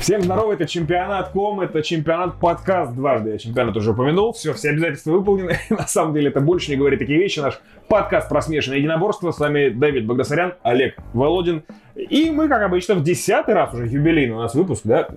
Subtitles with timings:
[0.00, 3.32] Всем здорово, это чемпионат ком, это чемпионат подкаст дважды.
[3.32, 5.58] Я чемпионат уже упомянул, все, все обязательства выполнены.
[5.70, 7.38] На самом деле это больше не говорит такие вещи.
[7.40, 9.30] Наш подкаст про смешанное единоборство.
[9.30, 11.64] С вами Давид Богдасарян, Олег Володин.
[12.08, 15.08] И мы, как обычно, в десятый раз уже юбилейный у нас выпуск, да?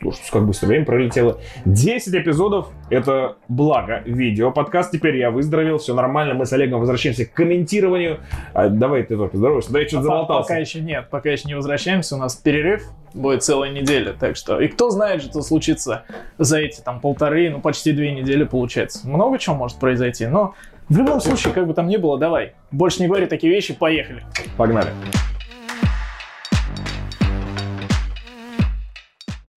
[0.00, 1.38] Слушайте, как быстро время пролетело.
[1.64, 4.50] 10 эпизодов— это благо видео.
[4.50, 6.34] Подкаст теперь я выздоровел, все нормально.
[6.34, 8.20] Мы с Олегом возвращаемся к комментированию.
[8.54, 9.72] А, давай ты только здороваешься.
[9.72, 10.48] Да я что-то заболтался.
[10.48, 12.16] Пока еще нет, пока еще не возвращаемся.
[12.16, 14.14] У нас перерыв будет целая неделя.
[14.18, 16.04] Так что, и кто знает, что случится
[16.38, 19.06] за эти там полторы, ну почти две недели получается.
[19.06, 20.54] Много чего может произойти, но
[20.88, 22.54] в любом случае, как бы там ни было, давай.
[22.72, 24.24] Больше не говори такие вещи, поехали.
[24.56, 24.90] Погнали.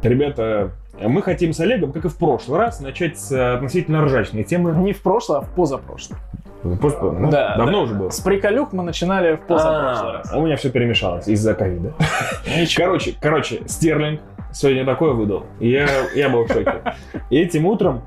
[0.03, 0.71] Ребята,
[1.02, 4.71] мы хотим с Олегом, как и в прошлый раз, начать с относительно ржачной темы.
[4.75, 6.20] Не в прошлое, а в позапрошлое.
[6.80, 7.80] Просто, ну, Да, давно да.
[7.80, 8.09] уже было.
[8.09, 10.34] С приколюк мы начинали в позапрошлый А, раз.
[10.34, 11.94] У меня все перемешалось из-за ковида.
[12.77, 14.22] Короче, короче, Стерлинг
[14.53, 15.45] сегодня такое выдал.
[15.59, 16.75] Я, я был в шоке.
[17.30, 18.02] И этим утром,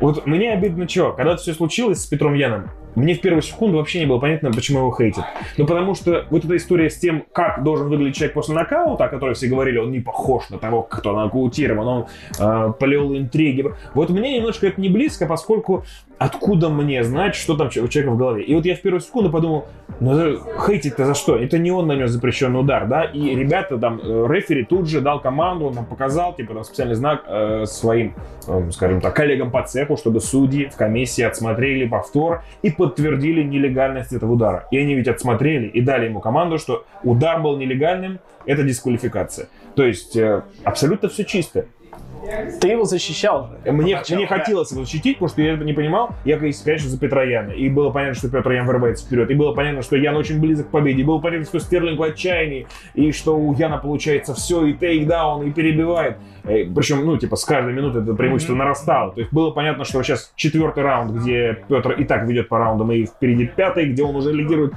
[0.00, 4.00] вот мне обидно что, когда все случилось с Петром Яном, мне в первую секунду вообще
[4.00, 5.24] не было понятно, почему его хейтят.
[5.56, 9.08] Ну, потому что вот эта история с тем, как должен выглядеть человек после нокаута, о
[9.08, 12.06] которой все говорили, он не похож на того, кто нокаутирован, он
[12.38, 13.66] э, полил интриги.
[13.94, 15.84] Вот мне немножко это не близко, поскольку
[16.20, 18.42] откуда мне знать, что там у человека в голове.
[18.44, 19.66] И вот я в первую секунду подумал,
[20.00, 21.34] ну хейтить-то за что?
[21.34, 23.04] Это не он нанес запрещенный удар, да?
[23.04, 26.94] И ребята там, э, рефери тут же дал команду, он нам показал, типа, там специальный
[26.94, 28.14] знак э, своим,
[28.46, 34.12] э, скажем так, коллегам по цеху, чтобы судьи в комиссии отсмотрели повтор и подтвердили нелегальность
[34.14, 34.66] этого удара.
[34.70, 39.48] И они ведь отсмотрели и дали ему команду, что удар был нелегальным, это дисквалификация.
[39.74, 41.66] То есть э, абсолютно все чисто.
[42.60, 43.72] Ты его защищал же.
[43.72, 44.38] Мне, Поначалу, мне да.
[44.38, 46.10] хотелось его защитить, потому что я это не понимал.
[46.24, 47.50] Я, конечно, за Петра Яна.
[47.52, 49.30] И было понятно, что Петр Ян вырывается вперед.
[49.30, 51.02] И было понятно, что Ян очень близок к победе.
[51.02, 52.66] И было понятно, что Стерлинг в отчаянии.
[52.94, 56.16] И что у Яна получается все, и тейкдаун, и перебивает.
[56.44, 58.58] Э, Причем, ну, типа, с каждой минуты это преимущество Мгм.
[58.60, 59.12] нарастало.
[59.12, 62.92] То есть было понятно, что сейчас четвертый раунд, где Петр и так ведет по раундам,
[62.92, 64.74] и впереди пятый, где он уже лидирует.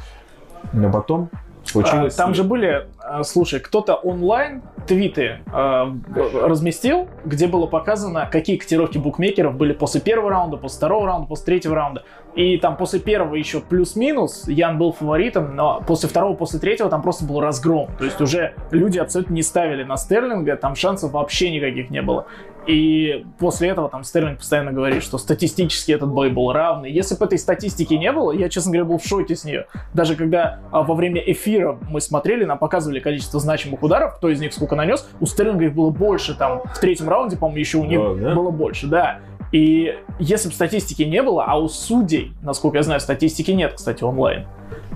[0.72, 1.30] Но потом
[1.64, 2.16] А, случилось...
[2.16, 5.96] Там же были, а, слушай, кто-то онлайн твиты а,
[6.42, 11.46] разместил, где было показано, какие котировки букмекеров были после первого раунда, после второго раунда, после
[11.46, 12.04] третьего раунда.
[12.36, 17.04] И там после первого еще плюс-минус Ян был фаворитом, но после второго, после третьего там
[17.04, 17.90] просто был разгром.
[17.98, 22.26] То есть уже люди абсолютно не ставили на Стерлинга, там шансов вообще никаких не было.
[22.68, 26.92] И после этого там Стерлинг постоянно говорит, что статистически этот бой был равный.
[26.92, 29.68] Если бы этой статистики не было, я, честно говоря, был в шоке с нее.
[29.94, 34.40] Даже когда а, во время эфира мы смотрели, нам показывали количество значимых ударов, кто из
[34.40, 37.86] них сколько нанес, у Стерлинга их было больше, там в третьем раунде, по-моему, еще у
[37.86, 38.36] них Да, да?
[38.36, 39.20] было больше, да.
[39.52, 44.04] И если бы статистики не было, а у судей, насколько я знаю, статистики нет, кстати,
[44.04, 44.48] онлайн.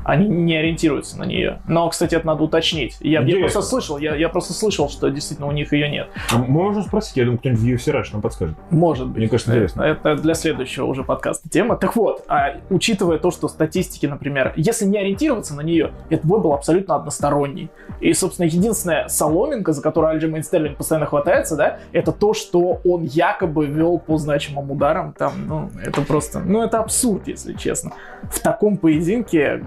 [0.07, 1.59] Они не ориентируются на нее.
[1.67, 2.95] Но, кстати, это надо уточнить.
[3.01, 6.07] Я, я просто слышал, я, я просто слышал, что действительно у них ее нет.
[6.31, 8.55] Мы можем спросить, я думаю, кто-нибудь в UFC Rush нам подскажет.
[8.69, 9.17] Может быть.
[9.17, 9.81] Мне кажется, интересно.
[9.81, 11.75] Это для следующего уже подкаста тема.
[11.75, 16.39] Так вот, а, учитывая то, что статистики, например, если не ориентироваться на нее, этот бой
[16.39, 17.69] был абсолютно односторонний.
[17.99, 23.03] И, собственно, единственная соломинка, за которую Альджимейн Стерлинг постоянно хватается, да, это то, что он
[23.03, 25.13] якобы вел по значимым ударам.
[25.17, 27.91] Там, ну, это просто, ну, это абсурд, если честно.
[28.31, 29.63] В таком поединке,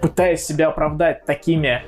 [0.00, 1.82] пытаясь себя оправдать такими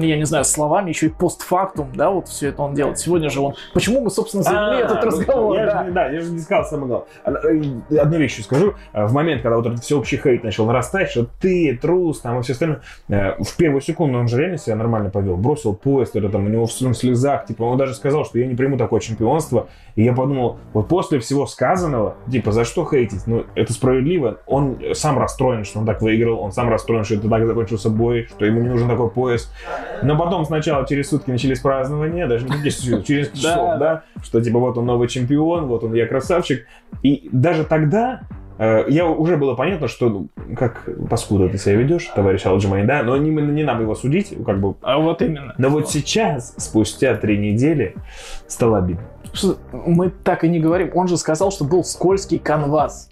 [0.00, 2.98] я не знаю, словами, еще и постфактум, да, вот все это он делает.
[2.98, 3.54] Сегодня же он...
[3.74, 5.84] Почему мы, собственно, завели А, этот ну, разговор, я да?
[5.84, 6.88] же да, я же не сказал самое
[7.24, 7.82] главное.
[7.90, 8.74] Э, Одну вещь еще скажу.
[8.92, 12.42] А, В момент, когда вот этот всеобщий хейт начал нарастать, что ты трус, там и
[12.42, 15.36] все остальное, э, в первую секунду он же реально себя нормально повел.
[15.36, 18.54] Бросил поезд, это там у него в слезах, типа, он даже сказал, что я не
[18.54, 19.68] приму такое чемпионство.
[19.96, 23.26] И я подумал, вот после всего сказанного, типа, за что хейтить?
[23.26, 24.38] Ну, это справедливо.
[24.46, 28.28] Он сам расстроен, что он так выиграл, он сам расстроен, что это так закончился бой,
[28.30, 29.52] что ему не нужен такой пояс.
[30.02, 34.58] Но потом сначала через сутки начались празднования, даже не через, через часов, да, что типа
[34.58, 36.66] вот он новый чемпион, вот он я красавчик.
[37.02, 38.20] И даже тогда
[38.58, 43.02] э, я уже было понятно, что ну, как паскуда ты себя ведешь, товарищ Алджимай, да,
[43.02, 44.74] но не, не нам его судить, как бы.
[44.82, 45.54] А вот именно.
[45.58, 47.94] Но вот сейчас, спустя три недели,
[48.46, 49.02] стало обидно.
[49.32, 50.90] Что мы так и не говорим.
[50.94, 53.10] Он же сказал, что был скользкий канвас.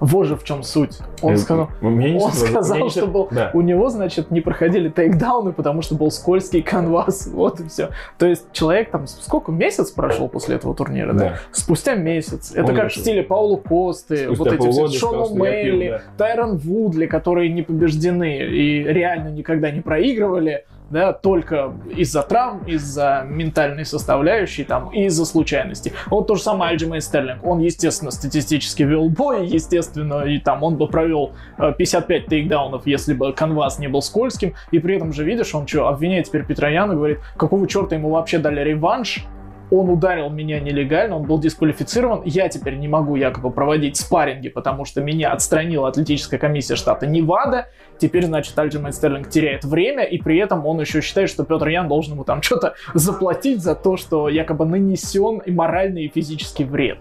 [0.00, 0.98] Вот же в чем суть.
[1.22, 3.50] Он Э, сказал, меня не он сказал не что был, Да.
[3.54, 7.26] у него, значит, не проходили тейкдауны, потому что был скользкий канвас.
[7.32, 7.90] Вот и все.
[8.18, 11.18] То есть человек там сколько месяц прошел после этого турнира, да?
[11.18, 11.34] Да.
[11.52, 12.52] Спустя месяц.
[12.52, 13.00] Это Он как решил.
[13.02, 16.02] в стиле Паулу Косты, Спустя вот эти все Шону Мейли, да.
[16.18, 23.24] Тайрон Вудли, которые не побеждены и реально никогда не проигрывали, да, только из-за травм, из-за
[23.26, 25.92] ментальной составляющей там из-за случайностей.
[26.06, 27.44] Вот то же самое Альджимейн Стерлинг.
[27.44, 33.14] Он, естественно, статистически вел бой, естественно, и там он бы провел э, 55 тейкдаунов, если
[33.14, 36.94] бы канвас не был скользким, и при этом же, видишь, он что, обвиняет теперь Петрояна,
[36.94, 39.26] говорит, какого черта ему вообще дали реванш,
[39.72, 44.84] он ударил меня нелегально, он был дисквалифицирован, я теперь не могу якобы проводить спарринги, потому
[44.84, 47.68] что меня отстранила атлетическая комиссия штата Невада,
[47.98, 51.88] теперь, значит, Альджимейн Стерлинг теряет время, и при этом он еще считает, что Петр Ян
[51.88, 57.00] должен ему там что-то заплатить за то, что якобы нанесен и моральный, и физический вред.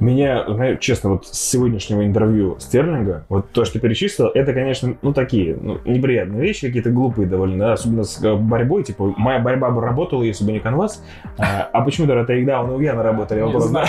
[0.00, 5.56] Меня, честно, вот с сегодняшнего интервью Стерлинга, вот то, что перечислил, это, конечно, ну, такие,
[5.56, 9.80] ну, неприятные вещи, какие-то глупые довольно, да, особенно с э, борьбой, типа, моя борьба бы
[9.80, 11.02] работала, если бы не канвас,
[11.38, 13.40] а, а почему тогда Тейкдаун и Уяна работали?
[13.40, 13.84] Вопрос, да?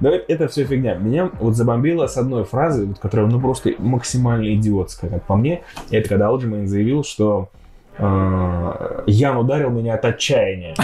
[0.00, 0.94] Но это все фигня.
[0.94, 5.59] Меня вот забомбило с одной фразы, вот, которая, ну, просто максимально идиотская, как по мне,
[5.90, 7.50] это когда Алджимейн заявил, что
[7.98, 10.74] э, Ян ударил меня от отчаяния.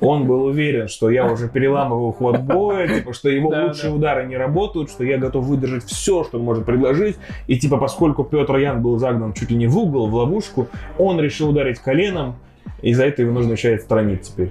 [0.00, 3.96] Он был уверен, что я уже переламываю ход боя, типа, что его да, лучшие да.
[3.96, 7.16] удары не работают, что я готов выдержать все, что он может предложить.
[7.46, 10.66] И типа, поскольку Петр Ян был загнан чуть ли не в угол, в ловушку,
[10.98, 12.36] он решил ударить коленом,
[12.82, 14.50] и за это его нужно еще отстранить теперь.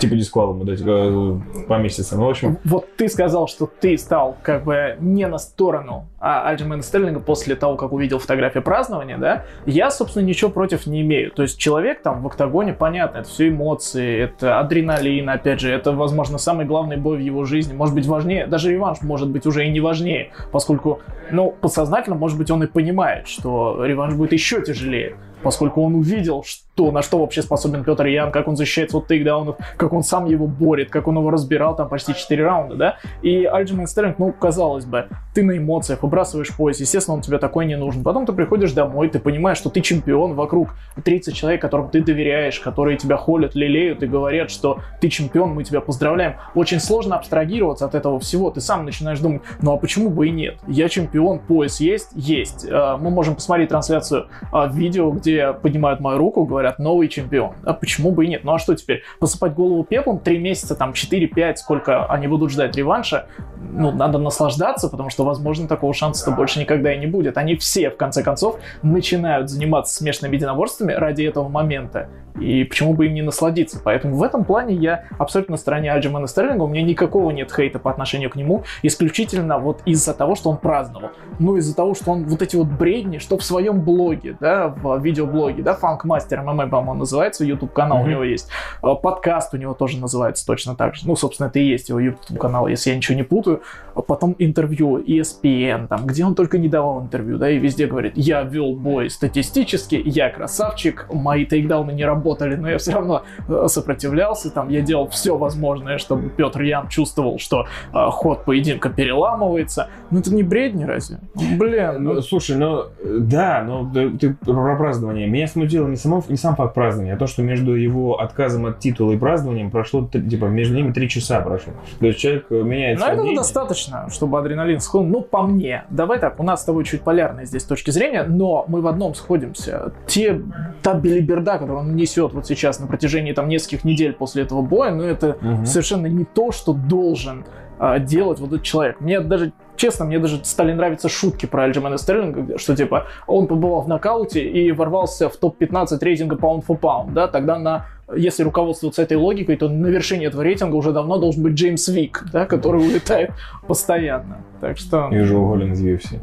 [0.00, 2.20] Типа дисквалом дать э, по месяцам.
[2.20, 2.58] Ну, в общем...
[2.64, 7.54] Вот ты сказал, что ты стал как бы не на сторону а Альджимена Стерлинга после
[7.54, 11.30] того, как увидел фотографию празднования, да, я, собственно, ничего против не имею.
[11.30, 15.92] То есть человек там в октагоне, понятно, это все эмоции, это адреналин, опять же, это,
[15.92, 17.72] возможно, самый главный бой в его жизни.
[17.72, 22.36] Может быть, важнее, даже реванш может быть уже и не важнее, поскольку, ну, подсознательно, может
[22.36, 27.18] быть, он и понимает, что реванш будет еще тяжелее поскольку он увидел, что, на что
[27.18, 31.08] вообще способен Петр Ян, как он защищается от тейкдаунов, как он сам его борет, как
[31.08, 35.42] он его разбирал там почти 4 раунда, да, и Альджимейн Стерлинг, ну, казалось бы, ты
[35.42, 38.02] на эмоциях, выбрасываешь пояс, естественно, он тебе такой не нужен.
[38.02, 40.70] Потом ты приходишь домой, ты понимаешь, что ты чемпион, вокруг
[41.04, 45.64] 30 человек, которым ты доверяешь, которые тебя холят, лелеют и говорят, что ты чемпион, мы
[45.64, 46.36] тебя поздравляем.
[46.54, 48.50] Очень сложно абстрагироваться от этого всего.
[48.50, 50.58] Ты сам начинаешь думать, ну а почему бы и нет?
[50.66, 52.10] Я чемпион, пояс есть?
[52.14, 52.66] Есть.
[52.70, 55.27] А, мы можем посмотреть трансляцию а, видео, где
[55.62, 57.54] поднимают мою руку, говорят, новый чемпион.
[57.64, 58.44] А почему бы и нет?
[58.44, 59.02] Ну а что теперь?
[59.20, 63.26] Посыпать голову пеплом 3 месяца, там 4-5, сколько они будут ждать реванша?
[63.58, 67.36] Ну, надо наслаждаться, потому что, возможно, такого шанса-то больше никогда и не будет.
[67.36, 72.08] Они все, в конце концов, начинают заниматься смешанными единоборствами ради этого момента.
[72.40, 73.80] И почему бы им не насладиться?
[73.82, 76.62] Поэтому в этом плане я абсолютно на стороне Альджимена Стерлинга.
[76.62, 78.64] У меня никакого нет хейта по отношению к нему.
[78.82, 81.10] Исключительно вот из-за того, что он праздновал.
[81.38, 84.98] Ну, из-за того, что он вот эти вот бредни, что в своем блоге, да, в
[85.00, 88.04] видеоблоге, да, Фанкмастер ММА, по-моему, называется, YouTube канал mm-hmm.
[88.04, 88.48] у него есть.
[88.82, 91.06] Э, подкаст у него тоже называется точно так же.
[91.06, 93.62] Ну, собственно, это и есть его YouTube канал, если я ничего не путаю.
[94.06, 98.42] Потом интервью ESPN, там, где он только не давал интервью, да, и везде говорит, я
[98.42, 103.66] вел бой статистически, я красавчик, мои тейкдауны не работают работали, но я все равно э,
[103.68, 109.88] сопротивлялся, там я делал все возможное, чтобы Петр Ян чувствовал, что э, ход поединка переламывается.
[110.10, 111.18] Ну это не бредни разве?
[111.34, 112.02] Блин.
[112.02, 115.26] Ну, ну слушай, ну да, но ты про празднование.
[115.26, 118.78] Меня смутило не, само, не сам факт празднования, а то, что между его отказом от
[118.78, 121.72] титула и празднованием прошло, типа, между ними три часа прошло.
[122.00, 123.06] То есть человек э, меняется.
[123.14, 125.08] Ну это достаточно, чтобы адреналин схлынул.
[125.08, 125.84] Ну, по мне.
[125.90, 129.14] Давай так, у нас с тобой чуть полярные здесь точки зрения, но мы в одном
[129.14, 129.92] сходимся.
[130.06, 130.40] Те,
[130.82, 134.62] та белиберда, которую он несет несет вот сейчас на протяжении там нескольких недель после этого
[134.62, 135.66] боя, но это угу.
[135.66, 137.44] совершенно не то, что должен
[137.78, 139.00] а, делать вот этот человек.
[139.00, 143.82] Мне даже честно, мне даже стали нравиться шутки про Альджимена Стерлинга, что типа он побывал
[143.82, 149.02] в нокауте и ворвался в топ-15 рейтинга pound for pound, да, тогда на если руководствоваться
[149.02, 152.80] этой логикой, то на вершине этого рейтинга уже давно должен быть Джеймс Вик, да, который
[152.80, 153.32] улетает
[153.66, 154.38] постоянно.
[154.60, 155.08] Так что...
[155.12, 156.18] И уже уволен из UFC.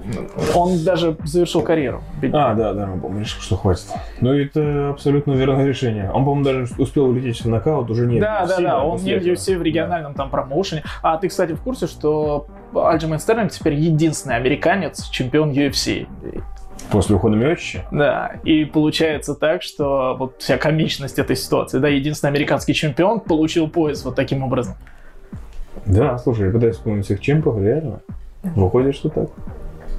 [0.55, 2.01] Он даже завершил карьеру.
[2.33, 3.85] А, да, да, он, по-моему, решил, что хватит.
[4.19, 6.11] Ну, это абсолютно верное решение.
[6.11, 9.23] Он, по-моему, даже успел улететь в нокаут, уже не Да, да, да, он не в
[9.23, 10.83] UFC, в региональном там промоушене.
[11.01, 16.07] А ты, кстати, в курсе, что Альджимейн Стерлинг теперь единственный американец, чемпион UFC.
[16.91, 17.85] После ухода Миочича?
[17.91, 23.67] Да, и получается так, что вот вся комичность этой ситуации, да, единственный американский чемпион получил
[23.69, 24.75] пояс вот таким образом.
[25.85, 28.01] Да, слушай, я пытаюсь вспомнить всех чемпов, реально.
[28.43, 29.29] Выходит, что так.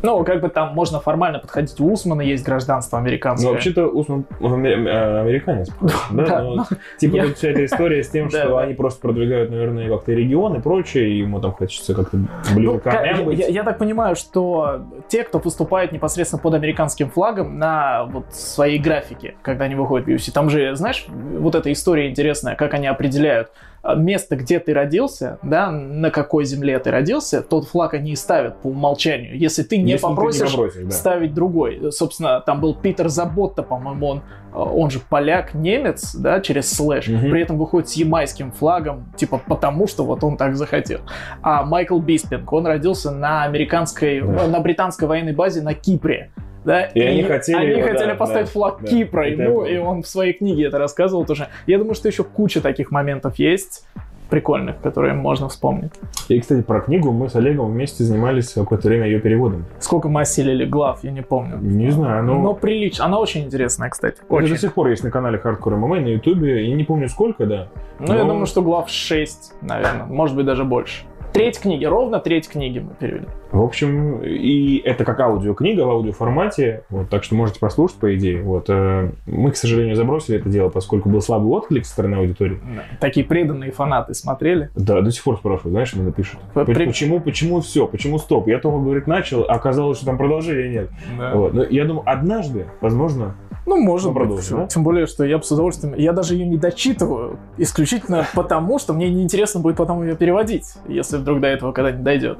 [0.02, 1.78] Ну, как бы там можно формально подходить.
[1.80, 3.48] У Усмана есть гражданство американское.
[3.48, 5.68] Ну, вообще-то Усман э, американец.
[6.10, 6.66] Да, но
[6.98, 10.60] типа тут вся эта история с тем, что они просто продвигают, наверное, как-то регион и
[10.60, 12.18] прочее, и ему там хочется как-то
[12.54, 13.38] ближе ну, быть.
[13.48, 19.34] Я так понимаю, что те, кто выступает непосредственно под американским флагом на вот своей графике,
[19.42, 23.50] когда они выходят в UFC, там же, знаешь, вот эта история интересная, как они определяют
[23.94, 28.60] место, где ты родился, да, на какой земле ты родился, тот флаг они и ставят
[28.62, 29.38] по умолчанию.
[29.38, 30.90] Если ты не Если попросишь, ты не попросишь да.
[30.90, 31.92] ставить другой.
[31.92, 37.08] Собственно, там был Питер Заботта, по-моему, он, а, он же поляк, немец, да, через слэш,
[37.08, 37.30] угу.
[37.30, 41.00] при этом выходит с ямайским флагом, типа потому, что вот он так захотел.
[41.42, 44.46] А Майкл Биспинг, он родился на американской, да.
[44.46, 46.30] на британской военной базе на Кипре
[46.66, 49.64] да, и, и они хотели, они его, хотели да, поставить да, флаг да, Кипра ему,
[49.64, 51.48] и он в своей книге это рассказывал тоже.
[51.66, 53.86] Я думаю, что еще куча таких моментов есть.
[54.28, 55.92] прикольных, которые можно вспомнить.
[56.28, 59.64] И, кстати, про книгу мы с Олегом вместе занимались какое-то время ее переводом.
[59.78, 61.58] Сколько мы осилили глав, я не помню.
[61.58, 62.42] Не знаю, но...
[62.42, 63.04] Но прилично.
[63.04, 64.16] Она очень интересная, кстати.
[64.16, 64.48] Это Очень.
[64.48, 66.68] до сих пор есть на канале Hardcore MMA на Ютубе.
[66.68, 67.68] Я не помню сколько, да.
[68.00, 70.06] Ну, я Но- думаю, что глав 6, наверное.
[70.06, 71.04] Может быть, даже больше.
[71.36, 73.26] Треть книги, ровно треть книги мы перевели.
[73.52, 78.42] В общем, и это как аудиокнига в аудиоформате, вот, так что можете послушать, по идее.
[78.42, 82.58] Вот, э, мы, к сожалению, забросили это дело, поскольку был слабый отклик со стороны аудитории.
[83.00, 84.70] Такие преданные фанаты смотрели.
[84.74, 86.40] Да, до сих пор спрашивают, знаешь, что напишут.
[86.54, 88.48] При- Почему, почему все, почему стоп?
[88.48, 90.90] Я только, говорит, начал, а оказалось, что там продолжения нет.
[91.18, 91.34] Да.
[91.34, 91.52] Вот.
[91.54, 93.34] Но я думаю, однажды, возможно,
[93.66, 94.56] Ну, может Ну, всё.
[94.58, 94.66] да?
[94.68, 95.94] Тем более, что я бы с удовольствием...
[95.96, 101.16] Я даже ее не дочитываю, исключительно потому, что мне неинтересно будет потом ее переводить, если
[101.18, 102.38] вдруг до этого когда-нибудь дойдет.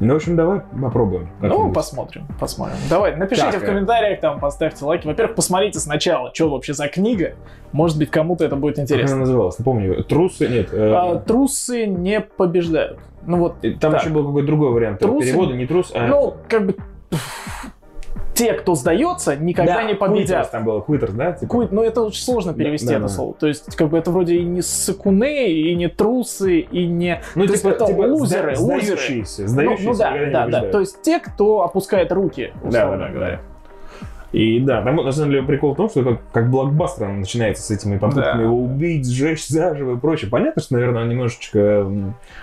[0.00, 1.28] ну, в общем, давай попробуем.
[1.42, 2.76] Ну, посмотрим, посмотрим.
[2.88, 5.06] Давай, напишите Так, в комментариях, там, поставьте лайки.
[5.06, 7.34] Во-первых, посмотрите сначала, что вообще за книга.
[7.72, 9.16] Может быть, кому-то это будет Как она интересно.
[9.18, 9.58] называлась?
[9.58, 10.70] Напомню, трусы, нет.
[10.72, 12.98] э, А, трусы не побеждают.
[13.26, 14.00] Ну вот, и Там так.
[14.02, 16.06] еще был какой-то другой вариант Трусы- перевода, не трус, а...
[16.08, 16.74] ну, как бы...
[18.42, 20.50] Те, кто сдается, никогда Да, не победят.
[20.50, 21.32] там было, Quitters, да?
[21.32, 21.50] типа?
[21.50, 23.12] Куит, ну это очень сложно перевести Да, да, это да.
[23.14, 23.34] слово.
[23.34, 27.20] То есть, как бы это вроде и не сыкуны, и не трусы, и не...
[27.34, 28.96] Ну, То есть типа, это типа лузеры, сда- лузеры.
[28.98, 30.40] сдающиеся, Ну, сдающиеся ну да, не да, да.
[30.42, 30.72] побеждают.
[30.72, 33.12] То есть те, кто опускает руки, Да, условно да, да.
[33.12, 33.40] говоря.
[34.32, 37.62] И да, там на самом деле прикол в том, что как, как блокбастер он начинается
[37.64, 38.42] с этими попытками Да.
[38.44, 40.30] его убить, сжечь заживо и прочее.
[40.30, 41.86] Понятно, что, наверное, он немножечко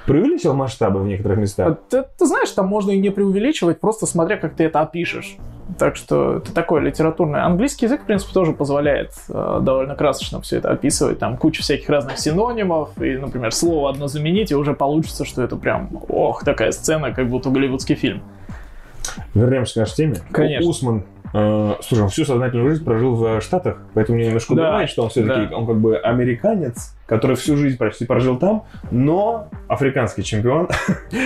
[0.05, 1.77] преувеличил масштабы в некоторых А местах.
[1.89, 5.35] Ты, ты знаешь, там можно и не преувеличивать, просто смотря, как ты это опишешь.
[5.77, 7.45] Так что это такое литературное.
[7.45, 11.19] Английский язык, в принципе, тоже позволяет э, довольно красочно все это описывать.
[11.19, 12.99] Там куча всяких разных синонимов.
[13.01, 17.27] И, например, слово одно заменить, и уже получится, что это прям, ох, такая сцена, как
[17.29, 18.21] будто голливудский фильм.
[19.33, 20.15] Вернемся к нашей теме.
[20.31, 20.69] Конечно.
[20.69, 24.89] Усман, э, слушай, он всю сознательную жизнь прожил в Штатах, поэтому мне немножко Да, удивляет,
[24.89, 25.55] что он все-таки, да.
[25.57, 30.69] он как бы американец, который всю жизнь почти прожил там, но африканский чемпион.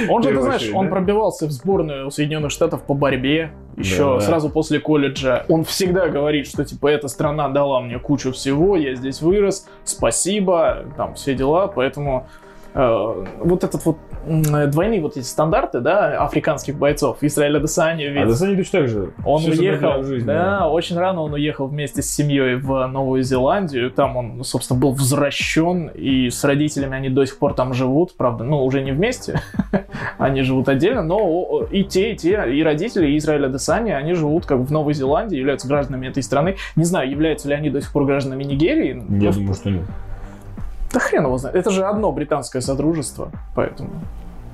[0.09, 4.21] Он же, ты знаешь, он пробивался в сборную Соединенных Штатов по борьбе еще Да.
[4.21, 5.45] сразу после колледжа.
[5.49, 10.85] Он всегда говорит, что типа эта страна дала мне кучу всего, я здесь вырос, спасибо,
[10.95, 12.27] там все дела, поэтому
[12.73, 18.27] вот этот вот м, двойные вот эти стандарты, да, африканских бойцов, Израиля Десани, А ведь
[18.27, 19.13] Десани точно так же.
[19.25, 23.21] он Всю уехал, сознательную жизнь, да, очень рано он уехал вместе с семьей в Новую
[23.23, 23.91] Зеландию.
[23.91, 28.43] Там он, собственно, был возвращен, и с родителями они до сих пор там живут, правда,
[28.43, 29.39] ну, уже не вместе,
[30.17, 34.45] они живут отдельно, но и те, и те, и родители и Израиля Десани, они живут
[34.45, 36.55] как бы в Новой Зеландии, являются гражданами этой страны.
[36.75, 39.03] Не знаю, являются ли они до сих пор гражданами Нигерии.
[39.21, 39.83] Я думаю, что нет.
[40.93, 41.55] Да хрен его знает.
[41.55, 43.89] Это же одно британское содружество, поэтому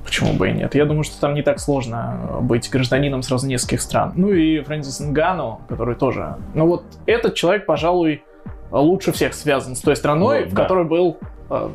[0.04, 0.74] почему бы и нет.
[0.74, 4.12] Я думаю, что там не так сложно э, быть гражданином сразу нескольких стран.
[4.16, 6.36] Ну и Фрэнсис Нгану, который тоже...
[6.54, 8.24] Ну вот этот человек, пожалуй,
[8.70, 10.62] лучше всех связан с той страной, Ну, в да.
[10.62, 11.18] которой был...
[11.50, 11.68] э,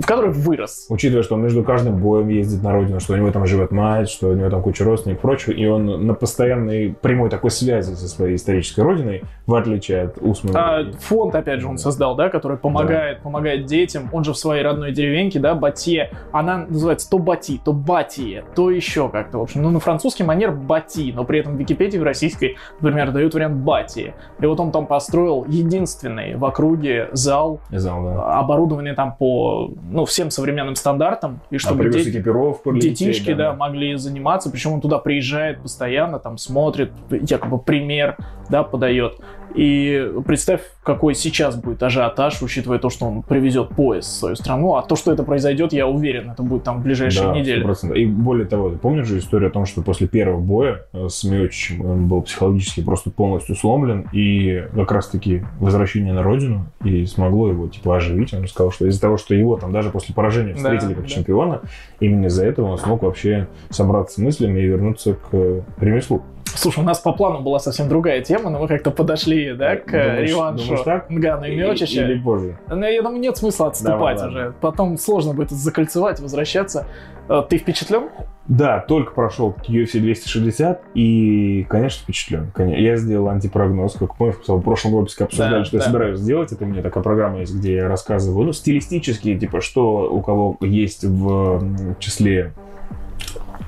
[0.00, 0.86] В которой вырос.
[0.88, 4.08] Учитывая, что он между каждым боем ездит на родину, что у него там живет мать,
[4.08, 7.94] что у него там куча родственников и прочего, и он на постоянной прямой такой связи
[7.94, 10.78] со своей исторической родиной, в отличие от Усмана.
[10.78, 14.08] А, фонд, опять же, он создал, да, который помогает, помогает детям.
[14.12, 16.10] Он же в своей родной деревеньке, да, Батье.
[16.32, 19.38] Она называется то Бати, то Батие, то еще как-то.
[19.38, 23.12] В общем, ну, на французский манер Бати, но при этом в Википедии в российской, например,
[23.12, 24.14] дают вариант Батие.
[24.40, 28.38] И вот он там построил единственный в округе зал, Зал, да.
[28.38, 31.40] оборудованный там по, ну, всем современным стандартам.
[31.50, 32.16] И А чтобы привез дети...
[32.16, 37.58] экипировку для детей, Детишки, да, могли заниматься, причем он туда приезжает постоянно, там смотрит, якобы
[37.58, 38.16] пример,
[38.48, 39.20] да, подает.
[39.54, 44.74] И представь, какой сейчас будет ажиотаж, учитывая то, что он привезет поезд в свою страну,
[44.74, 47.66] а то, что это произойдет, я уверен, это будет там в ближайшие Да, недели.
[47.66, 47.96] 100%.
[47.96, 51.24] И более того, ты помнишь же историю о том, что после первого боя э, с
[51.24, 57.48] Миочичем он был психологически просто полностью сломлен, и как раз-таки возвращение на родину и смогло
[57.48, 58.34] его типа оживить.
[58.34, 61.08] Он сказал, что из-за того, что его там даже после поражения Да, встретили как да.
[61.08, 61.60] чемпиона,
[62.00, 66.22] именно из-за этого он смог вообще собраться с мыслями и вернуться к э, ремеслу.
[66.54, 69.90] Слушай, у нас по плану была совсем другая тема, но мы как-то подошли, да, к
[69.90, 71.10] Думаешь- реваншу думаешь так?
[71.10, 72.02] Нгана и Миочича.
[72.04, 72.56] Или позже.
[72.68, 74.54] Ну, я думаю, нет смысла отступать Давай, уже.
[74.60, 76.86] Потом сложно будет закольцевать, возвращаться.
[77.28, 78.04] Э, Ты впечатлен?
[78.48, 82.50] Да, только прошел UFC 260 и, конечно, впечатлен.
[82.56, 85.84] Я сделал антипрогноз, как помнишь, в прошлом выпуске обсуждали, Да, что да.
[85.84, 86.52] я собираюсь сделать.
[86.52, 90.56] Это у меня такая программа есть, где я рассказываю, ну, стилистически, типа, что у кого
[90.60, 92.52] есть в числе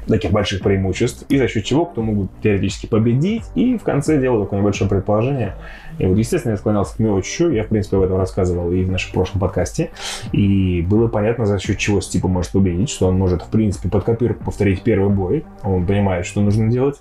[0.08, 4.44] таких больших преимуществ, и за счет чего кто могут теоретически победить, и в конце делаю
[4.44, 5.54] такое небольшое предположение.
[5.98, 8.90] И вот, естественно, я склонялся к Миочичу, я, в принципе, об этом рассказывал и в
[8.90, 9.90] нашем прошлом подкасте,
[10.32, 14.04] и было понятно, за счет чего Стипа может победить, что он может, в принципе, под
[14.04, 17.00] копирку повторить первый бой, он понимает, что нужно делать,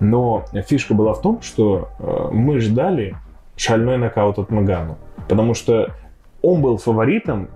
[0.00, 3.16] но фишка была в том, что э, мы ждали
[3.56, 4.98] шальной нокаут от Магану,
[5.28, 5.94] потому что
[6.42, 7.48] он был фаворитом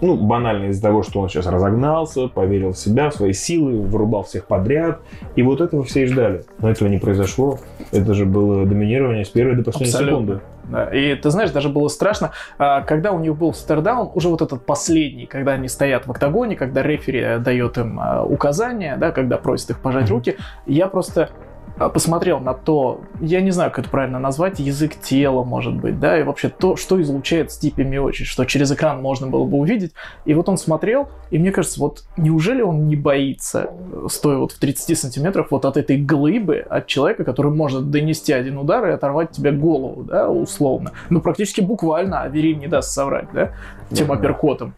[0.00, 4.24] ну, банально из-за того, что он сейчас разогнался, поверил в себя, в свои силы, вырубал
[4.24, 5.00] всех подряд.
[5.36, 6.44] И вот этого все и ждали.
[6.58, 7.58] Но этого не произошло.
[7.92, 10.24] Это же было доминирование с первой до последней Абсолютно.
[10.26, 10.40] секунды.
[10.64, 14.40] Да, и ты знаешь, даже было страшно, а, когда у них был стардаун, уже вот
[14.40, 19.36] этот последний, когда они стоят в октагоне, когда рефери дает им а, указания, да, когда
[19.36, 20.14] просит их пожать Мгм.
[20.14, 21.30] руки, я просто
[21.76, 26.18] посмотрел на то, я не знаю, как это правильно назвать, язык тела, может быть, да,
[26.18, 29.92] и вообще то, что излучает Стипи Миочич, что через экран можно было бы увидеть.
[30.24, 34.52] И вот он смотрел, и мне кажется, вот неужели он не боится, э, стоя вот
[34.52, 38.92] в 30 сантиметрах вот от этой глыбы, от человека, который может донести один удар и
[38.92, 40.92] оторвать тебе голову, да, условно.
[41.10, 43.52] Ну, практически буквально, а Верин не даст соврать, да,
[43.92, 44.74] тем апперкотом.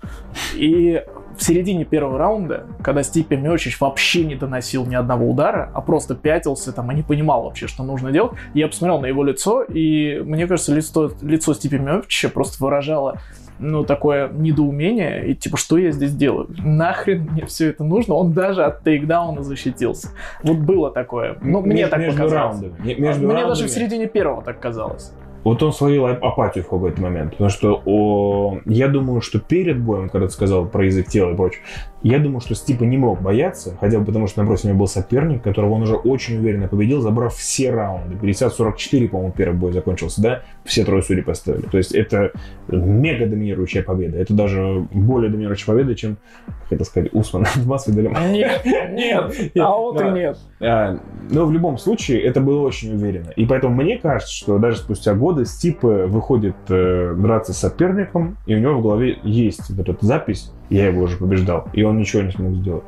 [0.55, 1.03] И
[1.37, 6.15] в середине первого раунда, когда Стипи Миочич вообще не доносил ни одного удара, а просто
[6.15, 10.21] пятился там и не понимал вообще, что нужно делать, я посмотрел на его лицо, и
[10.25, 13.19] мне кажется, лицо, лицо Стипи Миочича просто выражало
[13.59, 16.49] ну, такое недоумение, и типа, что я здесь делаю?
[16.59, 18.15] Нахрен мне все это нужно?
[18.15, 20.09] Он даже от тейкдауна защитился.
[20.43, 21.39] Вот было такое.
[21.41, 22.61] Ну, мне Между- так между показалось.
[22.61, 22.87] раундами.
[22.87, 23.67] Ме- Между мне даже раундами.
[23.67, 25.13] в середине первого так казалось.
[25.47, 27.31] Вот он словил ап- апатию в какой-то момент.
[27.31, 31.37] Потому что о, я думаю, что перед боем, когда ты сказал про язык тела и
[31.37, 31.61] прочее,
[32.03, 35.43] я думаю, что Стипа не мог бояться, хотя бы потому, что напротив него был соперник,
[35.43, 38.17] которого он уже очень уверенно победил, забрав все раунды.
[38.17, 40.43] 50-44, по-моему, первый бой закончился, да?
[40.65, 41.63] Все трое судей поставили.
[41.63, 42.33] То есть это
[42.69, 44.19] мега доминирующая победа.
[44.19, 46.17] Это даже более доминирующая победа, чем,
[46.65, 48.11] как это сказать, Усман в Масвиделе.
[48.31, 50.39] Нет, нет, а вот и нет.
[50.61, 50.99] А,
[51.31, 53.31] Но в любом случае это было очень уверенно.
[53.31, 58.37] И поэтому мне кажется, что даже спустя годы Стип э, выходит э, драться с соперником,
[58.47, 61.99] и у него в голове есть вот эта запись, я его уже побеждал, и он
[61.99, 62.85] ничего не смог сделать.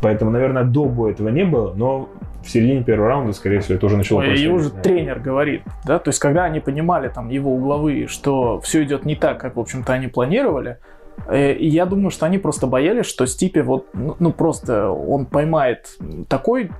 [0.00, 2.08] Поэтому, наверное, до боя этого не было, но
[2.44, 4.54] в середине первого раунда, скорее всего, это уже начало Ой, и происходить.
[4.54, 9.04] уже тренер говорит, да, то есть когда они понимали там его угловые, что все идет
[9.04, 10.78] не так, как, в общем-то, они планировали,
[11.30, 15.98] и я думаю, что они просто боялись, что Стипе вот, ну, ну, просто он поймает
[16.28, 16.70] такой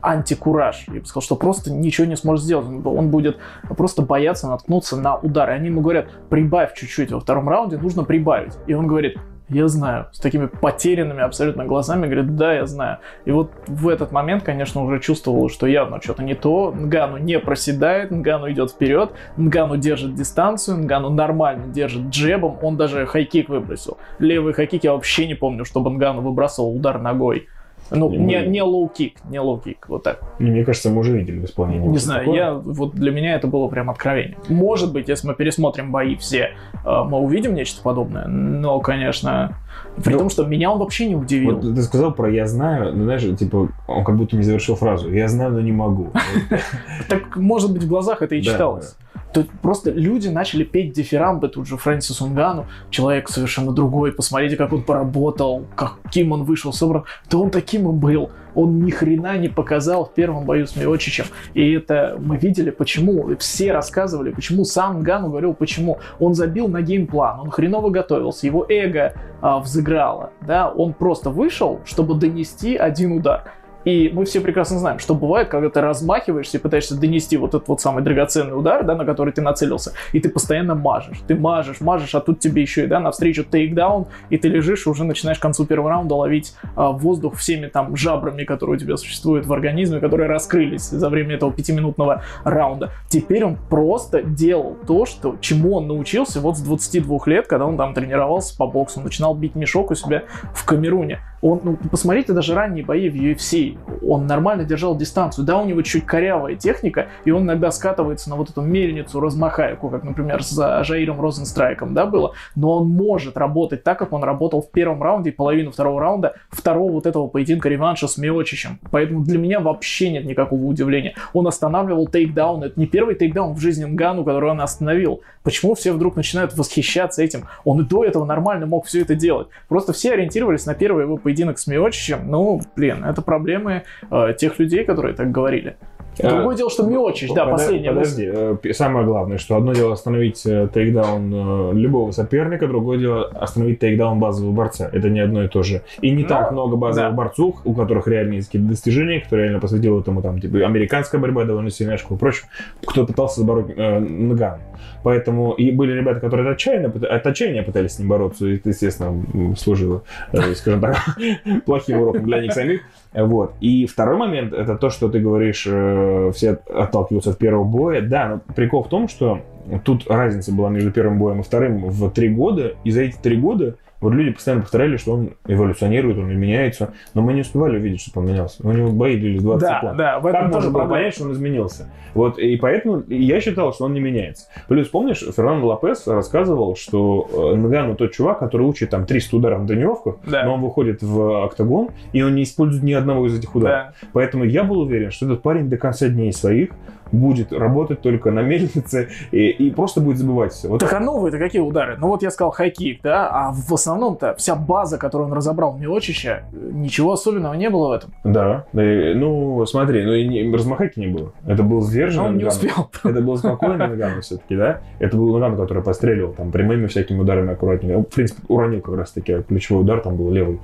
[0.00, 3.38] антикураж, я бы сказал, что просто ничего не сможет сделать, Он- будет
[3.76, 8.04] просто бояться наткнуться на удар, и они ему говорят, прибавь чуть-чуть во втором раунде, нужно
[8.04, 12.98] прибавить, и он говорит, я знаю, с такими потерянными абсолютно глазами, говорит, да, я знаю.
[13.24, 16.72] И вот в этот момент, конечно, уже чувствовал, что явно что-то не то.
[16.72, 23.06] Нгану не проседает, Нгану идет вперед, Нгану держит дистанцию, Нгану нормально держит джебом, он даже
[23.06, 23.98] хайкик выбросил.
[24.18, 27.48] Левый хайкик я вообще не помню, чтобы Нгану выбрасывал удар ногой.
[27.90, 30.20] Ну, Не не, лоу-кик, не лоу-кик, вот так.
[30.38, 31.88] И Мне кажется, мы уже видели в исполнении.
[31.88, 32.36] Не знаю, такое.
[32.36, 34.36] я, вот для меня это было прям откровение.
[34.48, 36.50] Может быть, если мы пересмотрим бои все,
[36.84, 39.56] э, мы увидим нечто подобное, но, конечно,
[40.04, 41.56] при Ну, том, что меня он вообще не удивил.
[41.56, 45.10] Вот ты сказал про «я знаю», ну, знаешь, типа, он как будто не завершил фразу
[45.12, 46.08] «я знаю, но не могу».
[47.08, 48.96] Так, может быть, в глазах это и читалось.
[49.32, 54.72] Тут просто люди начали петь дифирамбы, тут же Фрэнсис Унгану, человек совершенно другой, посмотрите, как
[54.72, 57.04] он поработал, каким он вышел собран.
[57.30, 58.30] Да он таким и был.
[58.54, 61.26] Он ни хрена не показал в первом бою с Миочичем.
[61.54, 63.36] И это мы видели, почему.
[63.38, 65.98] Все рассказывали, почему сам Нгану говорил, почему.
[66.18, 70.32] Он забил на геймплан, он хреново готовился, его эго а, взыграло.
[70.40, 70.68] Да?
[70.68, 73.52] Он просто вышел, чтобы донести один удар.
[73.88, 77.68] И мы все прекрасно знаем, что бывает, когда ты размахиваешься и пытаешься донести вот этот
[77.68, 81.80] вот самый драгоценный удар, да, на который ты нацелился, и ты постоянно мажешь, ты мажешь,
[81.80, 85.40] мажешь, а тут тебе еще и, да, навстречу тейкдаун, и ты лежишь уже начинаешь к
[85.40, 90.00] концу первого раунда ловить а, воздух всеми там жабрами, которые у тебя существуют в организме,
[90.00, 92.90] которые раскрылись за время этого пятиминутного раунда.
[93.08, 97.78] Теперь он просто делал то, что, чему он научился вот с 22 лет, когда он
[97.78, 101.20] там тренировался по боксу, начинал бить мешок у себя в Камеруне.
[101.40, 103.78] Он, ну, посмотрите даже ранние бои в UFC.
[104.06, 105.44] Он нормально держал дистанцию.
[105.44, 109.88] Да, у него чуть корявая техника, и он иногда скатывается на вот эту мельницу, размахайку,
[109.88, 112.32] как, например, за Жаиром Розенстрайком, да, было.
[112.54, 116.34] Но он может работать так, как он работал в первом раунде и половину второго раунда
[116.50, 118.80] второго вот этого поединка реванша с Миочичем.
[118.90, 121.14] Поэтому для меня вообще нет никакого удивления.
[121.32, 122.64] Он останавливал тейкдаун.
[122.64, 125.20] Это не первый тейкдаун в жизни Нгану, который он остановил.
[125.42, 127.44] Почему все вдруг начинают восхищаться этим?
[127.64, 129.48] Он и до этого нормально мог все это делать.
[129.68, 132.20] Просто все ориентировались на первый его поединок с Миочичем.
[132.30, 135.76] Ну, блин, это проблемы э, тех людей, которые так говорили.
[136.18, 138.30] Другое дело, что Миочич, да, Подо- последняя мысль.
[138.32, 143.26] Подожди, э, самое главное, что одно дело остановить э, тейкдаун э, любого соперника, другое дело
[143.26, 144.88] остановить тейкдаун базового борца.
[144.90, 145.82] Это не одно и то же.
[146.00, 147.16] И не Ну, так много базовых да.
[147.16, 151.44] борцов, у которых реально есть какие-то достижения, кто реально посвятил этому, там, типа, американская борьба
[151.44, 152.46] довольно сильная и прочее,
[152.84, 154.62] кто пытался забороть э, Нгану.
[155.02, 158.56] Поэтому и были ребята, которые от, отчаянно, пыта- от отчаяния пытались с ним бороться, и
[158.56, 160.96] это, естественно, служило, э, скажем так,
[161.66, 162.80] плохим уроком для них самих.
[163.12, 163.54] Вот.
[163.60, 168.00] И второй момент, это то, что ты говоришь, э, все отталкиваются от первого боя.
[168.00, 169.40] Да, но прикол в том, что
[169.84, 173.36] тут разница была между первым боем и вторым в три года, и за эти три
[173.36, 178.00] года Вот люди постоянно повторяли, что он эволюционирует, он меняется, но мы не успевали увидеть,
[178.00, 178.66] что он менялся.
[178.66, 179.96] У него бои длились 20 Да, секунд.
[179.96, 181.90] да, в этом Как тоже можно было понять, что он изменился?
[182.14, 184.46] Вот, и поэтому я считал, что он не меняется.
[184.68, 189.60] Плюс, помнишь, Фернандо Лопес рассказывал, что э, Нгану тот чувак, который учит там 300 ударов
[189.62, 190.44] на тренировках, Да.
[190.44, 193.88] но он выходит в октагон, и он не использует ни одного из этих ударов.
[194.00, 194.08] Да.
[194.12, 196.70] Поэтому я был уверен, что этот парень до конца дней своих
[197.12, 200.68] будет работать только на мельнице и, и просто будет забывать все.
[200.68, 201.96] Вот Так а новые-то какие удары?
[201.98, 205.80] Ну вот я сказал хайкик, да, а в основном-то вся база, которую он разобрал в
[205.80, 208.14] Миочича, ничего особенного не было в этом.
[208.24, 211.32] Да, ну смотри, ну и не- размахайки не было.
[211.46, 212.90] Это был сдержанный он не успел.
[213.04, 214.80] Это был спокойный Нгану все-таки, да?
[214.98, 217.96] Это был Нгану, который постреливал там прямыми всякими ударами аккуратнее.
[217.96, 220.60] Он, в принципе, уронил как раз-таки ключевой удар, там был левый,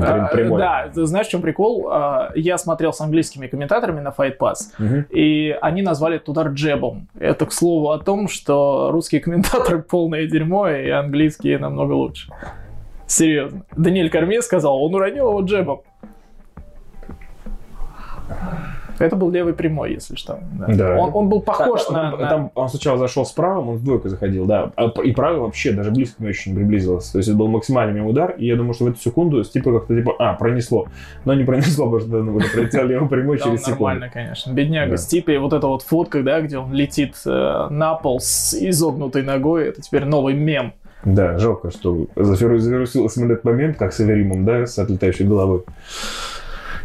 [0.00, 0.58] по-моему, А, прям- прямой.
[0.60, 1.88] Да, ты знаешь, в чем прикол?
[1.90, 5.06] А, Я смотрел с английскими комментаторами на Fight Pass, Мгм.
[5.10, 7.08] и они назвали этот удар джебом.
[7.18, 12.30] Это, к слову, о том, что русские комментаторы полное дерьмо, и английские намного лучше.
[13.06, 13.62] Серьезно.
[13.76, 15.80] Даниэль Корме сказал, он уронил его джебом.
[19.02, 20.38] Это был левый прямой, если что.
[20.58, 20.66] Да.
[20.68, 20.96] Да.
[20.96, 22.10] Он, он был похож Там- на...
[22.12, 24.70] там, на- там он сначала зашел с правым, он с двойкой заходил, да.
[24.76, 27.12] А И правый вообще даже близко не очень приблизился.
[27.12, 29.72] То есть это был максимальный мимо удар, и я думаю, что в эту секунду типа
[29.80, 30.86] как-то типа, а, пронесло.
[31.24, 33.82] Но не пронесло, потому что ну, пролетел его прямой через секунду.
[33.82, 34.52] нормально, конечно.
[34.52, 34.96] Бедняга Да.
[34.96, 39.68] Стипи, вот эта вот фотка, да, где он летит э, на пол с изогнутой ногой,
[39.68, 40.72] это теперь новый мем.
[41.04, 45.62] Да, жалко, что завиру- завирусился именно этот момент, как с Эверимом, да, с отлетающей головой.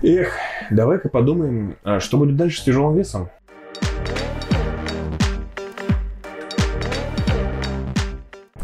[0.04, 0.32] Эх,
[0.70, 3.30] давай-ка подумаем, а что будет дальше с тяжелым весом.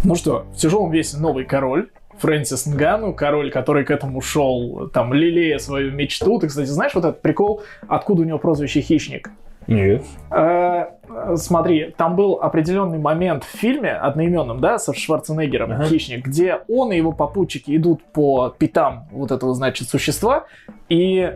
[0.03, 1.89] Ну что, в тяжелом весе новый король.
[2.19, 6.39] Фрэнсис Нгану, король, который к этому шел, там, лелея свою мечту.
[6.39, 9.31] Ты, кстати, знаешь вот этот прикол, откуда у него прозвище «Хищник»?
[9.67, 10.03] Нет.
[10.31, 15.85] Э, э, Смотри, там был определенный момент в фильме одноименном, да, со Шварценеггером Ага.
[15.85, 20.45] «Хищник», где он и его попутчики идут по пятам вот этого, значит, существа,
[20.89, 21.33] и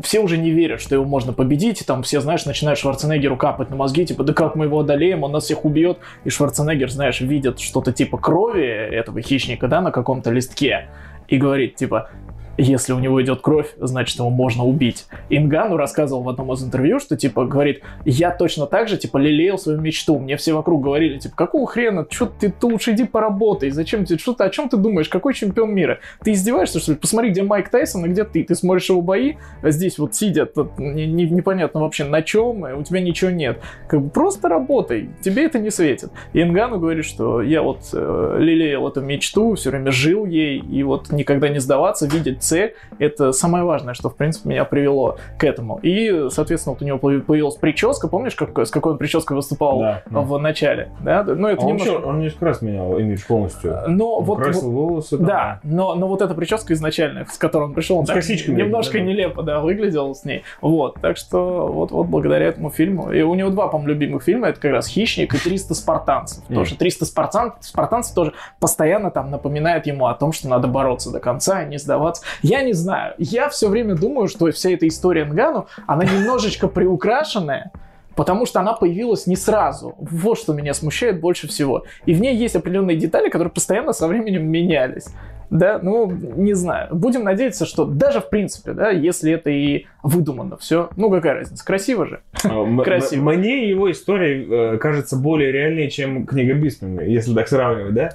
[0.00, 3.70] все уже не верят, что его можно победить, и там все, знаешь, начинают Шварценеггеру капать
[3.70, 7.20] на мозги, типа, да как мы его одолеем, он нас всех убьет, и Шварценеггер, знаешь,
[7.20, 10.88] видит что-то типа крови этого хищника, да, на каком-то листке,
[11.28, 12.10] и говорит, типа,
[12.56, 15.06] если у него идет кровь, значит, его можно убить.
[15.30, 19.58] Ингану рассказывал в одном из интервью, что, типа, говорит, я точно так же, типа, лелеял
[19.58, 20.18] свою мечту.
[20.18, 24.32] Мне все вокруг говорили, типа, какого хрена, что ты, лучше иди поработай, зачем тебе, что
[24.32, 25.98] ты, о чем ты думаешь, какой чемпион мира?
[26.22, 26.98] Ты издеваешься, что ли?
[26.98, 28.42] Посмотри, где Майк Тайсон и где ты.
[28.44, 32.62] Ты смотришь его бои, а здесь вот сидят, тут не- не- непонятно вообще на чем,
[32.62, 33.60] у тебя ничего нет.
[33.88, 36.10] Как бы просто работай, тебе это не светит.
[36.32, 40.82] И Ингану говорит, что я вот э, лелеял эту мечту, все время жил ей, и
[40.82, 45.44] вот никогда не сдаваться, видеть цель, это самое важное, что, в принципе, меня привело к
[45.44, 45.78] этому.
[45.82, 49.80] И, соответственно, вот у него появ- появилась прическа, помнишь, как, с какой он прической выступал
[49.80, 50.20] Да, да.
[50.20, 50.90] в начале?
[51.00, 51.22] Да?
[51.24, 51.92] Ну, это он, немножко...
[51.92, 53.76] вообще, он несколько раз менял имидж полностью.
[53.88, 55.16] Но Он вот, красил волосы.
[55.18, 55.26] там.
[55.26, 58.56] да, но, но вот эта прическа изначальная, с которой он пришел, он С так косичками,
[58.62, 59.04] немножко да, да.
[59.04, 60.42] нелепо, да, выглядел с ней.
[60.60, 63.10] Вот, так что вот, вот благодаря этому фильму.
[63.12, 66.44] И у него два, по-моему, любимых фильма, это как раз «Хищник» и «300 спартанцев».
[66.48, 66.58] Мгм.
[66.60, 71.20] Тоже 300 спартан, спартанцев тоже постоянно там напоминает ему о том, что надо бороться до
[71.20, 72.22] конца и не сдаваться.
[72.42, 77.72] Я не знаю, я все время думаю, что вся эта история Нгану, она немножечко приукрашенная,
[78.16, 79.94] Потому что она появилась не сразу.
[79.98, 81.84] Вот что меня смущает больше всего.
[82.06, 85.08] И в ней есть определенные детали, которые постоянно со временем менялись.
[85.50, 86.88] Да, ну, не знаю.
[86.94, 91.64] Будем надеяться, что даже в принципе, да, если это и выдумано все, ну какая разница,
[91.64, 92.20] красиво же.
[92.42, 93.30] А, Красиво.
[93.30, 98.12] Мне его история э, кажется более реальней, чем книга Бисминга, если так сравнивать, да?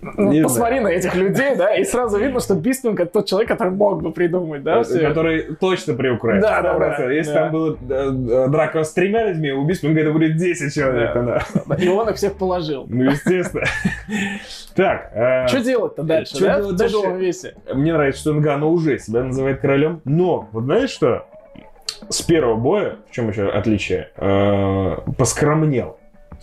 [0.00, 3.48] Ну, Не посмотри на этих людей, да, и сразу видно, что Бисминг это тот человек,
[3.48, 5.08] который мог бы придумать, да, Э, все это.
[5.08, 6.42] который точно приукрасит.
[6.42, 6.78] Да, да, 100%.
[6.78, 7.42] да, Если да.
[7.42, 11.14] там была э, э, драка с тремя людьми, у Бисминга это будет 10 человек.
[11.14, 11.42] Да.
[11.66, 11.74] да.
[11.74, 12.86] И он их всех положил.
[12.88, 13.64] Ну, естественно.
[14.76, 17.54] Так, Что делать-то дальше, да, делать в тяжелом весе?
[17.74, 21.26] мне нравится, что Нгану уже себя называет королем, но, вот знаешь что?
[22.08, 24.10] С первого боя, в чем еще отличие,
[25.16, 25.97] поскромнел.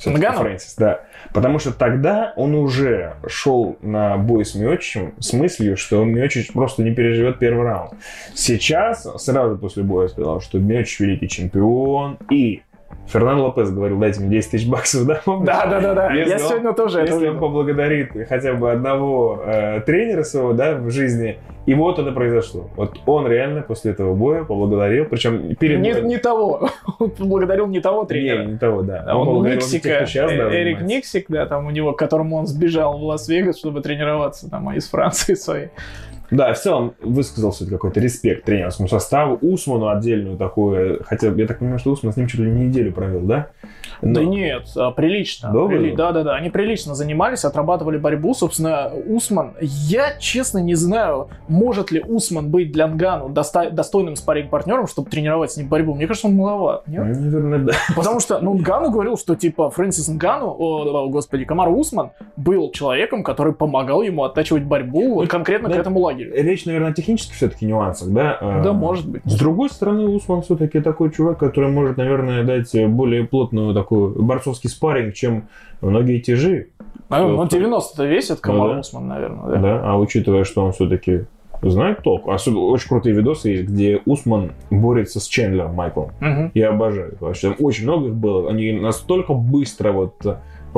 [0.05, 0.39] Нгану?
[0.39, 1.01] Фрэнсис, да.
[1.33, 6.83] Потому что тогда он уже шел на бой с Миочичем с мыслью, что Миочич просто
[6.83, 7.93] не переживет первый раунд.
[8.33, 12.61] Сейчас, сразу после боя сказал, что Миочич великий чемпион, и
[13.07, 15.21] Фернандо Лопес говорил, дайте мне 10 тысяч баксов, да?
[15.25, 16.13] Да, да, да, да.
[16.13, 20.53] Если Я он- сегодня тоже это Если он поблагодарит хотя бы одного э, тренера своего,
[20.53, 22.69] да, в жизни, и вот это произошло.
[22.75, 26.69] Вот он реально после этого боя поблагодарил, причем перед Не, не того.
[26.99, 28.43] Он поблагодарил не того тренера.
[28.43, 29.03] Не, не того, да.
[29.07, 30.85] А он тех, Никсика, щас, да, э, Эрик занимается.
[30.85, 34.89] Никсик, да, там у него, к которому он сбежал в Лас-Вегас, чтобы тренироваться там из
[34.89, 35.69] Франции своей.
[36.31, 39.37] Да, в целом высказался какой-то респект тренерскому составу.
[39.41, 41.03] Усману отдельную такую.
[41.05, 43.47] Хотя я так понимаю, что Усман с ним чуть ли не неделю провел, да?
[44.01, 44.15] Но...
[44.15, 45.51] Да нет, а, прилично.
[45.51, 45.95] Да, Прили...
[45.95, 46.35] да, да, да.
[46.35, 48.33] Они прилично занимались, отрабатывали борьбу.
[48.33, 53.69] Собственно, Усман, я честно не знаю, может ли Усман быть для Нгану доста...
[53.69, 55.93] достойным спарринг партнером чтобы тренировать с ним борьбу.
[55.93, 56.87] Мне кажется, он маловат.
[56.87, 57.03] Нет?
[57.05, 57.73] Наверное, да.
[57.95, 62.71] Потому что, ну, Нгану говорил, что типа Фрэнсис Нгану, о, о господи, Камар Усман был
[62.71, 66.14] человеком, который помогал ему оттачивать борьбу ну, конкретно да, к этому лагерю.
[66.23, 68.61] Речь, наверное, о технических все-таки нюансах, да?
[68.63, 69.21] Да, может быть.
[69.25, 74.69] С другой стороны, Усман все-таки такой чувак, который может, наверное, дать более плотную такой борцовский
[74.69, 75.47] спарринг, чем
[75.81, 76.67] многие тяжи.
[77.09, 78.79] А, ну, 90-то весит Камар ну, да.
[78.79, 79.49] Усман, наверное.
[79.49, 79.59] Да?
[79.59, 81.25] да, а учитывая, что он все-таки
[81.61, 82.27] знает толк.
[82.27, 86.11] Особенно очень крутые видосы есть, где Усман борется с Чендлером Майклом.
[86.21, 86.51] Угу.
[86.53, 87.17] Я обожаю.
[87.19, 88.49] Вообще, там очень много их было.
[88.49, 90.15] Они настолько быстро вот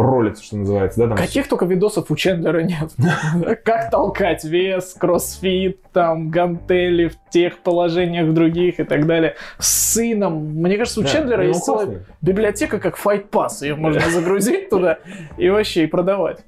[0.02, 1.08] ролится, что называется, да?
[1.08, 1.18] Там...
[1.18, 2.92] Каких только видосов у Чендлера нет.
[3.64, 9.36] Как толкать вес, кроссфит, там, гантели в тех положениях других и так далее.
[9.58, 10.62] С сыном.
[10.62, 13.62] Мне кажется, у Чендлера есть целая библиотека, как Fight Pass.
[13.62, 15.00] Ее можно загрузить туда
[15.38, 16.40] и вообще и продавать.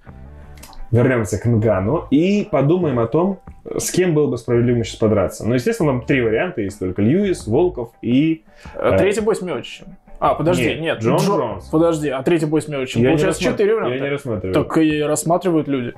[0.92, 3.40] Вернемся к Нгану и подумаем о том,
[3.78, 5.48] с кем было бы справедливо сейчас подраться.
[5.48, 7.02] Ну, естественно, там три варианта есть только.
[7.02, 8.44] Льюис, Волков и...
[8.74, 9.98] Э, третий бой с Мёчичем.
[10.20, 11.38] А, подожди, нет, нет Джон Джо...
[11.38, 11.66] Джонс.
[11.70, 13.02] Подожди, а третий бой с Мелочем?
[13.02, 13.96] Я Получается, четыре варианта.
[13.96, 14.54] Я не рассматриваю.
[14.54, 15.94] Так и рассматривают люди.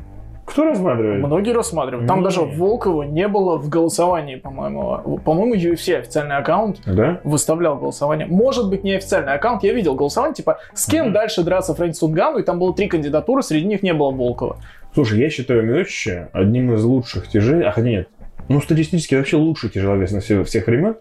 [0.46, 1.24] Кто рассматривает?
[1.26, 2.08] Многие рассматривают.
[2.08, 2.24] Там не.
[2.26, 5.20] даже Волкова не было в голосовании, по-моему.
[5.24, 7.22] По-моему, UFC официальный аккаунт да?
[7.24, 8.28] выставлял голосование.
[8.28, 9.64] Может быть, не официальный аккаунт.
[9.64, 11.12] Я видел голосование, типа, с кем mm-hmm.
[11.12, 14.58] дальше драться Фрэнсису Нгану, и там было три кандидатуры, среди них не было Волкова.
[14.94, 18.10] Слушай, я считаю Миочича одним из лучших тяжей, а хотя нет,
[18.50, 20.96] ну, статистически вообще лучший тяжеловес на всех, всех времен.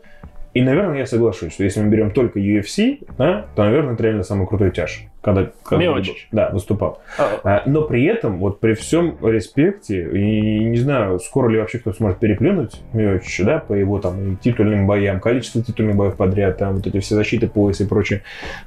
[0.52, 4.24] И, наверное, я соглашусь, что если мы берем только UFC, да, то, наверное, это реально
[4.24, 5.04] самый крутой тяж.
[5.22, 6.28] Когда, когда Мелочь.
[6.32, 7.00] Да, выступал.
[7.18, 7.62] А.
[7.66, 12.18] Но при этом, вот при всем респекте, и не знаю, скоро ли вообще кто сможет
[12.18, 16.98] переплюнуть Миочича, да, по его там титульным боям, количество титульных боев подряд, там вот эти
[16.98, 18.22] все защиты пояса и прочее.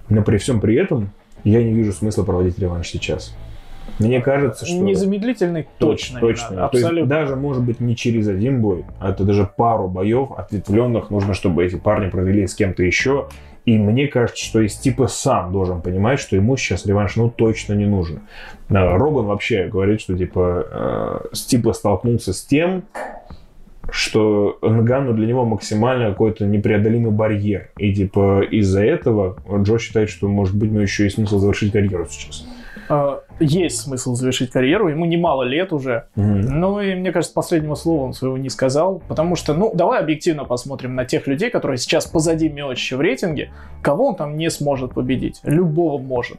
[0.10, 1.10] Но при всем при этом
[1.44, 3.36] я не вижу смысла проводить реванш сейчас.
[4.00, 4.76] Мне кажется, что...
[4.76, 6.20] Незамедлительный точно.
[6.20, 6.50] Точно.
[6.50, 6.90] Надо, абсолютно.
[6.90, 11.10] То есть даже, может быть, не через один бой, а это даже пару боев ответвленных
[11.10, 13.28] нужно, чтобы эти парни провели с кем-то еще.
[13.66, 17.74] И мне кажется, что из типа сам должен понимать, что ему сейчас реванш ну точно
[17.74, 18.20] не нужен.
[18.70, 22.84] Роган вообще говорит, что типа э, Стипа столкнулся с тем,
[23.90, 27.70] что Нгану для него максимально какой-то непреодолимый барьер.
[27.78, 32.06] И типа из-за этого Джо считает, что может быть, ну еще и смысл завершить карьеру
[32.10, 32.46] сейчас.
[32.94, 36.06] А, есть смысл завершить карьеру, ему немало лет уже.
[36.16, 36.26] Угу.
[36.26, 40.46] Ну и мне кажется, последнего слова он своего не сказал, потому что, ну, давай объективно
[40.46, 43.52] посмотрим на тех людей, которые сейчас позади Миочича в рейтинге,
[43.82, 45.40] кого он там не сможет победить.
[45.44, 46.38] Любого может.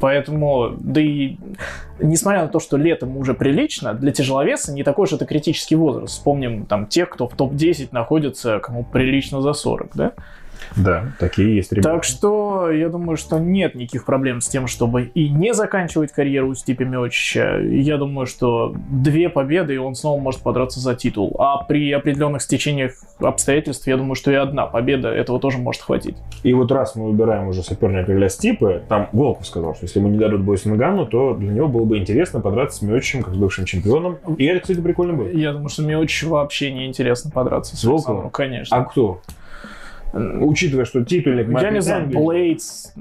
[0.00, 1.36] Поэтому, да и
[2.00, 6.14] несмотря на то, что летом уже прилично, для тяжеловеса не такой уж это критический возраст.
[6.14, 10.12] Вспомним там тех, кто в топ-10 находится, кому прилично за 40, да?
[10.76, 11.94] Да, такие есть ребята.
[11.94, 16.50] Так что я думаю, что нет никаких проблем с тем, чтобы и не заканчивать карьеру
[16.50, 17.58] у Стипи Миочича.
[17.58, 21.34] Я думаю, что две победы, и он снова может подраться за титул.
[21.38, 26.16] А при определенных стечениях обстоятельств, я думаю, что и одна победа этого тоже может хватить.
[26.42, 30.08] И вот раз мы выбираем уже соперника для Стипы, там Волков сказал, что если ему
[30.08, 33.34] не дадут бой с Нагану, то для него было бы интересно подраться с Миочичем, как
[33.34, 34.18] с бывшим чемпионом.
[34.38, 35.28] И это, кстати, прикольно было.
[35.28, 38.30] Я думаю, что Миочичу вообще не интересно подраться с Волковым.
[38.30, 38.76] Конечно.
[38.76, 39.20] А кто?
[40.12, 42.92] Учитывая, что титульник Я не знаю, Блейдс...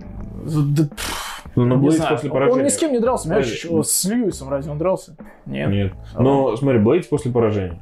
[1.56, 2.60] Ну, Блейдс после поражения...
[2.60, 3.65] Он ни с кем не дрался, понимаешь?
[3.86, 5.15] С Льюисом разве он дрался?
[5.45, 5.69] Нет.
[5.69, 5.93] Нет.
[6.17, 7.82] Но смотри, Блейдс после поражения.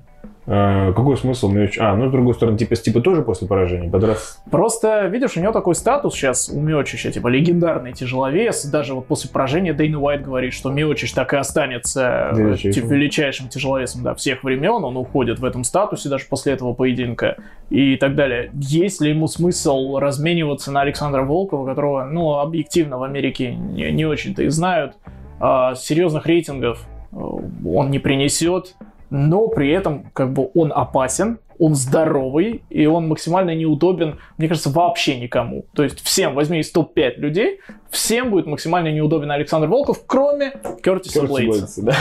[0.52, 1.78] А, какой смысл Миоч?
[1.78, 4.40] А, ну, с другой стороны, типа, типа тоже после поражения подраться.
[4.50, 8.66] Просто, видишь, у него такой статус сейчас у Миочича, типа, легендарный тяжеловес.
[8.66, 13.50] Даже вот после поражения Дейна Уайт говорит, что Миочич так и останется величайшим, типа, величайшим
[13.50, 14.84] тяжеловесом да, всех времен.
[14.84, 17.38] Он уходит в этом статусе даже после этого поединка
[17.70, 18.50] и так далее.
[18.56, 24.06] Есть ли ему смысл размениваться на Александра Волкова, которого, ну, объективно в Америке не, не
[24.06, 24.96] очень-то и знают,
[25.40, 28.76] а, серьезных рейтингов э, он не принесет
[29.10, 34.70] но при этом как бы он опасен, он здоровый, и он максимально неудобен, мне кажется,
[34.70, 35.66] вообще никому.
[35.74, 41.24] То есть всем, возьми из топ-5 людей, всем будет максимально неудобен Александр Волков, кроме Кертиса
[41.24, 41.84] Блейдса.
[41.84, 41.96] Да.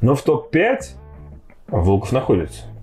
[0.00, 0.78] Но в топ-5
[1.68, 2.73] Волков находится.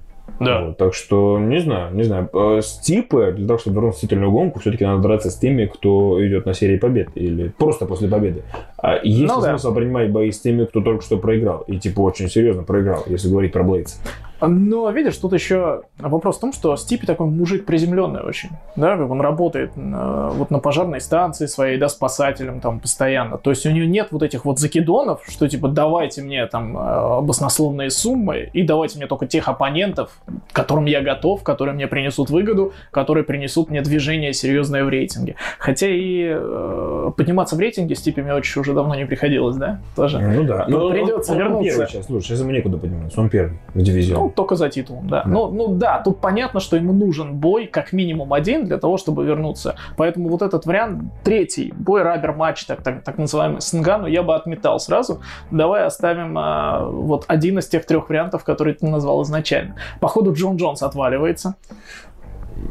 [0.45, 0.61] Да.
[0.65, 2.29] Вот, так что, не знаю, не знаю.
[2.33, 5.65] Э, с типа, для того, чтобы вернуться в титульную гонку, все-таки надо драться с теми,
[5.65, 7.09] кто идет на серии побед.
[7.15, 8.43] Или просто после победы.
[8.77, 9.49] А есть Ну ли да.
[9.49, 11.63] смысл принимать бои с теми, кто только что проиграл?
[11.67, 13.97] И типа очень серьезно проиграл, если говорить про Блейдса.
[14.41, 19.09] Но видишь, тут еще вопрос в том, что Стипи такой мужик приземленный очень, да, как
[19.09, 23.37] он работает на- вот на пожарной станции своей, да, спасателем там постоянно.
[23.37, 27.21] То есть у него нет вот этих вот закидонов, что типа давайте мне там э,
[27.21, 30.11] баснословные суммы и давайте мне только тех оппонентов,
[30.51, 35.35] которым я готов, которые мне принесут выгоду, которые принесут мне движение серьезное в рейтинге.
[35.59, 40.19] Хотя и э, подниматься в рейтинге Стипи Миочич уже давно не приходилось, да, тоже.
[40.19, 40.65] Ну да.
[40.67, 41.69] Ну, он- придется он, он вернуться.
[41.71, 44.23] первый сейчас, слушай, сейчас ему некуда подниматься, он первый в дивизионе.
[44.23, 45.21] Ну, только за титулом, да.
[45.23, 45.29] Да.
[45.29, 49.25] Ну, ну да, тут понятно, что ему нужен бой как минимум один для того, чтобы
[49.25, 49.75] вернуться.
[49.97, 54.23] Поэтому вот этот вариант, третий, бой рабер матч, так, так, так называемый, с Нгану, я
[54.23, 55.21] бы отметал сразу.
[55.51, 59.75] Давай оставим а, вот один из тех трех вариантов, которые ты назвал изначально.
[59.99, 61.55] Походу Джон Джонс отваливается.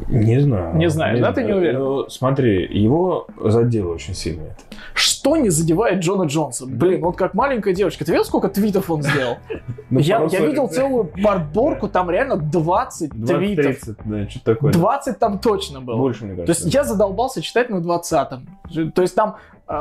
[0.09, 0.77] Не знаю.
[0.77, 1.79] Не знаешь, да, ты не уверен?
[1.79, 4.77] Ну, смотри, его задело очень сильно это.
[4.95, 6.67] Что не задевает Джона Джонса?
[6.67, 8.05] Блин, вот как маленькая девочка.
[8.05, 9.39] Ты видел, сколько твитов он сделал?
[9.93, 13.67] Ну, я, видел целую подборку, там реально 20 твитов.
[13.67, 14.73] 20-30, да, что такое.
[14.73, 15.97] 20 там точно было.
[15.97, 16.63] Больше, мне То кажется.
[16.63, 18.93] есть я задолбался читать на 20-м.
[18.93, 19.35] То есть там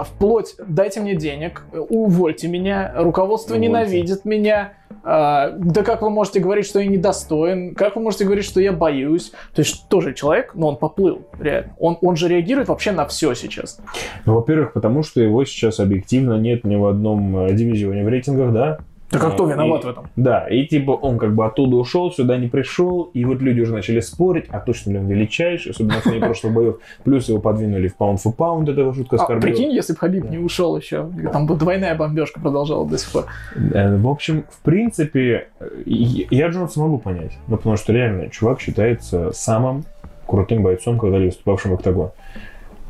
[0.04, 3.68] вплоть дайте мне денег, увольте меня, руководство Увольте.
[3.68, 4.74] ненавидит меня,
[5.04, 8.72] а, да как вы можете говорить, что я недостоин, как вы можете говорить, что я
[8.72, 9.32] боюсь.
[9.54, 11.74] То есть тоже человек, но он поплыл, реально.
[11.80, 13.80] Он, он же реагирует вообще на все сейчас.
[14.26, 18.54] Ну, во-первых, потому что его сейчас объективно нет ни в одном э, дивизионе в рейтингах,
[18.54, 18.80] да?
[19.10, 20.08] Так а кто И- виноват в этом?
[20.16, 23.74] Да, и типа он как бы оттуда ушел, сюда не пришел, и вот люди уже
[23.74, 26.76] начали спорить, а точно ли он величайший, особенно в фоне прошлых боев.
[27.04, 29.42] Плюс его подвинули в паунд for паунд, это его жутко А, оскорбило.
[29.52, 33.26] прикинь, если бы Хабиб не ушел еще, там бы двойная бомбежка продолжала до сих пор.
[33.74, 35.48] Э, В общем, в принципе,
[35.86, 37.32] я я Джонса могу понять.
[37.48, 39.86] Ну, потому что реально, чувак считается самым
[40.28, 42.12] крутым бойцом, когда-либо выступавшим в октагон.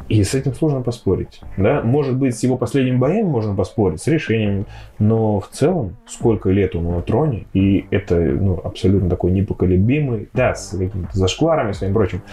[0.10, 1.40] И с этим сложно поспорить.
[1.56, 1.82] Да?
[1.82, 4.66] Может быть, с его последними боями можно поспорить, с решением,
[4.98, 10.56] но в целом, сколько лет он на троне, и это ну, абсолютно такой непоколебимый, да,
[10.56, 12.24] с какими-то зашкварами своим прочим,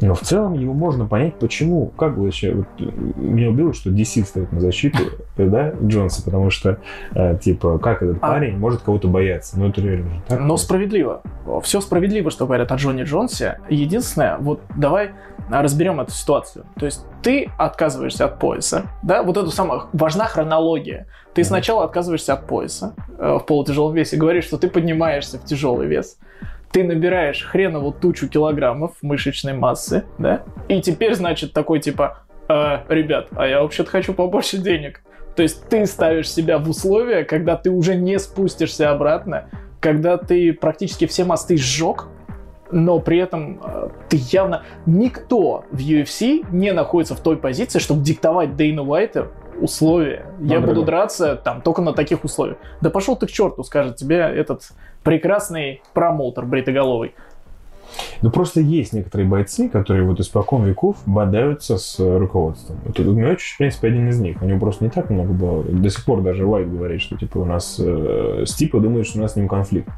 [0.00, 1.88] но в целом его можно понять, почему.
[1.96, 2.66] Как бы вообще, вот,
[3.16, 4.98] меня убило, что DC стоит на защиту,
[5.36, 6.78] э, да, Джонса, потому что,
[7.14, 9.58] э, типа, как этот А- парень может кого-то бояться?
[9.58, 10.40] Ну, это реально же так.
[10.40, 11.22] Но справедливо.
[11.62, 13.60] Все справедливо, что говорят о Джонни Джонсе.
[13.68, 15.10] Единственное, вот давай
[15.50, 16.64] разберем эту ситуацию.
[16.78, 21.06] То есть ты отказываешься от пояса, да, вот это самое, важна хронология.
[21.34, 25.86] Ты сначала отказываешься от пояса э, в полутяжелом весе, говоришь, что ты поднимаешься в тяжелый
[25.86, 26.18] вес,
[26.70, 33.28] ты набираешь хренову тучу килограммов мышечной массы, да, и теперь, значит, такой типа, «А, ребят,
[33.36, 35.02] а я вообще-то хочу побольше денег.
[35.36, 39.48] То есть ты ставишь себя в условия, когда ты уже не спустишься обратно,
[39.80, 42.08] когда ты практически все мосты сжег,
[42.72, 44.62] но при этом э, ты явно...
[44.86, 49.28] Никто в UFC не находится в той позиции, чтобы диктовать Дейну Уайту
[49.60, 50.26] условия.
[50.40, 50.86] Я Ну, буду да.
[50.86, 52.58] драться там только на таких условиях.
[52.80, 54.70] Да пошел ты к черту, скажет тебе этот
[55.02, 57.14] прекрасный промоутер бритоголовый.
[58.22, 62.78] Ну, просто есть некоторые бойцы, которые вот испокон веков бодаются с э, руководством.
[62.84, 64.42] Вот Миочич, в принципе, один из них.
[64.42, 65.62] У него просто не так много было.
[65.64, 69.22] До сих пор даже Уайт говорит, что типа у нас э, Стипа думает, что у
[69.22, 69.88] нас с ним конфликт.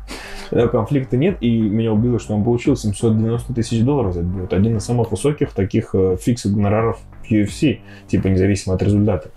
[0.51, 4.21] Э, Конфликта нет, и меня убило, что он получил 790 тысяч долларов за.
[4.21, 6.99] Это один из самых высоких таких э, фиксов гонораров
[7.31, 9.31] UFC, типа независимо от результата.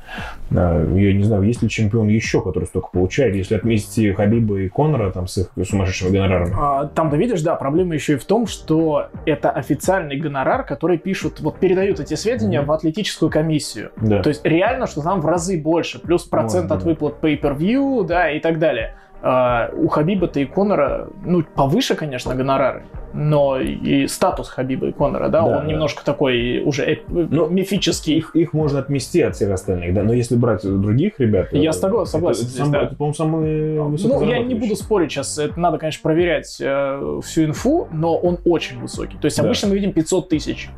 [0.56, 4.70] А, Я не знаю, есть ли чемпион еще, который столько получает, если отметить Хабиба и
[4.70, 6.54] Конора там с их сумасшедшими гонорарами.
[6.58, 10.98] А, Там, да видишь, да, проблема еще и в том, что это официальный гонорар, который
[10.98, 12.68] пишут, вот передают эти сведения Мгм.
[12.68, 13.92] в атлетическую комиссию.
[13.98, 14.22] Да.
[14.22, 18.30] То есть реально, что там в разы больше, плюс процент Может, от выплат pay-per-view, да,
[18.32, 18.96] и так далее.
[19.22, 25.30] А, у Хабиба-то и Конора, ну, повыше, конечно, гонорары, но и статус Хабиба и Конора,
[25.30, 25.72] да, Да, он да.
[25.72, 28.18] немножко такой уже эп- Ну, мифический.
[28.18, 30.04] их, их можно отмести от всех остальных, да.
[30.04, 32.84] Но если брать других ребят, Я это- согла- согласен Это, здесь, сам- да.
[32.84, 37.46] это, по-моему, самые Ну, я не буду спорить сейчас, это надо, конечно, проверять э, всю
[37.46, 39.18] инфу, но он очень высокий.
[39.18, 39.44] То есть Да.
[39.44, 40.70] обычно мы видим 500 тысяч.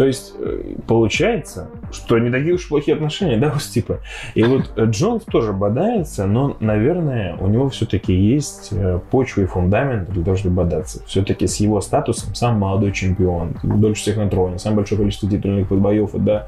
[0.00, 3.98] То есть э, получается, что не такие уж плохие отношения, да, у Стипа.
[4.34, 9.44] И вот э, Джонс тоже бодается, но, наверное, у него все-таки есть э, почва и
[9.44, 11.02] фундамент для того, чтобы бодаться.
[11.06, 15.68] Все-таки с его статусом сам молодой чемпион, дольше всех на троне, самое большое количество титульных
[15.68, 16.46] боев да,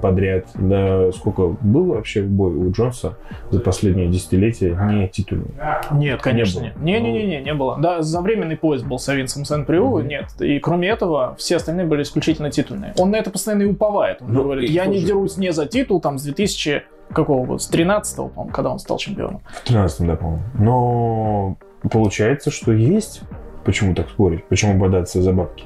[0.00, 0.46] подряд.
[0.54, 3.18] Да, сколько было вообще бой у Джонса
[3.50, 5.50] за последние десятилетия не титульный?
[5.90, 6.68] Нет, конечно, было.
[6.68, 6.76] нет.
[6.80, 7.78] Не-не-не, не было.
[7.80, 10.26] Да, за временный поезд был с Авинсом Сен-Приу, нет.
[10.38, 12.75] И кроме этого, все остальные были исключительно титульные.
[12.96, 14.22] Он на это постоянно и уповает.
[14.22, 15.06] Он Ну, говорит, я не слушай.
[15.06, 17.62] дерусь не за титул, там, с 2000 какого года?
[17.62, 19.40] С 13 по-моему, когда он стал чемпионом.
[19.52, 20.42] В 13 да, по-моему.
[20.58, 21.56] Но
[21.90, 23.22] получается, что есть
[23.64, 24.44] почему так спорить?
[24.46, 25.64] Почему бодаться за бабки?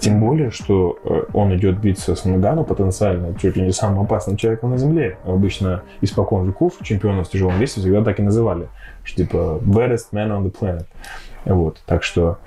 [0.00, 4.36] Тем более, что э, он идет биться с Нагану потенциально чуть ли не самым опасным
[4.36, 5.16] человеком на Земле.
[5.24, 8.68] Обычно испокон веков чемпионов в тяжелом весе всегда так и называли.
[9.04, 10.86] Что типа baddest man on the planet.
[11.44, 11.80] Вот.
[11.86, 12.38] Так что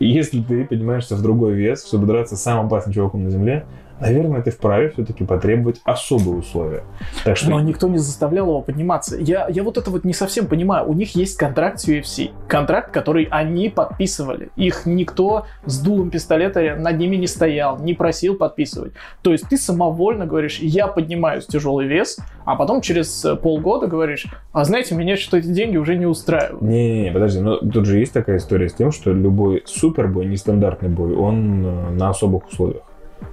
[0.06, 3.66] если ты поднимаешься в другой вес, чтобы драться с самым опасным чуваком на Земле,
[4.00, 6.84] наверное, ты вправе все-таки потребовать особые условия.
[7.24, 7.50] Так что...
[7.50, 9.16] Но никто не заставлял его подниматься.
[9.16, 10.88] Я, я вот это вот не совсем понимаю.
[10.88, 12.30] У них есть контракт с UFC.
[12.48, 14.50] Контракт, который они подписывали.
[14.56, 18.92] Их никто с дулом пистолета над ними не стоял, не просил подписывать.
[19.22, 24.64] То есть ты самовольно говоришь, я поднимаюсь тяжелый вес, а потом через полгода говоришь, а
[24.64, 26.62] знаете, меня что эти деньги уже не устраивают.
[26.62, 31.14] Не-не-не, подожди, но тут же есть такая история с тем, что любой супербой, нестандартный бой,
[31.14, 32.82] он э, на особых условиях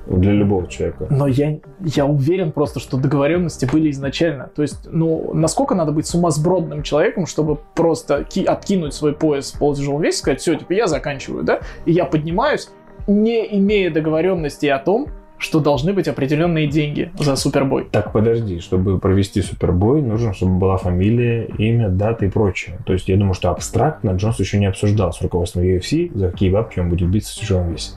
[0.08, 1.08] для любого человека.
[1.10, 4.50] Но я, я уверен просто, что договоренности были изначально.
[4.56, 9.60] То есть, ну, насколько надо быть сумасбродным человеком, чтобы просто ки- откинуть свой пояс в
[9.60, 12.70] полутяжелом весе и сказать, все, типа, я заканчиваю, да, и я поднимаюсь,
[13.08, 15.08] не имея договоренности о том,
[15.38, 17.88] что должны быть определенные деньги за супербой.
[17.92, 22.80] Так, подожди, чтобы провести супербой, нужно, чтобы была фамилия, имя, дата и прочее.
[22.86, 26.50] То есть я думаю, что абстрактно Джонс еще не обсуждал с руководством UFC, за какие
[26.50, 27.92] бабки он будет биться в тяжелом весе.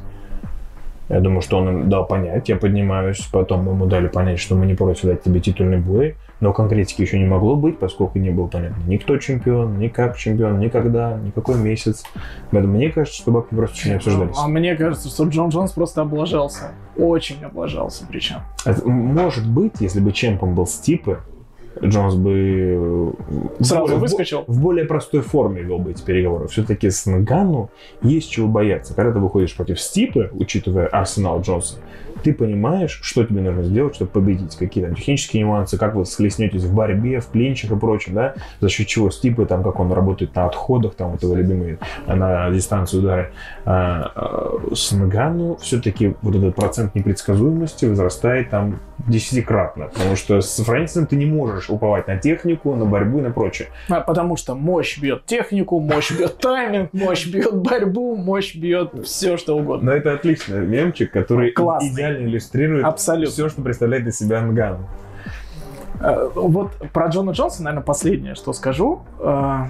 [1.11, 4.65] Я думаю, что он им дал понять, я поднимаюсь, потом ему дали понять, что мы
[4.65, 8.47] не против дать тебе титульный бой, но конкретики еще не могло быть, поскольку не было
[8.47, 12.05] понятно ни кто чемпион, ни как чемпион, никогда, никакой месяц.
[12.53, 14.37] Поэтому мне кажется, что бабки просто не обсуждались.
[14.39, 16.71] А мне кажется, что Джон Джонс просто облажался.
[16.97, 18.37] Очень облажался причем.
[18.65, 21.19] Это может быть, если бы чемпом был Стипы,
[21.83, 23.15] Джонс бы
[23.59, 24.45] э, сразу в, выскочил.
[24.47, 26.49] В, в более простой форме вел бы эти переговоры.
[26.49, 27.71] Все-таки с Нгану
[28.03, 28.95] есть чего бояться.
[28.95, 31.77] Когда ты выходишь против Стипы, учитывая арсенал Джонса,
[32.23, 34.57] ты понимаешь, что тебе нужно сделать, чтобы победить.
[34.57, 38.69] Какие там технические нюансы, как вы схлестнетесь в борьбе, в клинчах и прочем, да, за
[38.69, 42.99] счет чего Стипы, там, как он работает на отходах, там, вот его любимые, на дистанции
[42.99, 43.31] удара.
[43.65, 50.63] А, а, с Нгану все-таки вот этот процент непредсказуемости возрастает там десятикратно, потому что с
[50.63, 53.69] Фрэнсисом ты не можешь уповать на технику, на борьбу и на прочее.
[53.89, 59.37] А, потому что мощь бьет технику, мощь бьет тайминг, мощь бьет борьбу, мощь бьет все,
[59.37, 59.91] что угодно.
[59.91, 61.91] Но это отличный мемчик, который Классный.
[62.11, 63.33] Идеально иллюстрирует Абсолютно.
[63.33, 64.87] все, что представляет из себя Анган.
[66.01, 69.03] Э, вот про Джона Джонса, наверное, последнее, что скажу.
[69.19, 69.67] Э,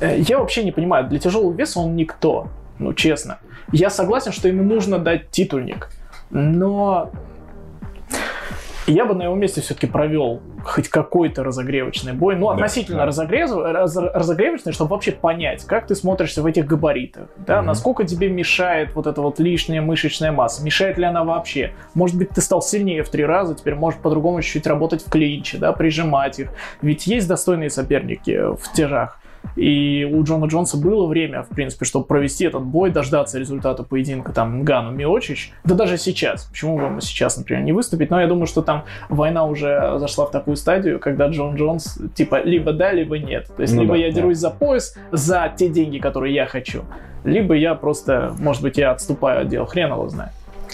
[0.00, 2.48] э, я вообще не понимаю, для тяжелого веса он никто,
[2.78, 3.38] ну честно.
[3.72, 5.90] Я согласен, что ему нужно дать титульник,
[6.30, 7.10] но
[8.92, 12.36] я бы на его месте все-таки провел хоть какой-то разогревочный бой.
[12.36, 17.28] Ну, относительно да, Разогрев, раз, разогревочный, чтобы вообще понять, как ты смотришься в этих габаритах.
[17.38, 17.66] Да, угу.
[17.66, 20.62] насколько тебе мешает вот эта вот лишняя мышечная масса.
[20.64, 21.72] Мешает ли она вообще?
[21.94, 25.58] Может быть, ты стал сильнее в три раза, теперь можешь по-другому чуть-чуть работать в клинче,
[25.58, 26.50] да, прижимать их.
[26.82, 29.19] Ведь есть достойные соперники в тяжах.
[29.56, 34.32] И у Джона Джонса было время, в принципе, чтобы провести этот бой, дождаться результата поединка
[34.32, 35.52] там Гану Миочич.
[35.64, 36.44] Да даже сейчас.
[36.44, 38.10] Почему бы ему сейчас, например, не выступить?
[38.10, 42.42] Но я думаю, что там война уже зашла в такую стадию, когда Джон Джонс типа
[42.42, 43.48] либо да, либо нет.
[43.54, 46.84] То есть ну либо да, я дерусь за пояс, за те деньги, которые я хочу,
[47.24, 49.66] либо я просто, может быть, я отступаю от дела.
[49.66, 50.32] Хрен его знает.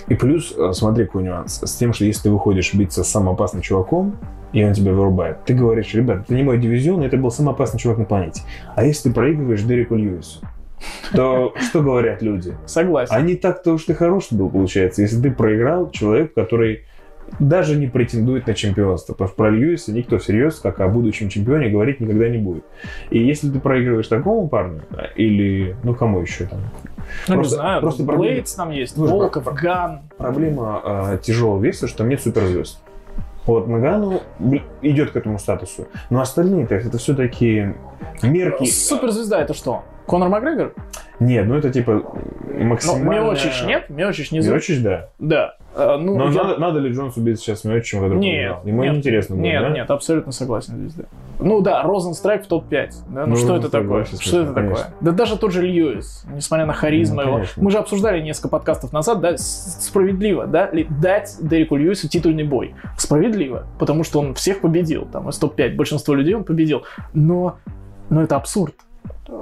[0.09, 1.61] И плюс, э, смотри, какой нюанс.
[1.63, 4.17] С тем, что если ты выходишь биться с самым опасным чуваком,
[4.57, 5.45] и он тебя вырубает.
[5.45, 8.41] Ты говоришь, ребят, это не мой дивизион, это был самый опасный чувак на планете.
[8.75, 10.41] А если ты проигрываешь Дереку Льюису,
[11.13, 12.57] то что говорят люди?
[12.65, 13.15] Согласен.
[13.15, 16.85] А не так-то уж ты хороший был, получается, если ты проиграл человек, который
[17.39, 19.13] даже не претендует на чемпионство.
[19.13, 22.65] Потому что про Льюиса никто всерьез, как о будущем чемпионе, говорить никогда не будет.
[23.11, 24.85] И если ты проигрываешь такому парню,
[25.17, 26.61] или, ну, кому еще там?
[27.29, 30.01] Ну, просто, не знаю, просто Блейдс там есть, Волков, Ган.
[30.17, 32.81] Проблема э, тяжелого веса, что нет суперзвезд.
[33.47, 34.23] Вот Магану
[34.83, 35.89] идет к этому статусу.
[36.11, 37.75] Но остальные-то это все-таки
[38.23, 38.67] мерки.
[38.67, 39.85] Суперзвезда это что?
[40.07, 40.75] Конор Макгрегор?
[41.19, 42.05] Нет, ну это типа
[42.59, 43.05] максимально...
[43.05, 43.89] Ну, Миочич нет?
[43.89, 45.09] Миочич не Миочич, да.
[45.19, 45.56] Да.
[45.79, 46.43] А, ну, Но я...
[46.43, 48.57] надо, надо ли Джонсу бить сейчас Миочичем, который Нет.
[48.65, 49.69] Ему нет, интересно будет, Нет, да?
[49.69, 51.05] нет, абсолютно согласен здесь, да.
[51.39, 52.91] Ну да, Розенстрайк в топ-5.
[53.09, 53.27] Да?
[53.27, 54.07] Ну, ну что это такое?
[54.07, 54.77] Что это конечно.
[54.77, 54.95] такое?
[55.03, 57.43] Да даже тот же Льюис, несмотря на харизму ну, его.
[57.57, 62.75] Мы же обсуждали несколько подкастов назад, да, справедливо, да, дать Дереку Льюису титульный бой.
[62.97, 66.85] Справедливо, потому что он всех победил, там, из топ-5, большинство людей он победил.
[67.13, 67.59] Но,
[68.09, 68.75] но это абсурд.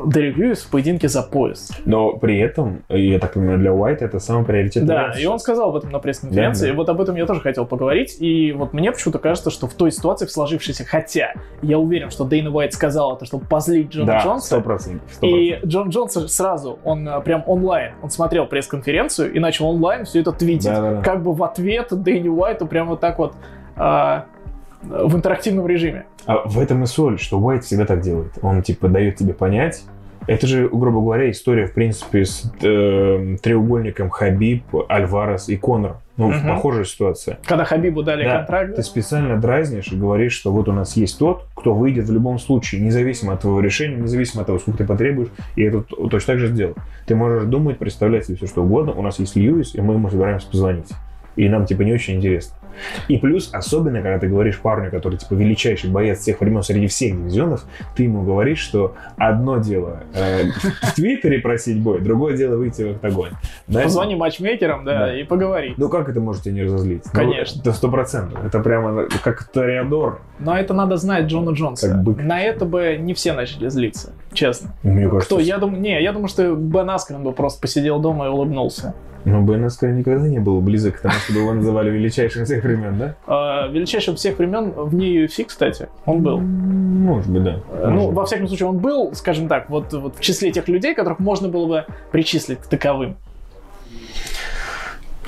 [0.06, 1.70] Дерек Льюис в поединке за пояс.
[1.84, 5.70] Но при этом, я так понимаю, для Уайта это самый приоритетный Да, и он сказал
[5.70, 6.72] об этом на пресс-конференции, да, да.
[6.72, 9.74] и вот об этом я тоже хотел поговорить, и вот мне почему-то кажется, что в
[9.74, 14.06] той ситуации, в сложившейся, хотя я уверен, что Дейна Уайт сказал это, чтобы позлить Джона
[14.06, 14.56] да, Джонса.
[14.56, 15.28] 100%, 100%.
[15.28, 20.20] И Джон Джонс сразу, он э, прям онлайн, он смотрел пресс-конференцию и начал онлайн все
[20.20, 20.66] это твитить.
[20.66, 21.02] Да, да, да.
[21.02, 23.34] Как бы в ответ Дейни Уайту прям вот так вот
[23.76, 24.26] а,
[24.88, 26.04] в интерактивном режиме.
[26.26, 28.32] А в этом и соль, что Уайт всегда так делает.
[28.42, 29.84] Он типа дает тебе понять,
[30.26, 35.98] Это же, грубо говоря, история, в принципе, с э, треугольником Хабиб, Альварес и Конор.
[36.16, 36.48] Ну, Мгм.
[36.48, 37.38] похожая ситуация.
[37.44, 41.18] Когда Хабибу дали Да, контракт, Ты специально дразнишь и говоришь, что вот у нас есть
[41.18, 44.86] тот, кто выйдет в любом случае, независимо от твоего решения, независимо от того, сколько ты
[44.86, 46.74] потребуешь, и это точно так же сделал.
[47.06, 48.92] Ты можешь думать, представлять себе все, что угодно.
[48.92, 50.88] У нас есть Льюис, и мы ему собираемся позвонить.
[51.36, 52.56] И нам, типа, не очень интересно.
[53.08, 57.16] И плюс, особенно, когда ты говоришь парню, который, типа, величайший боец всех времен среди всех
[57.16, 57.64] дивизионов,
[57.96, 60.44] ты ему говоришь, что одно дело э,
[60.82, 63.30] в Твиттере просить бой, другое дело выйти в октагон.
[63.66, 63.82] Да?
[63.82, 65.20] позвони матчмейкерам, да, Да.
[65.20, 65.74] и поговори.
[65.76, 67.02] Ну как это можете не разозлить?
[67.06, 67.60] Ну, Конечно.
[67.60, 68.44] Это сто процентов.
[68.44, 70.20] Это прямо как Тореадор.
[70.38, 72.02] Но это надо знать Джона Джонса.
[72.18, 74.70] На это бы не все начали злиться, честно.
[74.82, 75.38] Мне кажется, Кто?
[75.38, 78.94] Я думаю, не, я думаю, что Бен Аскрен бы просто посидел дома и улыбнулся.
[79.24, 83.14] Ну, Аскрен никогда не был близок к тому, чтобы его называли величайшим всех времен, да?
[83.26, 86.38] А, величайшим всех времен вне UFC, кстати, он был.
[86.40, 87.60] Может быть, да.
[87.70, 88.16] Э, Может Ну, быть.
[88.16, 91.48] во всяком случае, он был, скажем так, вот, вот в числе тех людей, которых можно
[91.48, 93.16] было бы причислить к таковым.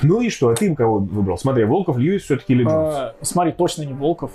[0.03, 1.37] Ну и что, а ты кого выбрал?
[1.37, 2.95] Смотри, Волков, Льюис все-таки или Джонс?
[2.95, 4.31] А, смотри, точно не Волков.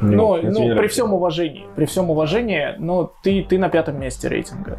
[0.00, 4.28] Ну, ну, мне при всем уважении, при всем уважении, но ты, ты на пятом месте
[4.28, 4.78] рейтинга.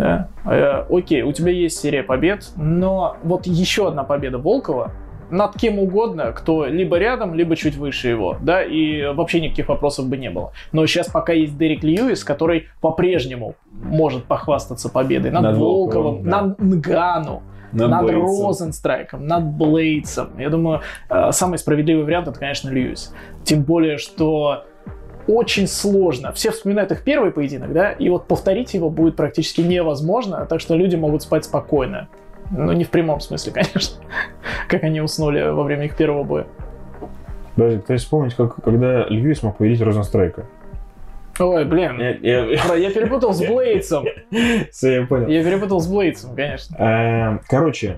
[0.00, 0.28] Да?
[0.46, 4.92] Э, окей, у тебя есть серия побед, но вот еще одна победа Волкова
[5.30, 10.08] над кем угодно, кто либо рядом, либо чуть выше его, да, и вообще никаких вопросов
[10.08, 10.52] бы не было.
[10.72, 16.24] Но сейчас пока есть Дерек Льюис, который по-прежнему может похвастаться победой над, Над Волковым, Волковым,
[16.24, 16.40] да.
[16.40, 17.42] над Нгану,
[17.72, 18.46] Над над, Блейдсом.
[18.46, 20.38] Розенстрайком, над Блейдсом.
[20.38, 20.80] Я думаю,
[21.10, 23.14] э, самый справедливый вариант это, конечно, Льюис.
[23.44, 24.64] Тем более, что
[25.30, 26.32] очень сложно.
[26.32, 30.74] Все вспоминают их первый поединок, да, и вот повторить его будет практически невозможно, так что
[30.76, 32.08] люди могут спать спокойно.
[32.50, 33.96] Ну, не в прямом смысле, конечно,
[34.68, 36.46] как они уснули во время их первого боя.
[37.54, 40.46] Подожди, пытаюсь вспомнить, как, когда Льюис мог победить Розенстрайка.
[41.38, 44.04] Ой, блин, Я, я- я перепутал с Блейдсом.
[44.70, 45.26] Всё, я понял.
[45.28, 46.76] Я перепутал с Блейдсом, конечно.
[46.76, 47.96] Э, Короче,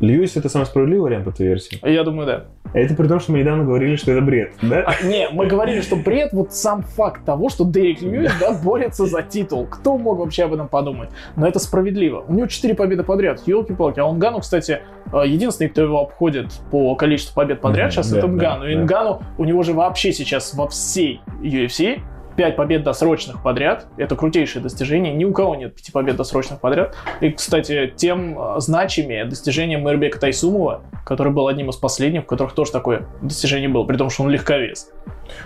[0.00, 1.78] Льюис это самый справедливый вариант твоей версии?
[1.82, 2.44] Я думаю, да.
[2.72, 4.84] Это при том, что мы недавно говорили, что это бред, да?
[4.86, 9.06] А, не, мы говорили, что бред, вот сам факт того, что Дерек Льюис да, борется
[9.06, 9.66] за титул.
[9.66, 11.10] Кто мог вообще об этом подумать?
[11.36, 12.24] Но это справедливо.
[12.26, 14.00] У него 4 победы подряд, елки-палки.
[14.00, 14.80] А он Гану, кстати,
[15.12, 18.68] э, единственный, кто его обходит по количеству побед подряд Мгм, сейчас, да, это да, Нгану.
[18.68, 18.80] И да.
[18.80, 22.00] Нгану, у него же вообще сейчас во всей UFC
[22.36, 23.86] 5 побед досрочных подряд.
[23.96, 25.12] Это крутейшее достижение.
[25.14, 26.96] Ни у кого нет 5 побед досрочных подряд.
[27.20, 32.54] И, кстати, тем э, значимее достижение Мэрбека Тайсумова, который был одним из последних, у которых
[32.54, 34.90] тоже такое достижение было, при том, что он легковес.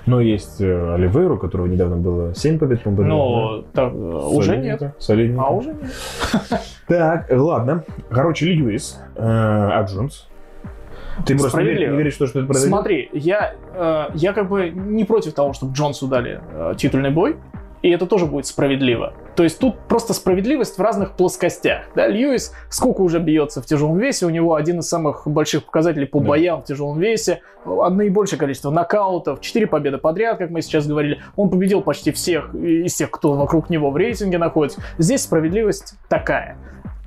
[0.06, 3.08] Но есть э, Оливейру, у которого недавно было 7 побед, по-моему.
[3.08, 4.94] Но так, э, уже нет.
[4.98, 5.44] Солидненько.
[5.44, 5.92] А уже нет.
[6.88, 7.84] Так, ладно.
[8.08, 10.26] Короче, Льюис, э, а Джонс?
[11.26, 12.68] Ты просто не, веришь- что это произойдет?
[12.68, 17.36] Смотри, я, э, я как бы не против того, чтобы Джонсу дали э, титульный бой,
[17.80, 19.12] и это тоже будет справедливо.
[19.36, 21.82] То есть тут просто справедливость в разных плоскостях.
[21.94, 22.08] Да?
[22.08, 26.18] Льюис сколько уже бьется в тяжелом весе, у него один из самых больших показателей по
[26.18, 26.26] Да.
[26.26, 31.20] боям в тяжелом весе, а, наибольшее количество нокаутов, 4 победы подряд, как мы сейчас говорили.
[31.36, 34.82] Он победил почти всех из тех, кто вокруг него в рейтинге находится.
[34.98, 36.56] Здесь справедливость такая.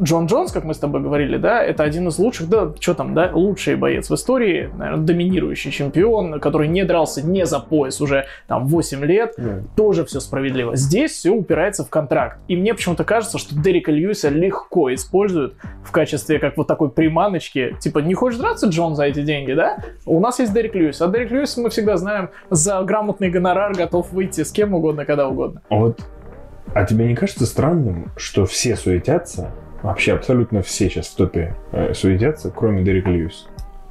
[0.02, 3.14] Джон Джонс, как мы с тобой говорили, да, это один из лучших, да, что там,
[3.14, 8.26] да, лучший боец в истории, наверное, доминирующий чемпион, который не дрался не за пояс уже
[8.48, 9.60] там 8 лет, Да.
[9.76, 10.76] тоже все справедливо.
[10.76, 12.40] Здесь все упирается в контракт.
[12.48, 17.76] И мне почему-то кажется, что Дерека Льюиса легко используют в качестве как вот такой приманочки.
[17.80, 19.78] Типа, не хочешь драться, Джон, за эти деньги, да?
[20.06, 21.02] У нас есть Дерек Льюис.
[21.02, 25.28] А Дерек Льюис, мы всегда знаем, за грамотный гонорар готов выйти с кем угодно, когда
[25.28, 25.62] угодно.
[25.70, 26.00] А Вот,
[26.74, 29.52] а тебе не кажется странным, что все суетятся,
[29.84, 33.48] вообще абсолютно все сейчас в топе э, суетятся, кроме Дерека Льюиса?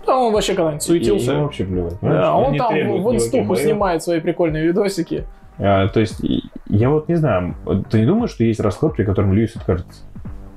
[0.07, 1.31] А он вообще когда-нибудь суетился.
[1.33, 1.95] И ему вообще плевать.
[2.01, 2.69] Да, он не там
[3.03, 5.25] в инстуху снимает свои прикольные видосики.
[5.59, 6.23] А, то есть,
[6.69, 7.55] я вот не знаю,
[7.91, 10.03] ты не думаешь, что есть расклад, при котором Льюис откажется?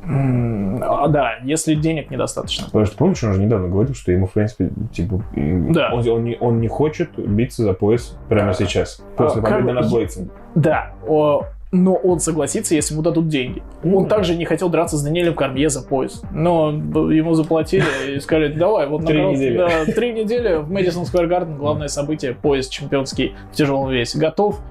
[0.06, 2.66] М, а, да, если денег недостаточно.
[2.68, 5.94] Потому что, помнишь, он же недавно говорил, что ему, в принципе, типа, Да.
[5.94, 9.76] он, он не, он не хочет биться за пояс прямо сейчас, после А, победы как-
[9.82, 10.30] над Блейдсом.
[10.56, 13.64] Да, о, но он согласится, если ему дадут деньги.
[13.84, 16.22] Он также не хотел драться с Даниэлем Кармье за пояс.
[16.32, 19.58] Но ему заплатили и сказали, давай, вот Три недели.
[19.58, 24.20] да, три недели в Мэдисон Сквер Гарден, главное событие, пояс чемпионский в тяжелом весе.
[24.20, 24.62] Готов?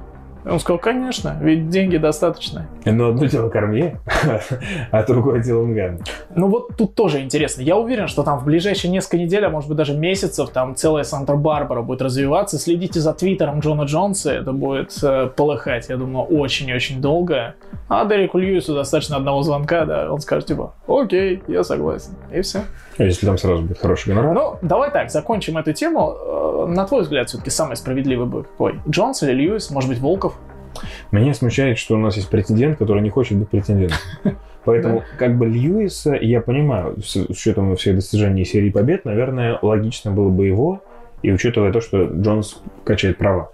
[0.44, 2.66] Он сказал, конечно, ведь деньги достаточно.
[2.84, 4.00] Но одно дело Кормье,
[4.90, 6.00] а другое дело Нган.
[6.34, 7.62] Ну вот тут тоже интересно.
[7.62, 11.04] Я уверен, что там в ближайшие несколько недель, а может быть даже месяцев, там целая
[11.04, 12.58] Санта-Барбара будет развиваться.
[12.58, 17.54] Следите за твиттером Джона Джонса, это будет э, полыхать, я думаю, очень-очень долго.
[17.88, 22.62] А Дереку Льюису достаточно одного звонка, да, он скажет типа, окей, я согласен, и все.
[22.98, 24.34] А Если там сразу будет хороший гонорар.
[24.34, 26.14] Ну, давай так, закончим эту тему.
[26.14, 28.80] Э, На твой взгляд, все-таки самый справедливый был какой?
[28.88, 29.70] Джонс или Льюис?
[29.70, 30.31] Может быть, Волков?
[31.10, 33.98] Меня смущает, что у нас есть претендент, который не хочет быть претендентом.
[34.64, 40.12] Поэтому, как бы Льюиса, я понимаю, с с учетом всех достижений серии побед, наверное, логично
[40.12, 40.82] было бы его,
[41.22, 43.50] и учитывая то, что Джонс качает права.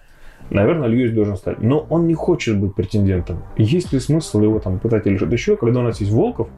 [0.50, 1.60] Наверное, Льюис должен стать.
[1.62, 3.42] Но он не хочет быть претендентом.
[3.56, 6.48] Есть ли смысл его там пытать или что-то еще, когда у нас есть Волков,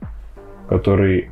[0.69, 1.31] который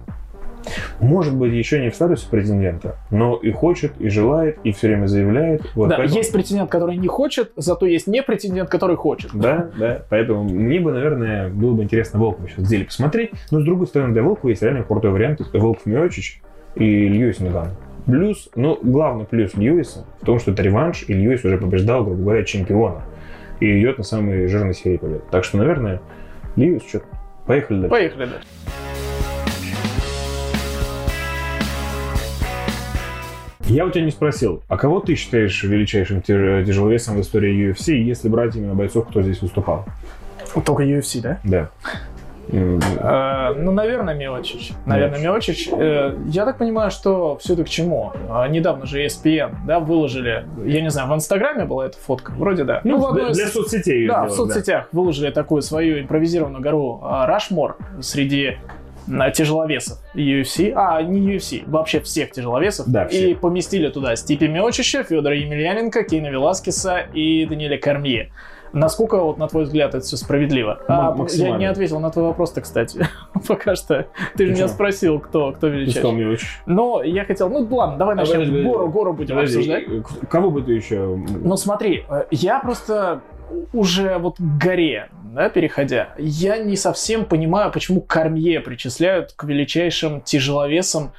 [1.00, 5.06] может быть еще не в статусе претендента, но и хочет, и желает, и все время
[5.06, 5.62] заявляет.
[5.74, 9.30] Вот да, поэтому- есть претендент, который не хочет, зато есть не претендент, который хочет.
[9.34, 10.02] Да, да.
[10.10, 13.30] Поэтому мне бы, наверное, было бы интересно Волкова сейчас в деле посмотреть.
[13.50, 15.40] Но с другой стороны, для Волкова есть реально крутой вариант.
[15.40, 16.40] Это Волков Миочич
[16.74, 17.68] и Льюис Наган.
[18.06, 22.22] Плюс, ну, главный плюс Льюиса в том, что это реванш, и Льюис уже побеждал, грубо
[22.22, 23.02] говоря, чемпиона.
[23.60, 25.28] И идет на самой жирной серии побед.
[25.30, 26.00] Так что, наверное,
[26.56, 27.02] Льюис, что
[27.46, 27.90] поехали дальше.
[27.90, 28.46] Поехали дальше.
[33.68, 37.92] Я у тебя не спросил, а кого ты считаешь величайшим тяж- тяжеловесом в истории UFC,
[37.94, 39.84] если брать именно бойцов, кто здесь выступал?
[40.64, 41.38] Только UFC, да?
[41.44, 41.68] Да.
[42.50, 44.72] Э, ну, наверное, Мелочич.
[44.86, 45.68] Наверное, Мелочич.
[45.70, 48.10] Э, я так понимаю, что все это к чему?
[48.30, 52.32] А, недавно же ESPN, да, выложили, я не знаю, в Инстаграме была эта фотка?
[52.32, 52.80] Вроде да.
[52.84, 54.08] Ну, одной для, из- для соцсетей.
[54.08, 58.56] Да, в соцсетях выложили такую свою импровизированную гору Рашмор среди
[59.34, 63.40] тяжеловесов UFC, а не UFC, вообще всех тяжеловесов, Да, и всех.
[63.40, 68.30] поместили туда Стипи Миочича, Федора Емельяненко, Кейна Веласкеса и Даниэля Кармье.
[68.74, 70.78] Насколько, вот, на твой взгляд, это все справедливо?
[70.88, 73.06] А, я не ответил на твой вопрос-то, кстати.
[73.48, 74.06] Пока что.
[74.36, 76.38] Ты же меня спросил, кто, кто величайший.
[76.66, 77.48] Но я хотел...
[77.48, 78.64] Ну, ладно, давай А, начнем.
[78.64, 79.86] Гору, гору будем обсуждать.
[79.86, 81.16] к- Кого бы ты еще...
[81.16, 83.22] Ну смотри, э, я просто
[83.72, 90.20] уже вот к горе, да, переходя, я не совсем понимаю, почему Кормье причисляют к величайшим
[90.20, 91.12] тяжеловесам.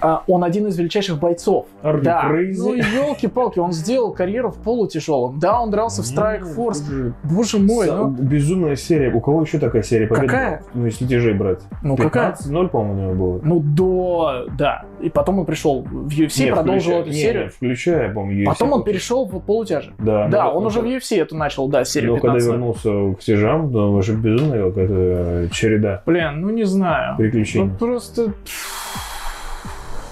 [0.00, 1.66] А он один из величайших бойцов.
[1.82, 2.28] You да.
[2.30, 2.54] crazy?
[2.58, 5.38] Ну елки-палки, он сделал карьеру в полутяжелом.
[5.38, 7.12] Да, он дрался в Strike Force.
[7.24, 9.12] Боже мой, Са- ну, Безумная серия.
[9.12, 10.26] У кого еще такая серия побед?
[10.26, 10.62] Какая?
[10.74, 11.60] Ну, если тяжей брать.
[11.82, 12.32] ну какая?
[12.32, 13.40] 15-0, по-моему, у него было.
[13.42, 14.84] Ну до, да.
[15.00, 17.42] И потом он пришел в UFC, Не, продолжил включая- эту не, серию.
[17.44, 18.44] Не, включая, по-моему, UFC.
[18.46, 19.92] Потом он перешел в полутяже.
[19.98, 20.84] Да, Да, ну, он ну, уже в.
[20.84, 22.50] UFC эту начал, да, серию Но когда 15.
[22.50, 27.16] вернулся к тяжам, да, уже безумная какая-то череда Блин, ну не знаю.
[27.16, 27.68] приключений.
[27.68, 28.32] Ну просто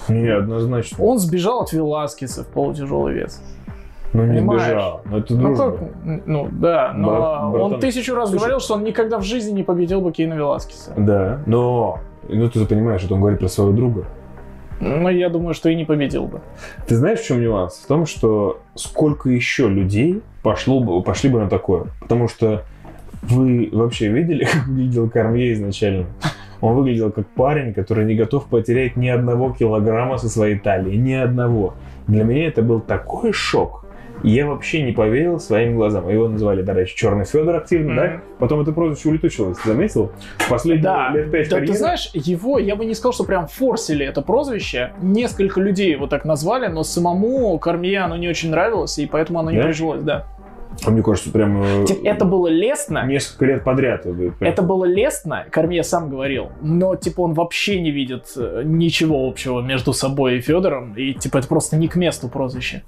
[0.09, 1.03] Не, однозначно.
[1.03, 3.41] он сбежал от Веласкеса в полутяжелый вес.
[4.11, 4.63] Ну, не понимаешь?
[4.63, 5.01] сбежал.
[5.05, 5.71] Но это Ну дружба.
[5.71, 5.79] как?
[6.25, 8.39] Ну да, но Брат- он тысячу раз Слушай.
[8.39, 10.93] говорил, что он никогда в жизни не победил бы Кейна Веласкеса.
[10.97, 11.99] Да, но...
[12.27, 14.05] Ну, ты понимаешь, что он говорит про своего друга.
[14.81, 16.41] Но я думаю, что и не победил бы.
[16.87, 17.75] Ты знаешь, в чем нюанс?
[17.83, 21.85] В том, что сколько еще людей пошло бы, пошли бы на такое.
[21.99, 22.63] Потому что
[23.23, 26.05] вы вообще видели, как выглядел Кормье изначально?
[26.61, 30.95] Он выглядел как парень, который не готов потерять ни одного килограмма со своей талии.
[30.95, 31.73] Ни одного.
[32.07, 33.85] Для меня это был такой шок.
[34.21, 36.09] И я вообще не поверил своим глазам.
[36.09, 38.03] Его называли, да, раньше Черный Федор активно, да?
[38.07, 38.21] Мгм.
[38.39, 40.11] Потом это прозвище улетучилось, ты заметил?
[40.49, 43.47] Последние Да, лет пять да ты карьеры- знаешь, его, я бы не сказал, что прям
[43.47, 44.91] форсили это прозвище.
[45.01, 49.51] Несколько людей его так назвали, но самому Кормье оно не очень нравилось, и поэтому оно
[49.51, 49.63] не Да?
[49.63, 50.25] прижилось, да.
[50.85, 54.03] А Мне кажется, прям э, Типа, Это было лестно, несколько лет подряд.
[54.03, 54.33] прям.
[54.39, 59.61] Это было лестно, Кормье сам говорил, но типа он вообще не видит э, ничего общего
[59.61, 62.83] между собой и Федором, и типа это просто не к месту прозвище.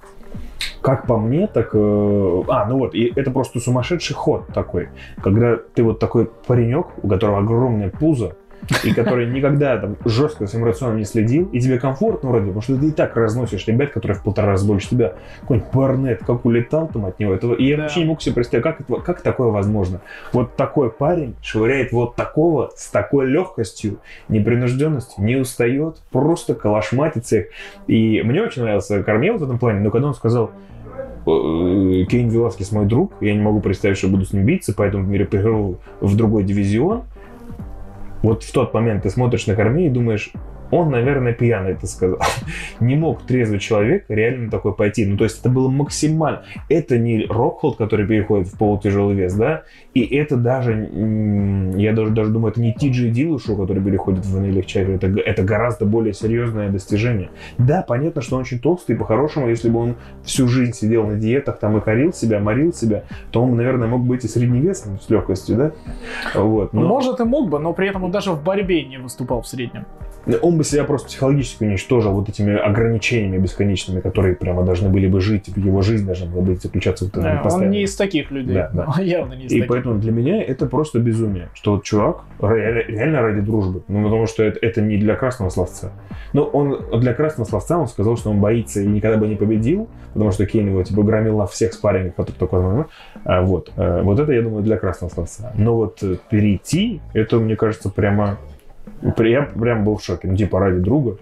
[0.82, 1.72] Как по мне, так...
[1.74, 4.90] э, А, ну вот, и это просто сумасшедший ход такой.
[5.22, 8.36] Когда ты вот такой паренек, у которого огромное пузо,
[8.84, 12.78] и который никогда там жестко своим рационом не следил, и тебе комфортно вроде, потому что
[12.78, 15.14] ты и так разносишь ребят, которые в полтора раза больше тебя.
[15.42, 17.34] Какой-нибудь Барнет, как улетал там от него.
[17.34, 17.84] Этого, и я Да.
[17.84, 20.02] вообще не мог себе представить, как, это, как такое возможно.
[20.34, 23.98] Вот такой парень швыряет вот такого с такой легкостью,
[24.30, 27.46] непринужденностью, не устает, просто калашматится их.
[27.88, 30.52] И мне очень нравился Кормел в этом плане, но когда он сказал,
[31.26, 35.08] э, Кейн Веласкес мой друг, я не могу представить, что буду с ним биться, поэтому
[35.12, 37.04] перехожу в другой дивизион.
[38.22, 40.32] Вот в тот момент ты смотришь на корме и думаешь,
[40.72, 42.20] он, наверное, пьяный это сказал.
[42.80, 45.06] Не мог трезвый человек реально такой пойти.
[45.06, 46.44] Ну, то есть это было максимально...
[46.70, 49.64] Это не Рокхолд, который переходит в полутяжелый вес, да?
[49.94, 50.90] И это даже...
[51.76, 54.96] Я даже, даже думаю, это не Ти-Джей Дилушу, который переходит в наилегчайшее.
[54.96, 57.30] Это, это гораздо более серьезное достижение.
[57.58, 61.16] Да, понятно, что он очень толстый, и по-хорошему, если бы он всю жизнь сидел на
[61.16, 65.10] диетах, там и корил себя, морил себя, то он, наверное, мог быть и средневесом с
[65.10, 65.72] легкостью, да?
[66.36, 66.74] Вот.
[66.74, 69.48] но- Может и мог бы, но при этом он даже в борьбе не выступал в
[69.48, 69.86] среднем.
[70.42, 75.20] Он бы себя просто психологически уничтожил вот этими ограничениями бесконечными, которые прямо должны были бы
[75.22, 78.54] жить, его жизнь должна была бы заключаться в этом Да, он не из таких людей.
[78.56, 78.86] Да, да.
[78.98, 79.68] Он явно не из И таких.
[79.68, 84.28] поэтому для меня это просто безумие, что вот чувак ре- реально ради дружбы, ну потому
[84.28, 85.92] что это, это не для красного словца.
[86.34, 89.90] Но он для красного словца он сказал, что он боится и никогда бы не победил,
[90.14, 92.86] потому что Кейн его типа громил на всех спаррингах, которые только возможно.
[93.26, 95.52] А, вот, Э, вот это я думаю для красного словца.
[95.58, 98.38] Но вот э, перейти, это мне кажется прямо,
[99.18, 101.18] я прям был в шоке, ну типа ради друга.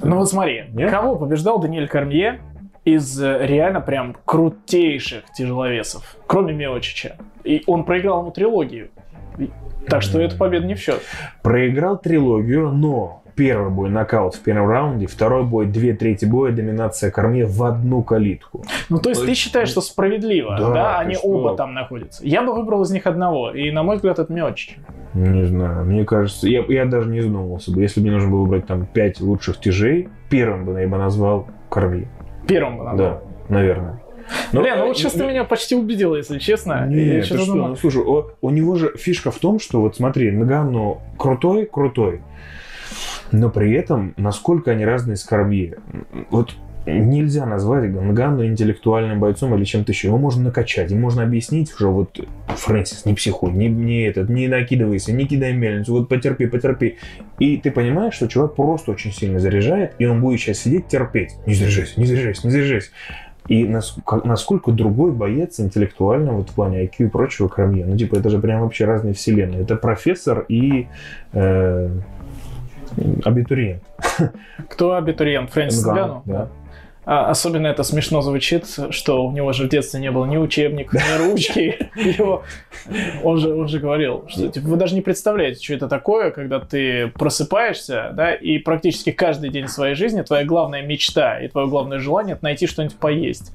[0.00, 0.90] Ну вот смотри, Нет?
[0.90, 2.40] кого побеждал Даниэль Кармье
[2.84, 7.16] из э, реально прям крутейших тяжеловесов, кроме Миочича.
[7.44, 8.90] И он проиграл ему трилогию.
[9.88, 11.02] Так что эта победа не в счет.
[11.42, 17.10] Проиграл трилогию, но первый бой нокаут в первом раунде, второй бой, две трети боя, доминация
[17.10, 18.64] Корме в одну калитку.
[18.88, 21.26] Ну, то есть Ой, ты считаешь, что справедливо, Да, да, они что?
[21.28, 22.24] оба там находятся.
[22.26, 24.76] Я бы выбрал из них одного, и, на мой взгляд, это Миочич.
[25.14, 27.80] Не знаю, мне кажется, я, я даже не задумывался бы.
[27.82, 31.46] Если бы мне нужно было выбрать там пять лучших тяжей, первым бы я бы назвал
[31.70, 32.08] Корми.
[32.48, 32.96] Первым бы надо.
[32.98, 34.00] Да, наверное.
[34.52, 36.86] Но- Бля, ну вот сейчас ты меня почти убедил, если честно.
[36.86, 37.68] Не, Я ты что, думал.
[37.68, 42.22] ну, слушай, о- у него же фишка в том, что вот смотри, Нгану крутой, крутой,
[43.32, 45.74] но при этом насколько они разные с Корми.
[46.30, 46.54] Вот
[46.86, 50.08] нельзя назвать Нгану интеллектуальным бойцом или чем-то еще.
[50.08, 54.48] Его можно накачать, ему можно объяснить, что вот Фрэнсис, не психуй, не, не этот, не
[54.48, 56.98] накидывайся, не кидай мельницу, вот потерпи, потерпи.
[57.38, 61.36] И ты понимаешь, что чувак просто очень сильно заряжает, и он будет сейчас сидеть терпеть.
[61.46, 62.90] Не заряжайся, не заряжайся, не заряжайся.
[63.46, 67.84] И насколько другой боец интеллектуально вот в плане IQ и прочего Крамье.
[67.84, 69.60] Ну, типа, это же прям вообще разные вселенные.
[69.60, 70.86] Это профессор и
[71.34, 71.90] э,
[73.24, 73.82] абитуриент.
[74.70, 75.50] Кто абитуриент?
[75.50, 76.48] Фрэнсис Нгану, да.
[77.06, 80.94] А, особенно это смешно звучит, что у него же в детстве не было ни учебников,
[81.02, 81.76] ни ручки.
[81.96, 82.42] Его-
[83.22, 86.60] Он, же, он же говорил, что типа, вы даже не представляете, что это такое, когда
[86.60, 91.98] ты просыпаешься, да, и практически каждый день своей жизни твоя главная мечта и твое главное
[91.98, 93.52] желание это найти что-нибудь поесть.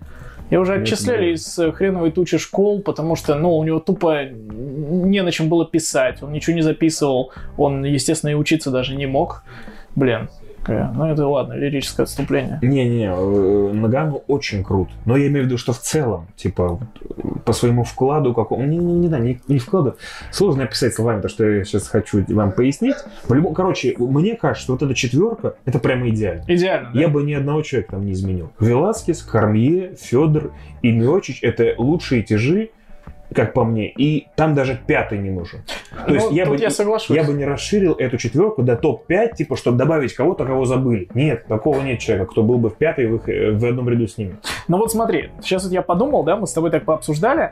[0.49, 5.21] Я уже отчисляли из э, хреновой тучи школ, потому что, ну, у него тупо не
[5.21, 9.43] на чем было писать, он ничего не записывал, он, естественно, и учиться даже не мог.
[9.95, 10.29] Блин,
[10.67, 12.59] ну это ладно, лирическое отступление.
[12.61, 14.89] Не-не, э, Нагану очень крут.
[15.05, 16.79] Но я имею в виду, что в целом, типа,
[17.45, 18.63] по своему вкладу какому...
[18.65, 19.95] Не, не, не, да, не, не вкладу.
[20.31, 22.95] Сложно описать словами то, что я сейчас хочу вам пояснить.
[23.27, 26.43] По-любому, короче, мне кажется, что вот эта четверка, это прямо идеально.
[26.47, 26.99] Идеально, да?
[26.99, 28.51] Я бы ни одного человека там не изменил.
[28.59, 30.51] Веласкес, Кормье, Федор
[30.81, 32.71] и Миочич– это лучшие тяжи,
[33.33, 35.59] как по мне, и там даже пятый не нужен.
[35.91, 37.15] То Ну, есть я бы, я соглашусь.
[37.15, 41.07] я бы не расширил эту четверку до топ-5, типа, чтобы добавить кого-то, кого забыли.
[41.13, 44.07] Нет, такого нет человека, кто был бы в пятой в, их- э, в одном ряду
[44.07, 44.37] с ними.
[44.67, 47.51] Ну вот смотри, сейчас вот я подумал, да, мы с тобой так пообсуждали.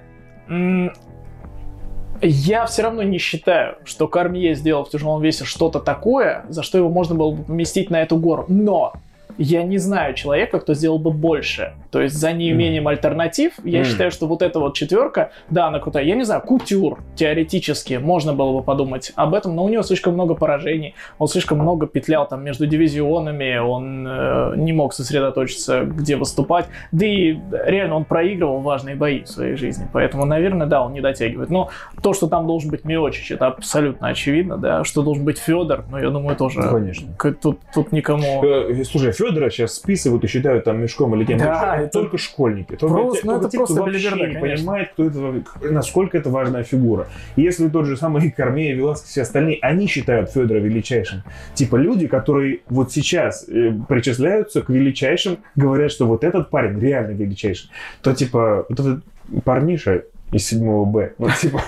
[2.21, 6.79] Я все равно не считаю, что Кармье сделал в тяжелом весе что-то такое, за что
[6.79, 8.45] его можно было бы поместить на эту гору.
[8.47, 8.93] Но
[9.37, 11.73] я не знаю человека, кто сделал бы больше.
[11.91, 13.89] То есть за неимением альтернатив, я Мгм.
[13.89, 16.03] считаю, что вот эта вот четверка, да, она крутая.
[16.05, 20.13] Я не знаю, Кутюр, теоретически, можно было бы подумать об этом, но у него слишком
[20.13, 26.15] много поражений, он слишком много петлял там между дивизионами, он э, не мог сосредоточиться, где
[26.15, 26.65] выступать.
[26.91, 29.87] Да и реально он проигрывал важные бои в своей жизни.
[29.93, 31.49] Поэтому, наверное, да, он не дотягивает.
[31.49, 31.69] Но
[32.01, 34.83] то, что там должен быть Миочич, это абсолютно очевидно, да.
[34.83, 36.61] Что должен быть Федор, ну, я думаю, тоже...
[36.61, 37.07] Конечно.
[37.41, 38.43] Тут, тут никому...
[38.43, 42.75] Э, Слушай, Федора сейчас списывают и считают там мешком или кем Да, это- Только школьники.
[42.75, 44.39] Только Просто- те, ну, только это те, просто кто вообще не конечно.
[44.41, 47.07] понимает, кто это, насколько это важная фигура.
[47.35, 51.23] Если тот же самый Кормея, Веласкес и все остальные, они считают Федора величайшим.
[51.53, 57.11] Типа люди, которые вот сейчас э, причисляются к величайшим, говорят, что вот этот парень реально
[57.11, 57.69] величайший.
[58.01, 59.03] То типа вот этот
[59.43, 61.13] парниша из 7 Б.
[61.17, 61.61] Вот, типа,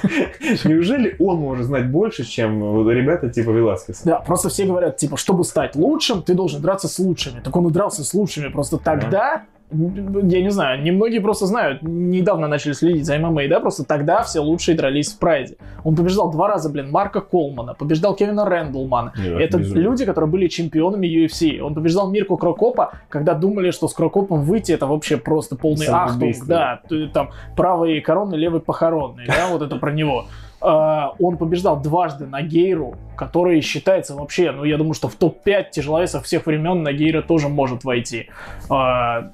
[0.65, 4.01] неужели он может знать больше, чем ребята типа Веласкеса?
[4.05, 7.39] Да, просто все говорят, типа, чтобы стать лучшим, ты должен драться с лучшими.
[7.39, 8.49] Так он и дрался с лучшими.
[8.49, 13.83] Просто тогда, я не знаю, немногие просто знают, недавно начали следить за ММА, да, просто
[13.83, 15.57] тогда все лучшие дрались в прайде.
[15.83, 19.13] Он побеждал два раза, блин, Марка Колмана, побеждал Кевина Рэндлмана.
[19.15, 21.59] Нет, Это люди, которые были чемпионами UFC.
[21.59, 26.35] Он побеждал Мирку Крокопа, когда думали, что с Крокопом выйти это вообще просто полный ахтунг.
[26.35, 26.47] Самоубийство.
[26.47, 26.81] Да,
[27.13, 30.25] там правый коронный, левый похоронный, да, вот это про него.
[30.61, 36.25] А, Он побеждал дважды Нагейру, который считается вообще, ну я думаю, что в топ-5 тяжеловесов
[36.25, 38.29] всех времен Нагейра тоже может войти.
[38.69, 39.31] А,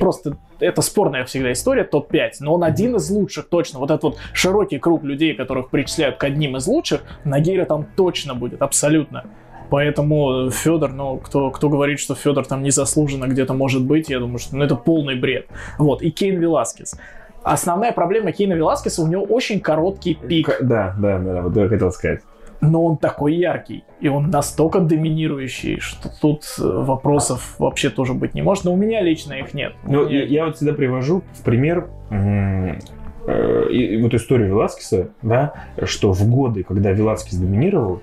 [0.00, 3.78] Просто это спорная всегда история, топ-5, но он один из лучших точно.
[3.78, 8.34] Вот этот вот широкий круг людей, которых причисляют к одним из лучших, Нагейра там точно
[8.34, 9.24] будет, абсолютно.
[9.70, 14.38] Поэтому Федор, ну, кто, кто говорит, что Федор там незаслуженно где-то может быть, я думаю,
[14.38, 15.46] что ну, это полный бред.
[15.78, 16.98] Вот, и Кейн Веласкес.
[17.42, 20.46] Основная проблема Кейна Веласкеса, у него очень короткий пик.
[20.46, 22.20] К- Да, да, да, вот я хотел сказать.
[22.60, 28.34] Но он такой яркий, и он настолько доминирующий, что тут э, вопросов вообще тоже быть
[28.34, 28.64] не может.
[28.64, 29.74] Но у меня лично их нет.
[29.84, 32.74] Ну, Меня- я, я вот всегда привожу в пример э,
[33.70, 35.52] и- и вот историю Веласкеса, да,
[35.84, 38.02] что в годы, когда Веласкес доминировал,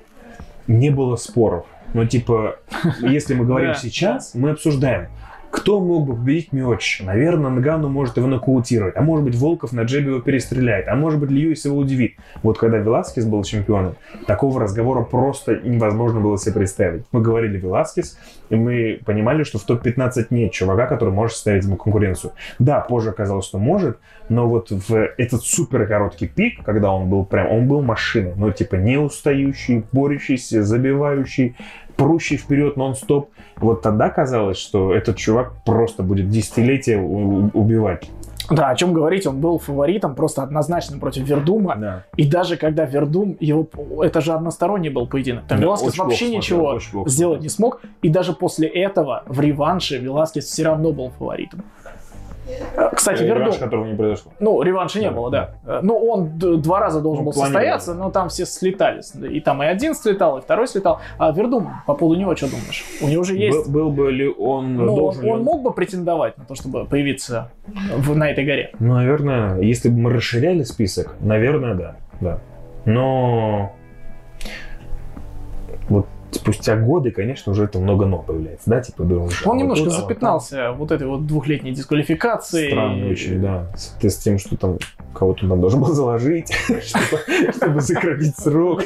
[0.68, 1.66] не было споров.
[1.94, 2.58] Ну, типа,
[3.02, 5.08] если мы говорим сейчас, мы обсуждаем,
[5.56, 7.06] кто мог бы победить Миотича?
[7.06, 11.18] Наверное, Нгану может его нокаутировать, а может быть, Волков на джебе его перестреляет, а может
[11.22, 12.16] быть, Льюис его удивит.
[12.44, 13.96] Вот когда Веласкес был чемпионом,
[14.28, 17.06] такого разговора просто невозможно было себе представить.
[17.14, 21.78] Мы говорили Веласкес, и мы понимали, что в топ-15 нет чувака, который может составить ему
[21.78, 22.34] конкуренцию.
[22.60, 23.98] Да, позже оказалось, что может,
[24.28, 28.52] но вот в этот супер короткий пик, когда он был прям, он был машиной, ну
[28.52, 31.56] типа не устающий, борющийся, забивающий,
[31.96, 33.30] прущий вперед нон-стоп.
[33.58, 38.10] Вот тогда казалось, что этот чувак просто будет десятилетия убивать.
[38.50, 41.76] Да, о чем говорить, он был фаворитом просто однозначно против Вердума.
[41.76, 42.04] Да.
[42.16, 43.68] И даже когда Вердум, его,
[44.04, 45.46] это же односторонний был поединок.
[45.48, 47.82] Там Да, Веласкес вообще плохо ничего плохо сделать не смог.
[48.02, 51.64] И даже после этого в реванше Веласкес все равно был фаворитом.
[52.94, 54.32] Кстати, Вердум, реванш, которого не произошло.
[54.40, 55.50] ну, реванша не Да, было, да.
[55.82, 59.14] Ну, он два раза должен Ну, был состояться, но там все слетались.
[59.16, 61.00] И там и один слетал, и второй слетал.
[61.18, 62.86] А Вердум, по поводу него что думаешь?
[63.02, 63.68] У него же есть...
[63.70, 66.56] Был, был бы ли он, Ну, он, должен ли он мог бы претендовать на то,
[66.56, 68.72] чтобы появиться в- на этой горе.
[68.80, 71.96] Ну, наверное, если бы мы расширяли список, наверное, да.
[72.22, 72.40] да.
[72.86, 73.74] Но
[75.90, 79.86] вот спустя годы, конечно, уже это много но появляется, да, типа а Он вот немножко
[79.86, 81.76] вот запятнался вот этой вот двухлетней там.
[81.76, 82.72] дисквалификацией.
[82.72, 83.72] Странно очень, да.
[83.76, 84.78] С, с тем, что там
[85.14, 86.52] кого-то там должен был заложить,
[86.84, 88.84] чтобы, чтобы сократить срок.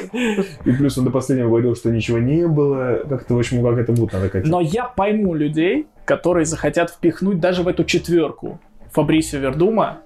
[0.64, 3.02] И плюс он до последнего говорил, что ничего не было.
[3.08, 4.50] Как-то, в общем, как это будет надо катить.
[4.50, 8.60] Но я пойму людей, которые захотят впихнуть даже в эту четверку
[8.92, 9.98] Фабрисио Вердума,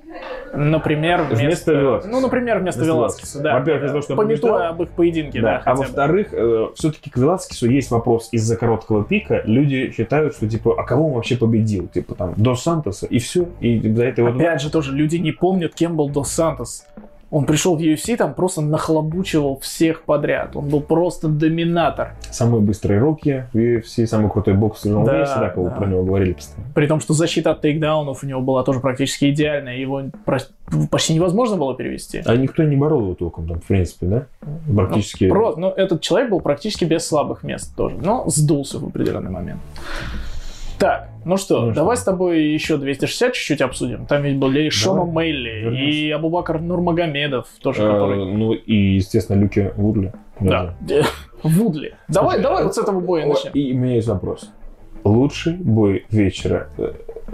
[0.54, 2.12] например, вместо, Вместо Веласкеса.
[2.12, 3.58] Ну, например, вместо, Вместо Веласкеса, да.
[3.58, 6.28] Во-первых, из-за того, что Пометуя об их поединке, да, Да, а во-вторых,
[6.76, 9.42] все-таки к Веласкесу есть вопрос из-за короткого пика.
[9.44, 11.88] Люди считают, что типа, а кого он вообще победил?
[11.88, 13.48] Типа там Дос Сантоса и все.
[13.60, 16.86] И за это вот Опять же, тоже люди не помнят, кем был Дос Сантос.
[17.34, 20.54] Он пришел в UFC, там просто нахлобучивал всех подряд.
[20.54, 22.12] Он был просто доминатор.
[22.30, 25.70] самые быстрые руки в UFC, самый крутой боксер в Да, весе, да, да.
[25.70, 26.72] про него говорили постоянно.
[26.74, 29.76] При том, что защита от тейкдаунов у него была тоже практически идеальная.
[29.76, 30.02] Его
[30.92, 32.22] почти невозможно было перевести.
[32.24, 34.26] А никто не борол его толком там, в принципе, да?
[34.72, 35.28] Практически.
[35.28, 39.60] Про- ну, этот человек был практически без слабых мест тоже, но сдулся в определенный момент.
[40.84, 41.80] Так, ну что, Ну что?
[41.80, 44.04] давай с тобой еще 260 чуть-чуть обсудим.
[44.04, 48.34] Там ведь были Шона Мейли и Абубакар Нурмагомедов тоже, Э, который...
[48.34, 50.12] Ну и, естественно, Люки Вудли.
[50.40, 50.74] Да,
[51.42, 51.94] Вудли.
[52.08, 53.52] Давай, давай э, вот с этого боя начнем.
[53.52, 54.50] И у меня есть вопрос.
[55.04, 56.68] Лучший бой вечера.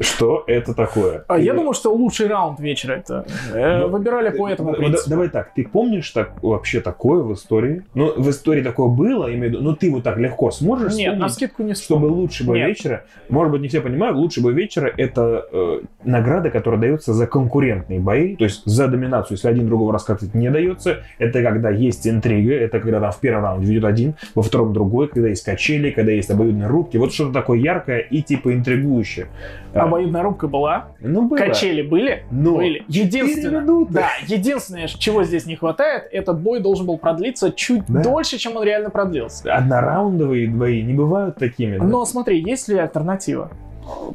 [0.01, 1.25] Что это такое?
[1.29, 3.27] А Ты- я думаю, что лучший раунд вечера это.
[3.53, 5.05] э, Ну, Выбирали по этому принципу.
[5.09, 7.83] да- Давай так, ты помнишь так, вообще такое в истории?
[7.95, 10.95] Ну, в истории такое было, я имею в виду, ну ты вот так легко сможешь
[10.95, 12.69] Нет, на скидку не чтобы лучший бой Нет.
[12.71, 17.27] вечера, может быть, не все понимают, лучший бой вечера это э, награда, которая дается за
[17.27, 22.07] конкурентные бои, то есть за доминацию, если один другого раскатывать не дается, это когда есть
[22.07, 25.91] интрига, это когда там в первом раунде ведет один, во втором другой, когда есть качели,
[25.91, 29.27] когда есть обоюдные рубки, вот что-то такое яркое и типа интригующее.
[29.75, 30.89] А, Обоюдная рубка была.
[31.01, 31.37] ну, было.
[31.39, 32.25] Качели были?
[32.31, 32.85] Но Были.
[32.89, 33.93] Единственное, минуты.
[33.95, 38.03] да, единственное, чего здесь не хватает, этот бой должен был продлиться чуть Да.
[38.03, 39.53] дольше, чем он реально продлился.
[39.55, 41.79] Однораундовые бои не бывают такими.
[41.79, 41.85] да?
[41.85, 43.51] Но смотри, есть ли альтернатива?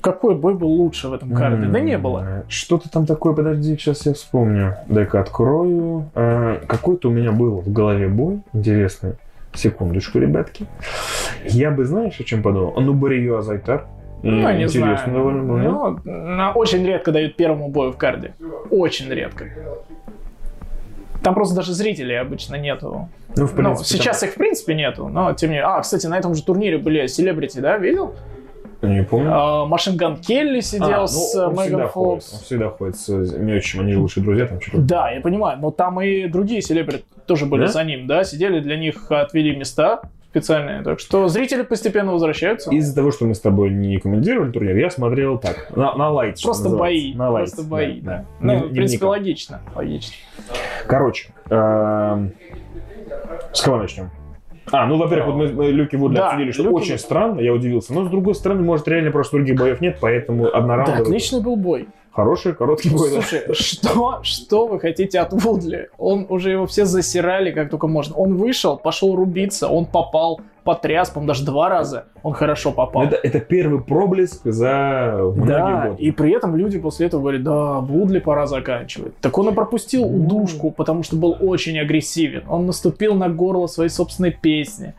[0.01, 1.65] Какой бой был лучше в этом карде?
[1.67, 2.45] Да не было.
[2.47, 4.75] Что-то там такое, подожди, сейчас я вспомню.
[4.87, 6.09] Дай-ка открою.
[6.15, 9.13] А, Какой-то у меня был в голове бой интересный.
[9.53, 10.65] Секундочку, ребятки.
[11.45, 12.73] Я бы, знаешь, о чем подумал?
[12.79, 13.85] Ну, Барию Азайтар.
[14.25, 15.13] Ну, М, не Интересно знаю.
[15.19, 15.57] довольно было?
[16.03, 18.33] Ну, на- очень редко дают первому бою в карде.
[18.71, 19.45] Очень редко.
[21.23, 23.07] Там просто даже зрителей обычно нету.
[23.35, 25.67] Ну, в Ну, принципе, сейчас их в принципе нету, но тем не менее.
[25.69, 28.15] А, кстати, на этом же турнире были селебрити, да, видел?
[28.81, 29.29] там- Не помню.
[29.31, 32.33] А, Машинган Келли сидел А, ну, с э, Меган Фокс.
[32.33, 34.77] Он всегда ходит с Мёчем, они же лучшие друзья, там что-то.
[34.79, 37.67] Да, я понимаю, но там и другие селебрити тоже были Да?
[37.71, 40.01] за ним, да, сидели, для них отвели места
[40.39, 42.69] специальные, так что зрители постепенно возвращаются.
[42.71, 46.41] Из-за того, что мы с тобой не комментировали турнир, я смотрел так, на, на лайт,
[46.43, 48.25] Просто бои, На лайт, просто бои, да.
[48.41, 49.09] Не- Ну, в принципе, дневником.
[49.09, 50.13] логично, логично.
[50.87, 52.33] Короче, эм,
[53.53, 54.09] с кого начнем?
[54.71, 57.53] А, ну, во-первых, вот мы, мы Люки Вудли Да, обсудили, что Люки очень странно, я
[57.53, 57.93] удивился.
[57.93, 61.01] Но, с другой стороны, может, реально просто других боев нет, поэтому Да, однораундовый.
[61.03, 61.87] отличный был бой.
[62.15, 63.09] Хороший, короткий бой.
[63.11, 63.21] да.
[63.21, 65.89] Слушай, что, что вы хотите от Вудли?
[65.97, 68.15] Он уже его все засирали как только можно.
[68.15, 73.03] Он вышел, пошел рубиться, он попал, потряс, по даже два раза он хорошо попал.
[73.03, 76.01] Это, это первый проблеск за многие Да, годы.
[76.03, 79.15] и при этом люди после этого говорят, да, Вудли пора заканчивать.
[79.19, 80.23] Так он и пропустил Ну.
[80.23, 82.43] удушку, потому что был очень агрессивен.
[82.47, 84.93] Он наступил на горло своей собственной песни.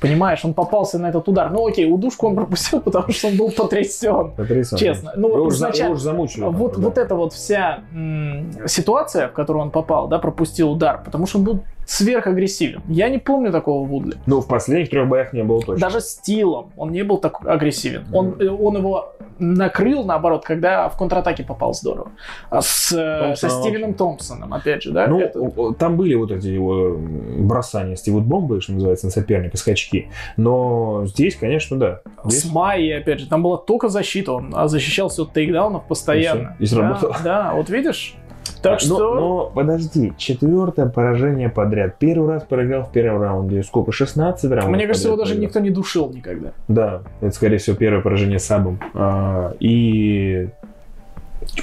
[0.00, 1.50] Понимаешь, он попался на этот удар.
[1.50, 4.32] Ну окей, удушку он пропустил, потому что он был потрясен.
[4.36, 4.84] Потрясающе.
[4.86, 5.12] Честно.
[5.16, 6.44] Ну, Вы уж, за- изначально- уж замучили.
[6.44, 6.80] Вот, да.
[6.82, 11.38] вот эта вот вся м, ситуация, в которую он попал, да, пропустил удар, потому что
[11.38, 12.82] он был сверхагрессивен.
[12.88, 14.16] Я не помню такого Вудли.
[14.26, 15.86] Ну, в последних трех боях не было точно.
[15.86, 18.04] Даже с Тилом он не был так агрессивен.
[18.12, 22.10] Он, э, он его накрыл, наоборот, когда в контратаке попал здорово.
[22.50, 25.06] А с, э, со Томпсоном Стивеном Томпсоном, опять же, да?
[25.06, 26.94] Ну, это- там были вот эти его
[27.38, 30.10] бросания Стивут бомбы, что называется, на соперника, скачки.
[30.36, 32.00] Но здесь, конечно, да.
[32.24, 36.56] Здесь С Майей, опять же, там была только защита, он а, защищался от тейкдаунов постоянно.
[36.60, 37.16] И всё, и сработало.
[37.24, 38.14] Да, да, вот видишь?
[38.62, 39.14] Так Но- что...
[39.14, 41.96] Но, подожди, четвертое поражение подряд.
[41.98, 43.62] Первый раз проиграл в первом раунде.
[43.62, 43.92] Сколько?
[43.92, 44.70] 16 раундов?
[44.70, 45.46] Мне кажется, его даже проиграл.
[45.48, 46.52] никто не душил никогда.
[46.68, 48.78] Да, это, скорее всего, первое поражение Сабом.
[48.94, 50.48] А, и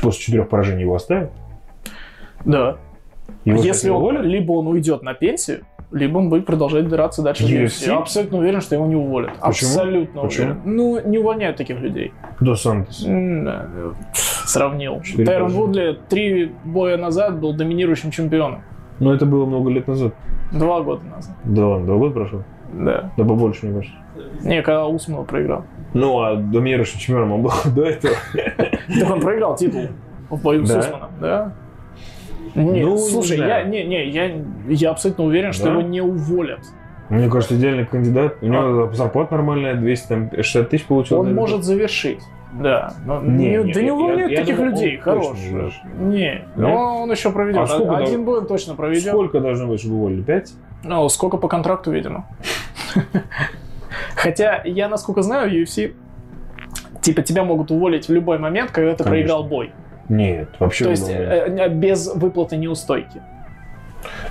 [0.02, 1.32] после четырех поражений его оставят.
[2.46, 2.78] Да.
[3.44, 4.24] Его Если он, уволят?
[4.26, 5.62] либо он уйдет на пенсию,
[5.92, 7.44] либо он будет продолжать драться дальше?
[7.46, 7.88] UFC.
[7.88, 9.32] Я абсолютно уверен, что его не уволят.
[9.40, 9.70] Почему?
[9.70, 10.46] Абсолютно Почему?
[10.46, 10.62] уверен.
[10.66, 12.12] Ну, не увольняют таких людей.
[12.40, 13.06] До Сантос.
[14.46, 15.02] Сравнил.
[15.26, 15.52] Тайрон.
[15.52, 18.62] Вудли три боя назад был доминирующим чемпионом.
[19.00, 20.14] Но это было много лет назад.
[20.52, 21.36] Два года назад.
[21.44, 22.44] Да ладно, два года прошло.
[22.74, 23.12] Да.
[23.18, 24.48] Да побольше, мне кажется.
[24.48, 25.66] Не, когда Усманов проиграл.
[25.94, 28.16] Ну, а доминирующим чемпионом он был до этого.
[29.00, 29.88] Так он проиграл титул
[30.30, 30.76] в бою с?
[30.76, 31.54] Усманом, да?
[32.54, 33.70] Не, Ну, не слушай, я, знаю.
[33.70, 34.32] не, не, я,
[34.70, 35.72] я абсолютно уверен, что Да?
[35.72, 36.60] его не уволят.
[37.10, 38.38] Мне кажется, идеальный кандидат.
[38.42, 41.20] У него зарплата нормальная, 260 тысяч получил.
[41.20, 42.22] Он может завершить.
[42.62, 42.94] Да.
[43.06, 45.38] Но Не, не, не, да не я- увольняют я таких думаю, людей, хорош.
[45.98, 46.76] не ну, Нет?
[46.76, 47.62] он еще проведет.
[47.64, 49.10] А сколько Один бой он точно проведет.
[49.10, 50.22] Сколько должно быть, чтобы уволили?
[50.22, 50.54] Пять?
[50.84, 52.26] Ну, сколько по контракту, видимо.
[54.16, 55.94] Хотя, я, насколько знаю, UFC
[57.06, 59.12] Типа тебя могут уволить в любой момент, когда ты Конечно.
[59.12, 59.72] проиграл бой.
[60.10, 63.22] Нет, вообще То есть э, э, без выплаты неустойки.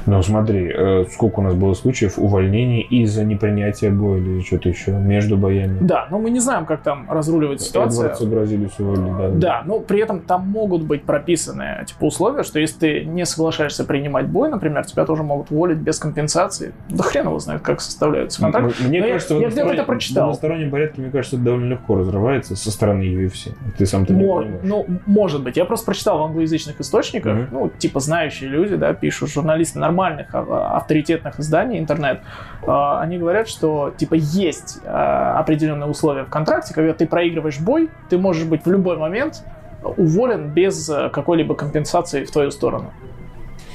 [0.06, 4.90] Ну смотри, э, сколько у нас было случаев увольнений из-за непринятия боя или что-то еще
[4.92, 5.78] между боями.
[5.80, 8.04] Да, но мы не знаем, как там разруливать ситуацию.
[8.04, 9.28] Эдвардса Бразилиус уволили, да.
[9.30, 13.84] Да, но при этом там могут быть прописаны типа условия, что если ты не соглашаешься
[13.84, 16.72] принимать бой, например, тебя тоже могут уволить без компенсации.
[16.90, 18.84] Да хрен его знает, как составляются контракты.
[18.84, 20.24] Мне Но я- кажется, я в где-то это прочитал.
[20.24, 23.52] В одностороннем порядке, мне кажется, это довольно легко разрывается со стороны UFC.
[23.78, 24.60] Ты сам то не понимаешь.
[24.62, 25.56] ну, может быть.
[25.56, 27.48] Я просто прочитал в англоязычных источниках, Мгм.
[27.52, 32.20] ну, типа знающие люди, да, пишут, журналисты нормальных а, авторитетных изданий, интернет,
[32.66, 37.90] а, они говорят, что, типа, есть а, определенные условия в контракте, когда ты проигрываешь бой,
[38.10, 39.42] ты можешь быть в любой момент
[39.84, 42.92] уволен без а, какой-либо компенсации в твою сторону.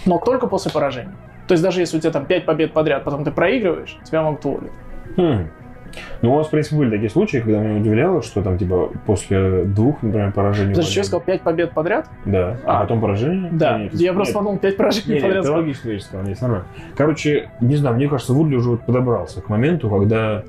[0.06, 1.16] Но только после поражения.
[1.48, 4.46] То есть даже если у тебя там 5 побед подряд, потом ты проигрываешь, тебя могут
[4.46, 4.72] уволить.
[5.18, 5.50] Хм.
[6.22, 9.64] Ну, у нас, в принципе, были такие случаи, когда меня удивляло, что там, типа, после
[9.64, 10.74] двух, например, поражений...
[10.74, 11.04] Что я увольняли.
[11.04, 12.08] сказал, 5 побед подряд?
[12.26, 12.82] Да, а, А.
[12.82, 13.50] потом поражение?
[13.52, 15.44] Да, Нет, я нет, просто подумал, 5 поражений Нет, подряд.
[15.46, 16.66] это логично, я сказал, нет, нормально.
[16.96, 20.44] Короче, не знаю, мне кажется, Вудли уже вот подобрался к моменту, когда,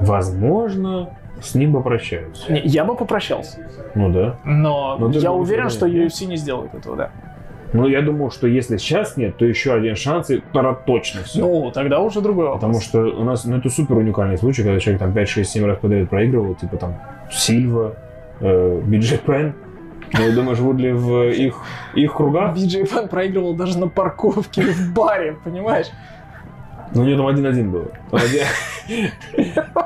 [0.00, 1.10] возможно,
[1.42, 2.52] с ним попрощаются.
[2.52, 3.58] Не, я бы попрощался.
[3.94, 4.36] Ну да.
[4.44, 5.86] Но Ну, ты я же уверен, что.
[5.86, 7.10] UFC не сделает этого, да.
[7.72, 11.40] Ну, я думаю, что если сейчас нет, то еще один шанс, и тогда точно все.
[11.40, 12.60] Ну, тогда уже другой вопрос.
[12.60, 15.64] Потому что у нас, ну, это супер уникальный случай, когда человек там 5, 6, 7
[15.66, 16.96] раз подряд проигрывал, типа там
[17.30, 17.94] Сильва,
[18.40, 19.54] э, Биджи Пен.
[20.12, 21.54] Ну, думаю, Вудли в их,
[21.94, 25.86] их кругах, Биджей Пен проигрывал даже на парковке в баре, понимаешь?
[26.92, 27.88] ну, у него там один-один был.
[28.10, 28.46] Он один-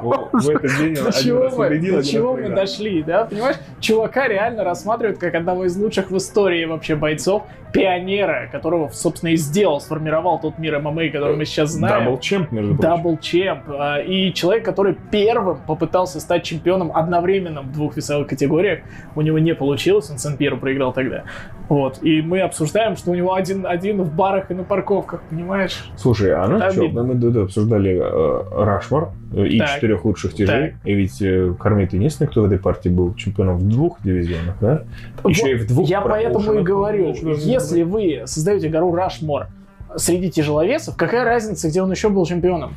[0.01, 3.25] В этот день До чего победил, до чего мы дошли, да?
[3.25, 7.43] Понимаешь, чувака реально рассматривают как одного из лучших в истории вообще бойцов,
[7.75, 12.05] пионера, которого, собственно, и сделал, сформировал тот мир ММА, который мы сейчас знаем.
[12.05, 12.89] Double champ, между прочим.
[12.97, 13.63] Double champ.
[13.69, 18.81] а, И человек, который первым попытался стать чемпионом одновременно в двух весовых категориях.
[19.17, 21.25] У него не получилось, он Сен-Пьеру проиграл тогда.
[21.69, 22.03] Вот.
[22.03, 25.91] И мы обсуждаем, что у него один-один в барах и на парковках, понимаешь?
[25.97, 29.71] Слушай, а ну что, мы обсуждали э, Рашмор э, и Так.
[29.71, 30.75] четырех лучших тяжей.
[30.85, 34.83] И ведь э, Кормье единственный, кто в этой партии был чемпионом в двух дивизионах, да?
[35.25, 37.35] Еще и в двух Я поэтому и говорю, же
[37.65, 39.49] если вы создаете гору Рашмор
[39.97, 42.75] среди тяжеловесов, какая разница, где он еще был чемпионом?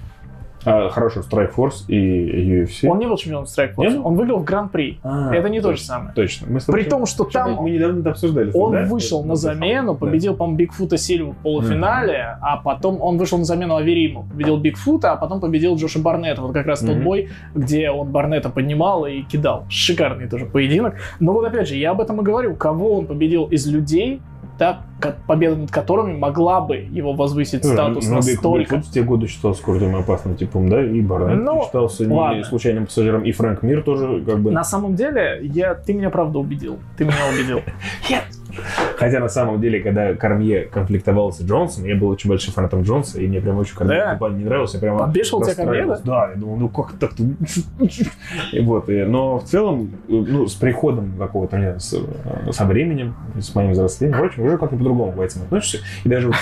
[0.65, 2.89] А, хорошо, Strike Force и UFC.
[2.89, 4.01] Он не был чемпионом Strike Force, Нет?
[4.03, 4.99] он выиграл в Гран-при.
[5.01, 6.13] А, это не то же точно, самое.
[6.13, 6.47] Точно.
[6.49, 8.51] Мы При том, что там Мы недавно это обсуждали.
[8.53, 8.83] он да?
[8.85, 9.99] вышел на замену, Да.
[9.99, 15.13] победил, по-моему, Бигфута Сильву в полуфинале, а потом он вышел на замену Авериму, победил Бигфута,
[15.13, 16.41] а потом победил Джоша Барнетта.
[16.41, 17.03] Вот как раз тот Мгм.
[17.03, 19.63] бой, где он Барнетта поднимал и кидал.
[19.69, 20.95] Шикарный тоже поединок.
[21.21, 22.55] Но вот опять же, я об этом и говорю.
[22.55, 24.21] Кого он победил из людей,
[24.57, 24.81] да,
[25.27, 28.59] победа над которыми могла бы его возвысить статус Ну, настолько.
[28.59, 32.15] Бигфут в те годы считался крутым и опасным типом, да, и Барнетт Ну, считался не
[32.15, 32.43] ладно.
[32.43, 34.51] случайным пассажиром, и Фрэнк Мир тоже как бы...
[34.51, 36.77] На самом деле, я, ты меня правда убедил.
[36.97, 37.61] Ты меня убедил.
[38.97, 43.19] Хотя на самом деле, когда Кармье конфликтовал с Джонсом, я был очень большим фанатом Джонса,
[43.19, 44.29] и мне прям очень Кармье Да?
[44.29, 44.77] не нравился.
[44.77, 46.05] Я прям Подбешивал тебя Кармье, расстраивался.
[46.05, 47.23] Да, я думал, ну как так-то?
[48.53, 53.15] И вот, и- но в целом, ну, с приходом какого-то, не с, э, со временем,
[53.39, 55.79] с моим взрослением, короче, уже как-то по-другому к этим относишься.
[56.03, 56.35] И даже вот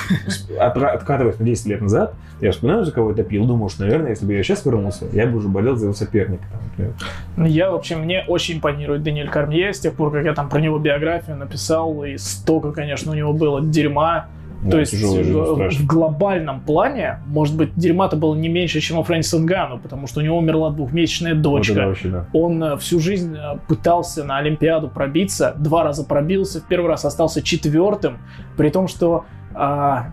[0.60, 4.26] откатываясь на 10 лет назад, я вспоминаю, за кого я топил, думаю, что, наверное, если
[4.26, 6.44] бы я сейчас вернулся, я бы уже болел за его соперника.
[6.78, 7.46] там.
[7.46, 10.78] Я вообще, мне очень импонирует Даниэль Кармье с тех пор, как я там про него
[10.78, 14.28] биографию написал, и столько, конечно, у него было дерьма.
[14.64, 19.04] Да, То есть жизнь, в, глобальном плане, может быть, дерьма-то было не меньше, чем у
[19.04, 21.74] Фрэнсиса Нгану, потому что у него умерла двухмесячная Вот дочка.
[21.74, 22.26] это вообще, да.
[22.34, 27.06] Он э, всю жизнь э, пытался на Олимпиаду пробиться, два раза пробился, в первый раз
[27.06, 28.18] остался четвертым,
[28.58, 30.08] при том, что а,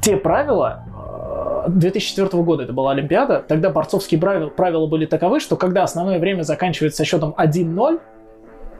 [0.00, 0.84] те правила
[1.66, 6.18] э, 2004 года, это была Олимпиада, тогда борцовские правила, правила были таковы, что когда основное
[6.18, 8.00] время заканчивается со счетом 1-0,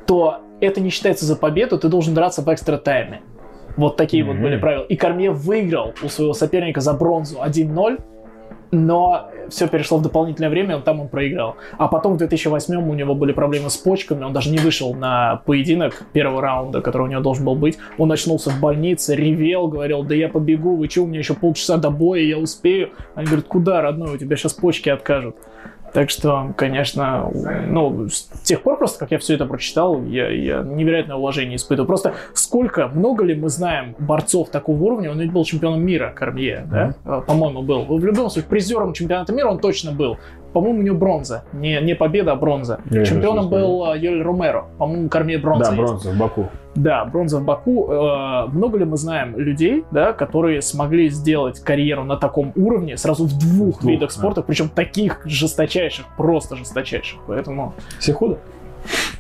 [0.07, 3.21] то это не считается за победу, ты должен драться в экстра тайме.
[3.77, 4.43] Вот такие вот Мгм.
[4.43, 4.85] были правила.
[4.85, 7.99] И Корме выиграл у своего соперника за бронзу 1-0,
[8.71, 11.57] но все перешло в дополнительное время, он там он проиграл.
[11.79, 15.43] А потом в 2008 у него были проблемы с почками, он даже не вышел на
[15.47, 17.79] поединок первого раунда, который у него должен был быть.
[17.99, 21.77] Он очнулся в больнице, ревел, говорил, да я побегу, вы что, у меня еще полчаса
[21.77, 22.91] до боя, я успею.
[23.15, 25.37] Они говорят, куда, родной, у тебя сейчас почки откажут.
[25.97, 27.31] Так что, конечно,
[27.69, 31.87] ну, с тех пор просто, как я все это прочитал, я, я невероятное уважение испытываю.
[31.87, 36.67] Просто сколько, много ли мы знаем борцов такого уровня, он ведь был чемпионом мира, Кормье,
[36.71, 36.95] да?
[37.07, 37.87] Э, По-моему, был.
[37.87, 40.19] В любом случае, призером чемпионата мира он точно был.
[40.53, 41.45] По-моему, у него бронза.
[41.55, 42.79] Не, не победа, а бронза.
[42.91, 44.67] Я Чемпионом был э, Йоль Ромеро.
[44.77, 45.83] По-моему, Кормье бронза Да, есть.
[45.83, 46.51] бронза в Баку.
[46.77, 47.91] Да, бронза в Баку.
[47.91, 53.25] Э, много ли мы знаем людей, да, которые смогли сделать карьеру на таком уровне сразу
[53.25, 54.15] в двух, В двух, видах да.
[54.15, 57.19] спорта, причем таких жесточайших, просто жесточайших.
[57.27, 58.35] Поэтому Сехуда?
[58.35, 58.37] э,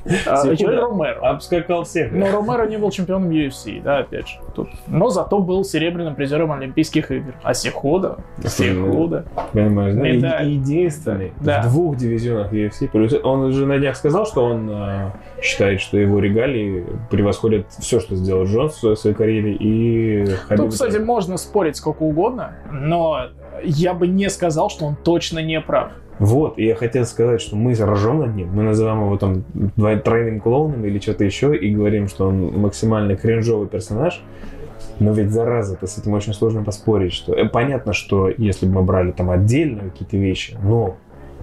[0.09, 0.54] Секунда.
[0.62, 1.20] Йоль Ромеро.
[1.30, 2.12] Обскакал всех.
[2.12, 4.34] Но Ромеро не был чемпионом UFC, да, опять же.
[4.54, 4.68] Тут.
[4.86, 7.34] Но зато был серебряным призером Олимпийских игр.
[7.42, 9.24] А Сехуда, Сехуда.
[9.52, 10.40] Понимаешь, да?
[10.42, 11.62] И- Единственный Да.
[11.62, 12.88] в двух дивизионах UFC.
[12.88, 15.11] Плюс он уже на днях сказал, что он э,
[15.42, 19.52] считает, что его регалии превосходят все, что сделал Джонс в своей- своей карьере.
[19.54, 23.26] И Хабиб Тут, кстати, можно спорить сколько угодно, но
[23.62, 25.90] я бы не сказал, что он точно не прав.
[26.18, 29.44] Вот, и я хотел сказать, что мы ржем над ним, мы называем его там
[30.02, 34.22] тройным клоуном или что-то еще, и говорим, что он максимально кринжовый персонаж,
[34.98, 38.82] но ведь зараза-то с этим очень сложно поспорить, что э, понятно, что если бы мы
[38.82, 40.96] брали там отдельно какие-то вещи, но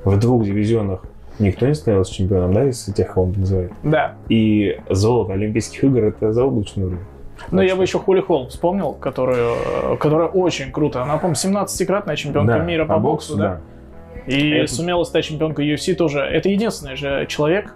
[0.03, 1.03] в двух дивизионах
[1.39, 3.71] никто не становился чемпионом, да, из тех, кого он называет.
[3.84, 4.15] Да.
[4.28, 7.03] И золото Олимпийских игр это заоблачный уровень.
[7.51, 9.55] Но я бы еще Хули Холл вспомнил, которую,
[9.93, 11.03] э, которая очень круто.
[11.03, 13.61] Она, по-моему, 17-кратная чемпионка Да, мира по, боксу, да.
[14.28, 16.19] И Это- сумела стать чемпионкой UFC тоже.
[16.19, 17.76] Это единственный же человек,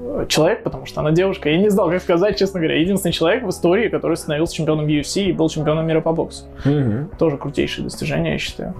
[0.00, 3.44] э, человек, потому что она девушка, я не знал, как сказать, честно говоря, единственный человек
[3.44, 6.44] в истории, который становился чемпионом UFC и был чемпионом мира по боксу.
[6.64, 7.10] Мгм.
[7.18, 8.74] Тоже крутейшее достижение, я считаю.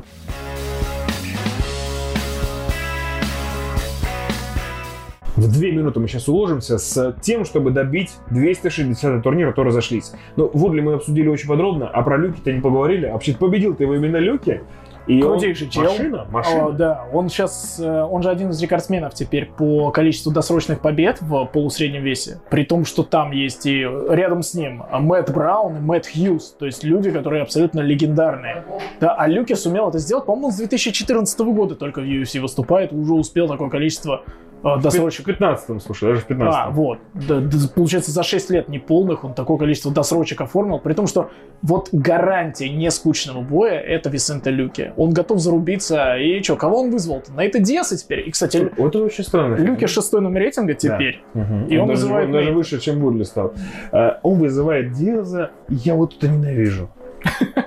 [5.37, 10.13] В две минуты мы сейчас уложимся с тем, чтобы добить 260 турнира, то разошлись.
[10.37, 13.05] Ну, Вудли мы обсудили очень подробно, а про Люки-то не поговорили.
[13.05, 14.63] А вообще победил-то его именно Люки.
[15.07, 15.85] И он- Крутейший чел.
[15.85, 16.67] Машина, машина.
[16.67, 21.45] О, да, он сейчас, он же один из рекордсменов теперь по количеству досрочных побед в
[21.47, 22.41] полусреднем весе.
[22.51, 26.57] При том, что там есть и рядом с ним Мэтт Браун и Мэтт Хьюз.
[26.59, 28.65] То есть люди, которые абсолютно легендарные.
[29.01, 32.93] Да, а Люки сумел это сделать, по-моему, с 2014 года только в UFC выступает.
[32.93, 34.23] Уже успел такое количество
[34.63, 35.27] э, В досрочек.
[35.27, 36.99] 15 слушай, даже в 15 А, вот.
[37.15, 40.79] Да, да, получается, за 6 лет неполных он такое количество досрочек оформил.
[40.79, 41.31] При том, что
[41.63, 44.93] вот гарантия не скучного боя— это Висенте Люки.
[44.97, 46.17] Он готов зарубиться.
[46.17, 47.33] И что, кого он вызвал-то?
[47.33, 48.29] На это Диаса теперь.
[48.29, 49.57] И, кстати, Вот это очень странно.
[49.57, 51.23] Люки шестой номер рейтинга теперь.
[51.35, 51.67] Мгм.
[51.67, 53.53] И он даже, вызывает он даже выше, чем Вудли стал.
[53.93, 56.91] А, Он вызывает Диаза, я вот это ненавижу.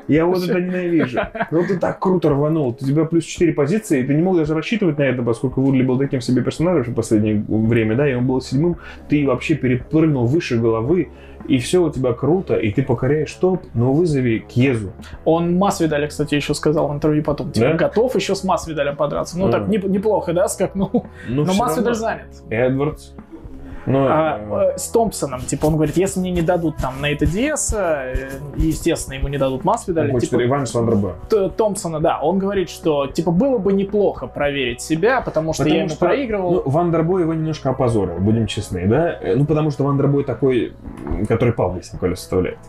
[0.08, 1.20] Я вот это ненавижу.
[1.52, 2.70] Ну ты так круто рванул.
[2.70, 5.84] У тебя плюс 4 позиции, и ты не мог даже рассчитывать на это, поскольку Вудли
[5.84, 8.78] был таким себе персонажем в последнее время, да, и он был седьмым.
[9.08, 11.10] Ты вообще перепрыгнул выше головы,
[11.48, 14.92] и все у тебя круто, и ты покоряешь топ, но вызови Кьезу.
[15.26, 17.74] Он Масвидаля, кстати, еще сказал в интервью потом, типа, Да?
[17.76, 19.38] готов еще с Масвидалем подраться.
[19.40, 19.52] Ну, А.
[19.52, 21.06] так не- неплохо, да, скакнул.
[21.28, 22.28] Ну, Но Масвидаль занят.
[22.50, 23.12] Эдвардс.
[23.90, 24.40] Ну, э, А,
[24.74, 29.16] э, с Томпсоном, типа, он говорит, если мне не дадут там Нейта Диаса, э, естественно,
[29.16, 30.70] ему не дадут Масвидаля, типа, реванш.
[31.30, 35.70] Т- Томпсона, да, он говорит, что, типа, было бы неплохо проверить себя, потому что я
[35.70, 36.52] Потому ему что, проигрывал.
[36.54, 39.18] Ну, Вандербой его немножко опозорил, будем честны, да?
[39.20, 40.74] Э, Ну, потому что Вандербой такой,
[41.28, 42.60] который Павел Ясенко составляет.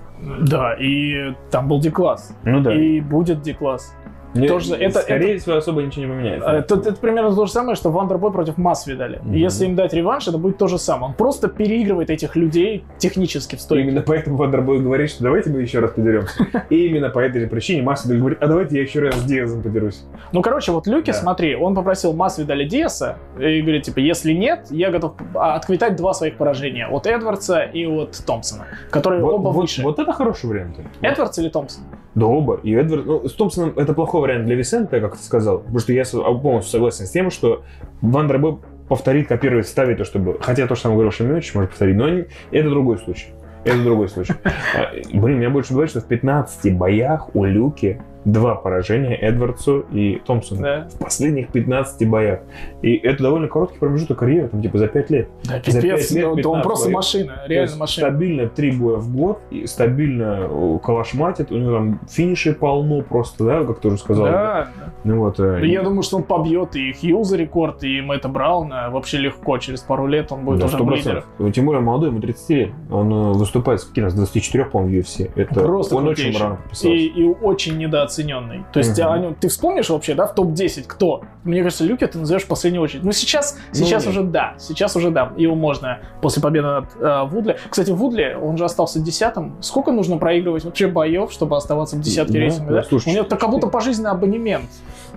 [0.42, 2.34] Да, и там был D-класс.
[2.44, 2.74] Ну да.
[2.74, 3.94] И будет D-класс.
[4.34, 6.48] Не- тоже это- Скорее всего, особо ничего не поменяется.
[6.48, 9.20] Э, Это, это примерно то же самое, что Вандербой против Масвидаля.
[9.22, 9.32] Мгм.
[9.34, 11.06] Если им дать реванш, это будет то же самое.
[11.10, 13.88] Он просто переигрывает этих людей технически в стойке.
[13.88, 16.46] Именно поэтому Вандербой говорит, что давайте мы еще раз подеремся.
[16.70, 19.62] И именно по этой же причине Масвидаль говорит, а давайте я еще раз с Диазом
[19.62, 20.04] подерусь.
[20.32, 21.12] Ну, короче, вот Люки, Да.
[21.14, 26.14] смотри, он попросил Масвидаля Диаса и говорит, типа, если нет, я готов а, отквитать два
[26.14, 26.86] своих поражения.
[26.86, 29.82] От Эдвардса и от Томпсона, которые Вот, оба вот- выше.
[29.82, 30.76] вот это хороший вариант.
[31.00, 31.82] Эдвардс или Томпсон?
[32.14, 32.58] Да оба.
[32.62, 33.06] И Эдвард...
[33.06, 35.58] Ну, с Томпсоном это плохой вариант для Висента, как ты сказал.
[35.60, 37.62] Потому что я с- полностью согласен с тем, что
[38.02, 38.58] Вандербой
[38.88, 40.36] повторит, копирует, ставит то, что было.
[40.40, 41.96] Хотя то, что сам говорил Шемьевич, может повторить.
[41.96, 43.28] Но не- это другой случай.
[43.64, 44.34] Это другой случай.
[44.74, 50.20] А, Блин, меня больше говорит, что в 15 боях у Люки два поражения Эдвардсу и
[50.26, 50.62] Томпсону.
[50.62, 50.88] Да.
[50.94, 52.40] В последних 15 боях.
[52.82, 55.28] И это довольно короткий промежуток карьеры, там типа за 5 лет.
[55.44, 56.96] Да, За пипец, пять лет да, да он 15 просто боев.
[56.96, 58.06] машина, реально машина.
[58.08, 61.50] Стабильно три боя в год, и стабильно э, калашматит.
[61.52, 64.24] У него там финишей полно просто, да, как ты уже сказал.
[64.26, 64.92] Да, да.
[65.04, 65.40] Ну вот.
[65.40, 69.58] э, Да Я думаю, что он побьет и Хьюза рекорд, и Мэтта Брауна вообще легко.
[69.58, 70.94] Через пару лет он будет да, уже 100%.
[70.96, 71.24] лидером.
[71.38, 72.70] Ну, Тем более молодой, ему 30 лет.
[72.90, 75.30] Он э, выступает с каким раз 24, по-моему, в UFC.
[75.36, 76.42] Это Просто он очень крутейший.
[76.42, 76.88] рано подписался.
[76.96, 77.76] и, и очень
[78.18, 78.64] недооцененный.
[78.72, 81.22] То есть нем- ты вспомнишь вообще, да, в топ-10 кто?
[81.44, 83.04] Мне кажется, Люки ты назовешь в последнюю очередь.
[83.04, 84.10] Ну сейчас, сейчас нет.
[84.14, 87.56] уже да, сейчас уже да, его можно после победы над э, Вудли.
[87.68, 89.56] Кстати, Вудли, он же остался десятым.
[89.60, 92.70] Сколько нужно проигрывать вообще боев, чтобы оставаться в десятке Да, рейтинга?
[92.70, 92.82] да, Да?
[92.82, 94.66] слушай, У него так как будто пожизненный абонемент.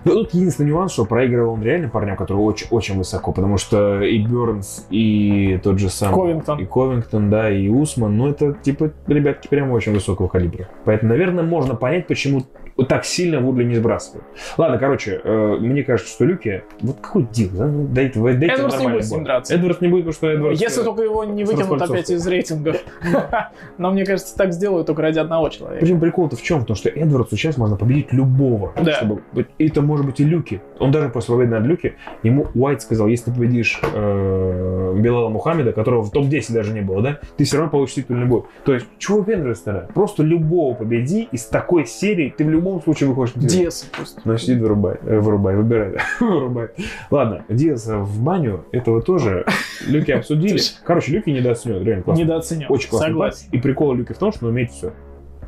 [0.06, 4.02] Ну, тут единственный нюанс, что проигрывал он реально парням, которые очень, очень высоко, потому что
[4.02, 6.14] и Бернс, и тот же сам...
[6.14, 6.60] Ковингтон.
[6.60, 10.68] И Ковингтон, да, и Усман, ну, это, типа, ребятки прям очень высокого калибра.
[10.84, 12.44] Поэтому, наверное, можно понять, почему
[12.76, 14.26] вот так сильно Вудли не сбрасывают.
[14.58, 16.64] Ладно, короче, э, мне кажется, что Люки...
[16.82, 17.68] Вот какой дел, да?
[17.68, 19.54] Ну, дайте, дайте Эдвардс не будет с ним драться.
[19.54, 20.62] Эдвардс не будет, потому что Эдвардс...
[20.62, 22.78] Если э, только его не выкинут опять из рейтингов.
[23.78, 25.86] Но мне кажется, так сделают только ради одного человека.
[25.86, 26.62] Причем прикол-то в чем?
[26.62, 28.74] Потому что Эдвардсу сейчас можно победить любого.
[28.76, 28.94] Да.
[28.94, 29.22] Чтобы...
[29.60, 30.62] Это может быть и Люки.
[30.80, 35.74] Он даже после победы над Люки, ему Уайт сказал, если ты победишь э, Белала Мухаммеда,
[35.74, 38.44] которого в топ-10 даже не было, да, ты все равно получишь титульный бой.
[38.66, 39.88] То есть, чего тогда?
[39.94, 43.58] Просто любого победи из такой серии, ты в любом случае выходишь на титул.
[43.58, 44.22] Диас просто.
[44.24, 46.70] Значит, иди вырубай, э, вырубай, выбирай, вырубай.
[47.12, 49.46] Ладно, Диаса в баню, этого тоже
[49.88, 50.60] Люки обсудили.
[50.84, 52.22] Короче, Люки недооценен, реально классно.
[52.22, 52.66] Недооценен.
[52.70, 53.48] Очень классный Согласен.
[53.52, 54.94] И прикол Люки в том, что он умеет все.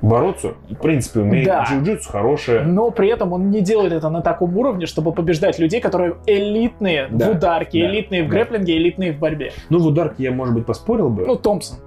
[0.01, 1.45] Бороться, в принципе, умеет.
[1.47, 1.63] Да.
[1.63, 2.61] Джиу-джитсу хорошее.
[2.63, 7.07] Но при этом он не делает это на таком уровне, чтобы побеждать людей, которые элитные
[7.09, 8.31] Да, в ударке, да, элитные в да.
[8.31, 9.51] грэплинге, элитные в борьбе.
[9.69, 11.25] Ну, в ударке я, может быть, поспорил бы.
[11.25, 11.77] Ну, Томпсон.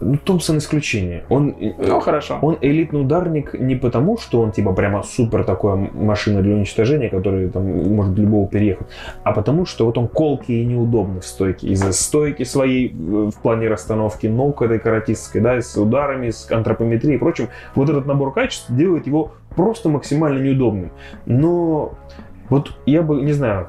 [0.00, 1.24] Ну, Томпсон исключение.
[1.28, 2.38] Он, э, Ну, хорошо.
[2.42, 7.48] он элитный ударник не потому, что он типа прямо супер такая машина для уничтожения, которая
[7.48, 7.64] там
[7.94, 8.86] может любого переехать,
[9.22, 11.68] а потому что вот он колкий и неудобный в стойке.
[11.68, 17.16] Из-за стойки своей э, в плане расстановки ног этой каратистской, да, с ударами, с антропометрией
[17.16, 17.48] и прочим.
[17.74, 20.90] Вот этот набор качеств делает его просто максимально неудобным.
[21.26, 21.94] Но
[22.48, 23.68] вот я бы, не знаю,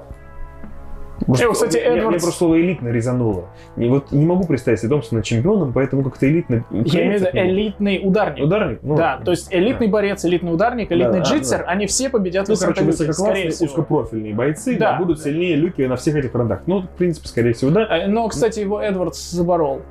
[1.26, 3.46] Просто- Э, кстати, я- Мне Эдвардс- просто слово элитно резануло.
[3.78, 6.64] И вот не могу представить себе Томпсона чемпионом, поэтому как-то элитно.
[6.72, 8.44] Я имею в виду элитный ударник.
[8.46, 8.80] Ударник?
[8.82, 11.66] Ну, да, то есть элитный борец, элитный ударник, элитный да, джитсер, да.
[11.66, 15.24] они все победят Ну, Висента короче, высококлассные, узкопрофильные бойцы Да, да, будут да.
[15.24, 16.62] сильнее Люки на всех этих фронтах.
[16.66, 17.86] Ну, в принципе, скорее всего, да.
[17.86, 19.82] Э, Но, кстати, его Эдвардс заборол.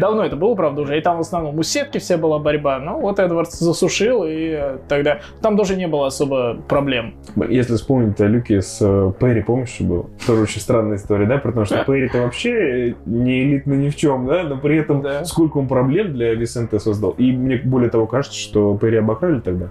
[0.00, 0.96] Давно это было, правда, уже.
[0.98, 2.78] И там в основном у сетки вся была борьба.
[2.78, 7.14] Ну, вот Эдвардс засушил, и э, тогда там тоже не было особо проблем.
[7.48, 10.06] Если вспомнить о Люке с э, Перри, помнишь, что было?
[10.26, 11.38] Тоже очень странная история, да?
[11.38, 14.44] Потому что Перри-то вообще не элитный ни в чем, да?
[14.44, 15.24] Но при этом Да.
[15.24, 17.10] сколько он проблем для Висента создал.
[17.18, 19.68] И мне более того кажется, что Перри обокрали тогда.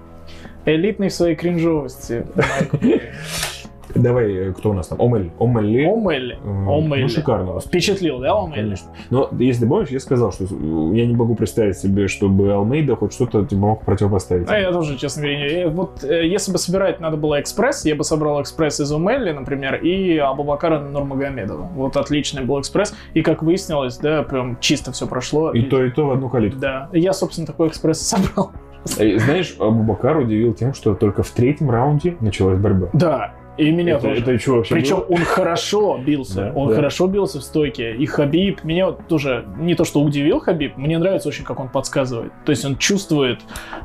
[0.65, 2.25] Элитный в своей кринжовости.
[3.95, 5.01] Давай, э, кто у нас там?
[5.01, 5.31] Омель.
[5.39, 5.85] Омелли.
[5.85, 6.37] Омелли.
[6.43, 7.01] М, Омелли.
[7.03, 7.59] Ну, шикарно.
[7.59, 8.55] Впечатлил, да, Омелли?
[8.61, 8.89] Конечно.
[9.09, 13.45] Но если помнишь, я сказал, что я не могу представить себе, чтобы Алмейда хоть что-то
[13.45, 14.47] типа, мог противопоставить.
[14.49, 17.95] А я тоже, честно говоря, не- вот э, если бы собирать надо было экспресс, я
[17.95, 21.69] бы собрал экспресс из Умелли, например, и Абубакара Нурмагомедова.
[21.75, 25.51] Вот отличный был экспресс, и как выяснилось, да, прям чисто все прошло.
[25.51, 26.59] И то, и то в одну калитку.
[26.59, 28.51] Да, я, собственно, такой экспресс и собрал.
[28.97, 32.87] Э, Знаешь, Абубакар удивил тем, что только в третьем раунде началась борьба.
[32.93, 34.21] Да, и меня это, тоже.
[34.21, 35.05] это что вообще Причем было?
[35.09, 36.75] он хорошо бился, Да, он да.
[36.75, 37.93] хорошо бился в стойке.
[37.95, 41.69] И Хабиб, меня вот тоже не то, что удивил Хабиб, мне нравится очень, как он
[41.69, 42.31] подсказывает.
[42.45, 43.39] То есть он чувствует...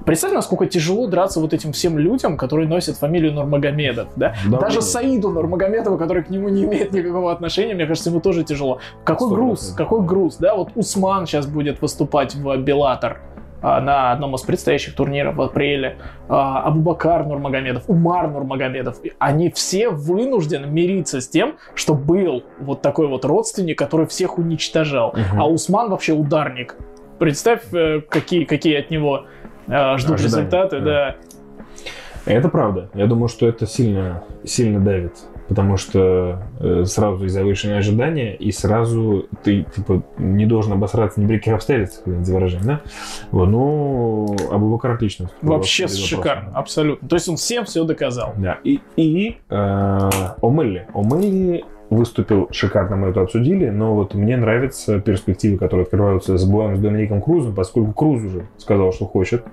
[0.06, 4.34] Представь, насколько тяжело драться вот этим всем людям, которые носят фамилию Нурмагомедов, да?
[4.44, 4.60] Давление.
[4.60, 8.78] Даже Саиду Нурмагомедову, который к нему не имеет никакого отношения, мне кажется, ему тоже тяжело.
[9.04, 9.76] Какой Сто груз, процентов.
[9.88, 10.54] какой груз, да?
[10.54, 13.33] Вот Усман сейчас будет выступать в Беллатор а,
[13.80, 15.96] на одном из предстоящих турниров в апреле.
[16.28, 18.98] А, Абубакар Нурмагомедов, Умар Нурмагомедов.
[19.18, 25.14] Они все вынуждены мириться с тем, что был вот такой вот родственник, который всех уничтожал.
[25.16, 25.40] Мгм.
[25.40, 26.76] А Усман вообще ударник.
[27.18, 29.24] Представь, э, какие, какие от него
[29.66, 31.16] э, ждут Ожидания, результаты, да.
[32.26, 32.32] да.
[32.32, 32.90] Это правда.
[32.94, 35.12] Я думаю, что это сильно, сильно давит.
[35.48, 41.26] Потому что э, сразу есть завышенные ожидания, и сразу ты типа, не должен обосраться ни
[41.26, 42.80] при каких обстоятельствах, извините за выражение, да?
[43.30, 45.28] Вот, ну, Абубакар отлично.
[45.42, 47.08] Вообще шикарно, абсолютно.
[47.08, 48.34] То есть он всем все доказал.
[48.38, 50.10] Да, и, и э,
[50.42, 50.86] Омелли.
[50.94, 56.76] Омелли выступил шикарно, мы это обсудили, но вот мне нравятся перспективы, которые открываются с боем
[56.76, 59.44] с Домиником Крузом, поскольку Круз уже сказал, что хочет.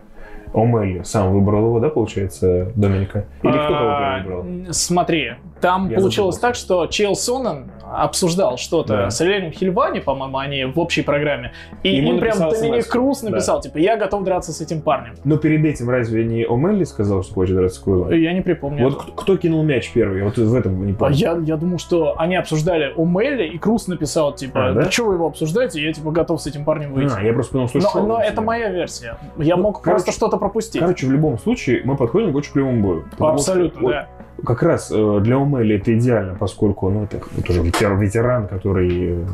[0.53, 3.25] Омелли сам выбрал его, да, получается, Доминика?
[3.43, 4.45] Или кто кого А, выбрал?
[4.71, 9.09] Смотри, там Я получилось так, что Чейл Сонен обсуждал что-то Да.
[9.09, 11.51] с Эльвином Хильвани, по-моему, они в общей программе.
[11.83, 12.91] И Ему им прям Доминик смс-ку.
[12.91, 13.29] Круз Да.
[13.29, 15.15] написал, типа, я готов драться с этим парнем.
[15.23, 18.11] Но перед этим разве не Омелли сказал, что хочет драться с Крузом?
[18.11, 18.85] Я не припомню.
[18.85, 20.23] Вот кто, кто кинул мяч первый?
[20.23, 21.15] Вот в этом не А помню.
[21.15, 24.91] я, я думал, что они обсуждали у Мелли, и Круз написал, типа, А, да, да?
[24.91, 27.13] что вы его обсуждаете, я, типа, готов с этим парнем выйти.
[27.17, 29.17] А, я просто понял, что но шоу но это моя версия.
[29.37, 30.81] Я Ну, мог короче- просто что-то пропустить.
[30.81, 33.05] Короче, в любом случае, мы подходим к очень клевому бою.
[33.13, 34.07] Что Абсолютно, вот да.
[34.45, 39.25] Как раз э, для Умели это идеально, поскольку ну, это тоже ветеран, ветеран который э,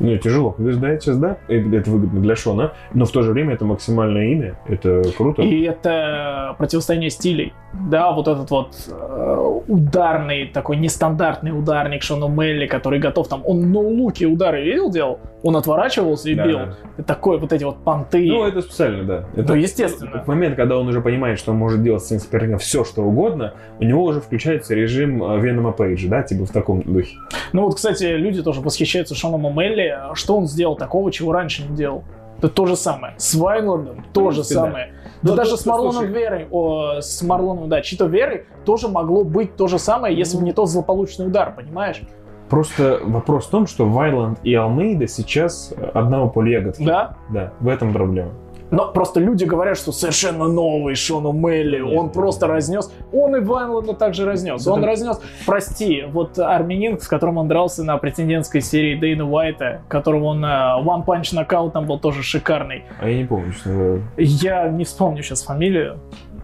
[0.00, 3.54] ну, тяжело побеждает сейчас, да, и это выгодно для Шона, но в то же время
[3.54, 5.42] это максимальное имя, это круто.
[5.42, 7.52] И это противостояние стилей.
[7.72, 13.42] Да, вот этот вот э, ударный, такой нестандартный ударник Шона Мелли, который готов там...
[13.44, 15.18] Он ноулуки удары видел, делал?
[15.42, 16.58] Он отворачивался и Да, бил.
[16.96, 17.02] да.
[17.02, 18.26] Такой вот эти вот понты.
[18.28, 19.24] Ну, это специально, да.
[19.36, 20.22] Это Ну, естественно.
[20.22, 23.02] В момент, когда он уже понимает, что он может делать с своим соперником все, что
[23.02, 27.16] угодно, у него уже включается режим э, Венома Пейджа, да, типа в таком духе.
[27.52, 29.96] Ну вот, кстати, люди тоже восхищаются Шоном Мелли.
[30.14, 32.04] Что он сделал такого, чего раньше не делал?
[32.38, 33.14] Это то же самое.
[33.16, 34.44] С Вайнландом то же да.
[34.44, 34.92] самое.
[35.22, 38.88] Да Ну, даже тут, с Марлоном слушай- Верой, о, с Марлоном, да, Чито Верой тоже
[38.88, 40.46] могло быть то же самое, если бы Ну.
[40.48, 42.02] не тот злополучный удар, понимаешь?
[42.50, 46.84] Просто вопрос в том, что Вайланд и Алмейда сейчас э, одного поля ягодки.
[46.84, 47.16] Да?
[47.30, 48.32] Да, в этом проблема.
[48.74, 52.92] Но просто люди говорят, что совершенно новый Шону Мелли, Нет, он просто разнес.
[53.12, 54.66] Он и Вайнланда также разнес.
[54.66, 60.24] Он разнес, прости, вот армянин, с которым он дрался на претендентской серии Дэйна Уайта, которого
[60.24, 62.84] он э, One Punch нокаут там был тоже шикарный.
[63.00, 64.02] А я не помню, говоря.
[64.16, 65.98] Я не вспомню сейчас фамилию.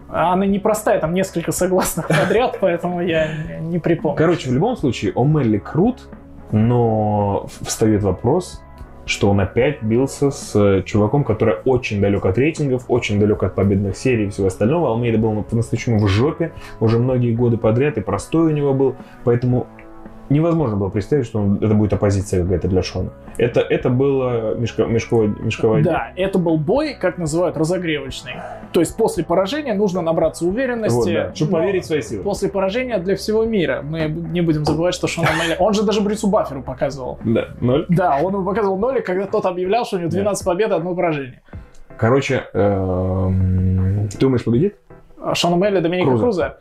[0.09, 3.27] Она непростая, там несколько согласных подряд, поэтому я
[3.59, 4.17] не- не припомню.
[4.17, 6.01] Короче, в любом случае, Омелли крут,
[6.51, 8.61] но встает вопрос,
[9.05, 13.55] что он опять бился с э, чуваком, который очень далек от рейтингов, очень далек от
[13.55, 14.89] победных серий и всего остального.
[14.89, 19.67] Алмейда был по-настоящему в жопе уже многие годы подряд, и простой у него был, поэтому
[20.31, 23.09] невозможно было представить, что он- это будет оппозиция какая-то для Шона.
[23.37, 28.33] Это, это было мешко, мешковое, мешковое Да, это был бой, как называют, разогревочный.
[28.71, 30.95] То есть после поражения нужно набраться уверенности.
[30.95, 32.23] Вот, да, чтобы поверить в свои силы.
[32.23, 33.81] После поражения для всего мира.
[33.83, 35.55] Мы не будем забывать, что Шон Мелли...
[35.59, 37.19] Он же даже Брюсу Бафферу показывал.
[37.23, 37.85] Да, ноль.
[37.89, 41.41] Да, он ему показывал нолик, когда тот объявлял, что у него 12 побед, одно поражение.
[41.97, 44.75] Короче, эм, ты думаешь, победит?
[45.21, 46.17] А Шона О'Мэлли, Доминика.
[46.17, 46.57] Круза?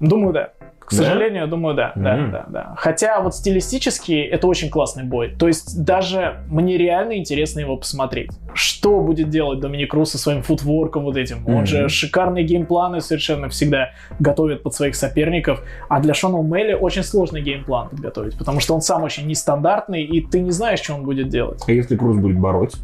[0.00, 0.52] Думаю, да.
[0.92, 1.04] К Да?
[1.04, 2.30] сожалению, думаю, да, да, Мгм.
[2.32, 2.74] да, да.
[2.76, 5.34] Хотя вот стилистически это очень классный бой.
[5.38, 8.30] То есть даже мне реально интересно его посмотреть.
[8.54, 11.46] Что будет делать Доминик Круз со своим footwork ом вот этим?
[11.48, 11.66] Он Мгм.
[11.66, 15.62] же шикарные gameplan ы совершенно всегда готовит под своих соперников.
[15.88, 20.20] А для Шона О'Мэлли очень сложный gameplan подготовить, потому что он сам очень нестандартный, и
[20.20, 21.62] ты не знаешь, что он будет делать.
[21.66, 22.78] А если Круз будет бороться?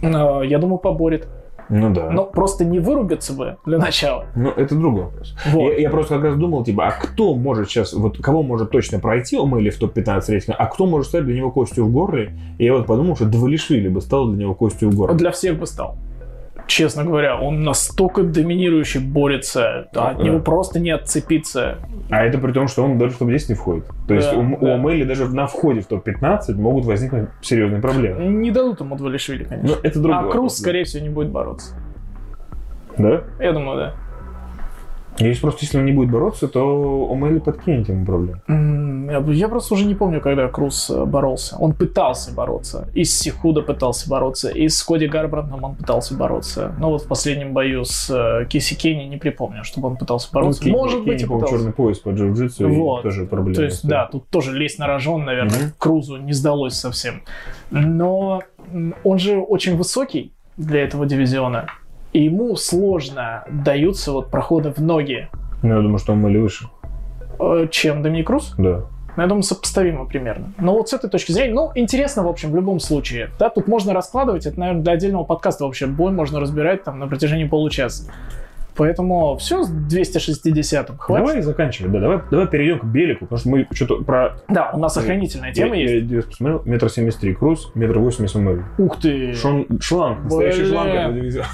[0.00, 1.28] Но я думаю, поборет.
[1.68, 2.10] Ну да.
[2.10, 4.26] Но просто не вырубиться бы для начала.
[4.34, 5.34] Ну, это другой вопрос.
[5.46, 5.72] Вот.
[5.72, 8.98] Я, я просто как раз думал, типа, а кто может сейчас, вот кого может точно
[8.98, 12.38] пройти Омели в топ-15 рейтинга, а кто может стать для него костью в горле?
[12.58, 15.16] И я вот подумал, что Двалишвили бы стал для него костью в горле.
[15.16, 15.96] Для всех бы стал.
[16.72, 20.24] Честно говоря, он настолько доминирующий борется, Да, от да.
[20.24, 21.78] него просто не отцепиться.
[22.10, 23.84] А это при том, что он даже в топ-10 не входит.
[24.08, 24.56] То есть Да, у, да.
[24.56, 28.24] у Омели даже на входе в топ-15 могут возникнуть серьезные проблемы.
[28.24, 29.76] Не дадут ему Двалишвили, конечно.
[29.76, 31.74] Но это другой а Круз, скорее всего, не будет бороться.
[32.96, 33.22] Да?
[33.38, 33.94] Я думаю, да.
[35.18, 38.40] Есть просто, если он не будет бороться, то Омели подкинет ему проблем.
[38.48, 41.56] М, Я, просто уже не помню, когда Круз э, боролся.
[41.58, 42.88] Он пытался бороться.
[42.94, 46.74] И с Сихуда пытался бороться, и с Коди Гарбрандом он пытался бороться.
[46.78, 50.62] Но вот в последнем бою с э, Киси Кенни не припомню, чтобы он пытался бороться.
[50.64, 51.54] Ну, Кенни- Может быть, Кенни, и пытался.
[51.56, 53.02] черный пояс по джиу-джитсу, и Вот.
[53.02, 53.54] тоже проблема.
[53.54, 55.72] То есть, да, тут тоже лезть на рожон, наверное, Мгм.
[55.78, 57.22] Крузу не сдалось совсем.
[57.70, 58.40] Но
[59.04, 61.66] он же очень высокий для этого дивизиона.
[62.12, 65.28] И ему сложно даются вот проходы в ноги,
[65.62, 66.68] Ну, я думаю, что Омели выше.
[67.38, 68.54] э, чем Доминик Круз.
[68.58, 68.84] Да.
[69.16, 70.52] Ну, я думаю, сопоставимо примерно.
[70.58, 73.30] Но вот с этой точки зрения, ну, интересно, в общем, в любом случае.
[73.38, 77.06] Да, тут можно раскладывать, это, наверное, для отдельного подкаста вообще бой можно разбирать там на
[77.06, 78.10] протяжении получаса.
[78.76, 81.26] Поэтому все с 260 хватит.
[81.26, 84.36] Давай заканчивать, да, давай, давай перейдем к Белику, потому что мы что-то про...
[84.48, 86.10] Да, у нас охранительная тема я, есть.
[86.10, 88.62] Я, я посмотрел, метр семьдесят три Круз, метр восемьдесят Омели.
[88.78, 89.34] Ух ты!
[89.34, 91.46] Шон, шланг, настоящий шланг этого дивизиона.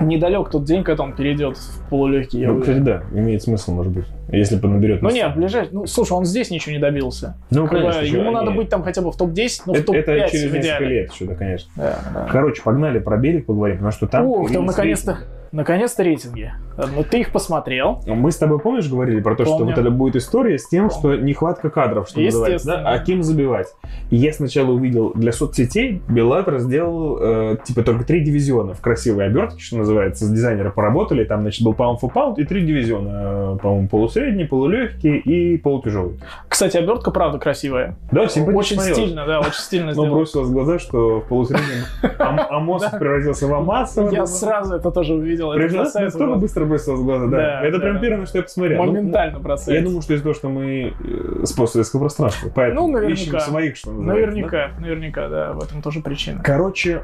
[0.00, 2.46] Недалек тот день, когда он перейдет в полулегкий.
[2.46, 5.02] Ну, кстати, да, имеет смысл, может быть, если поднаберет.
[5.02, 5.72] Ну нет, ближайший.
[5.72, 7.36] Ну, слушай, он здесь ничего не добился.
[7.50, 9.98] Ну, конечно, ему надо они- быть там хотя бы в топ-10, но в это, топ-5
[9.98, 11.70] это через в несколько лет что-то, конечно.
[11.76, 12.28] Да, да.
[12.30, 14.26] Короче, погнали про Белик поговорим, потому что там...
[14.26, 15.18] Ух, там наконец-то.
[15.54, 16.52] Наконец-то рейтинги.
[16.76, 18.00] Ну, ты их посмотрел.
[18.06, 19.74] Мы с тобой, помнишь, говорили про то, что Помню.
[19.74, 22.90] вот это будет история с тем, что нехватка кадров, что называется, да?
[22.90, 23.68] А кем забивать?
[24.10, 29.26] И я сначала увидел для соцсетей, Беллатор сделал, э, типа, только три дивизиона в красивой
[29.26, 33.54] обертке, что называется, с дизайнера поработали, там, значит, был Pound for Pound и три дивизиона,
[33.54, 36.18] э, по-моему, полусредний, полулегкий и полутяжелый.
[36.48, 37.96] Кстати, обертка правда красивая.
[38.10, 39.02] Да, симпатично Очень смотрелось.
[39.02, 41.84] стильно, да, очень стильно Но бросилось в глаза, что в полусреднем
[42.18, 44.08] Ам- Амосов превратился в Амаса.
[44.10, 45.43] Я сразу это тоже увидел.
[45.52, 46.36] Это Прям красавица настолько была.
[46.40, 47.36] быстро бросилось в глаза, да.
[47.36, 47.82] Да, Это да.
[47.84, 48.82] прям первое, что я посмотрел.
[48.84, 49.84] Ну, Моментально Я бросается.
[49.84, 52.50] думаю, что из-за того, что мы э, с постсоветского пространства.
[52.54, 53.20] Поэтому Ну, наверняка.
[53.22, 54.26] ищем своих, что называется.
[54.26, 54.32] да.
[54.32, 56.40] Наверняка, наверняка, да, в этом тоже причина.
[56.42, 57.02] Короче,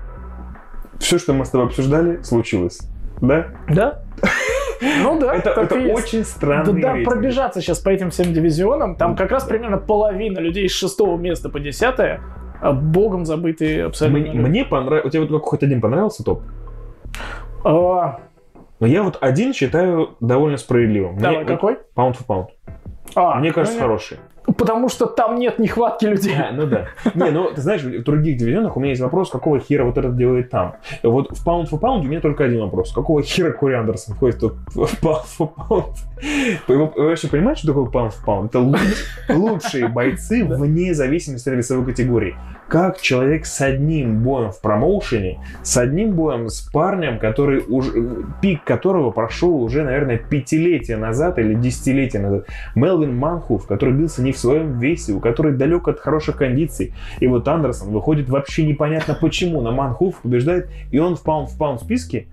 [0.99, 2.81] все, что мы с тобой обсуждали, случилось.
[3.21, 3.47] Да?
[3.69, 4.03] Да?
[5.03, 7.13] Ну да, это это очень Да, странный да, рейтинг.
[7.13, 11.51] пробежаться сейчас по этим всем дивизионам, там как раз примерно половина людей с шестого места
[11.51, 12.23] по десятое,
[12.63, 14.33] а богом забытые абсолютно.
[14.33, 15.05] Мне, мне понравилось.
[15.05, 16.41] У тебя вот хоть один понравился топ?
[17.63, 18.21] А,
[18.81, 21.13] Но я вот один считаю довольно справедливым.
[21.13, 21.79] Мне давай, вот какой?
[21.95, 22.47] Pound for pound.
[23.15, 24.19] А, Мне кажется, ну, хороший.
[24.57, 26.35] Потому что там нет нехватки людей.
[26.37, 26.87] А, ну да.
[27.15, 30.17] Не, ну ты знаешь, в других дивизионах у меня есть вопрос, какого хера вот этот
[30.17, 30.77] делает там.
[31.03, 32.93] Вот в Pound for Pound у меня только один вопрос.
[32.93, 35.85] Какого хера Кори Андерсон входит тут в Pound for Pound?
[36.69, 38.47] Вы вы вообще понимаете, что такое Pound for Pound?
[38.47, 42.35] Это луч- лучшие бойцы вне зависимости от весовой категории.
[42.71, 48.63] Как человек с одним боем в промоушене, с одним боем с парнем, который уже, пик
[48.63, 52.47] которого прошел уже, наверное, пятилетия назад или десятилетия назад.
[52.77, 56.95] Мелвин Манхуф, который бился не в своем весе, у которой далек от хороших кондиций.
[57.19, 61.59] И вот Андерсон выходит вообще непонятно почему на Манхуф побеждает, и он в паунд в
[61.59, 62.29] паунд списке.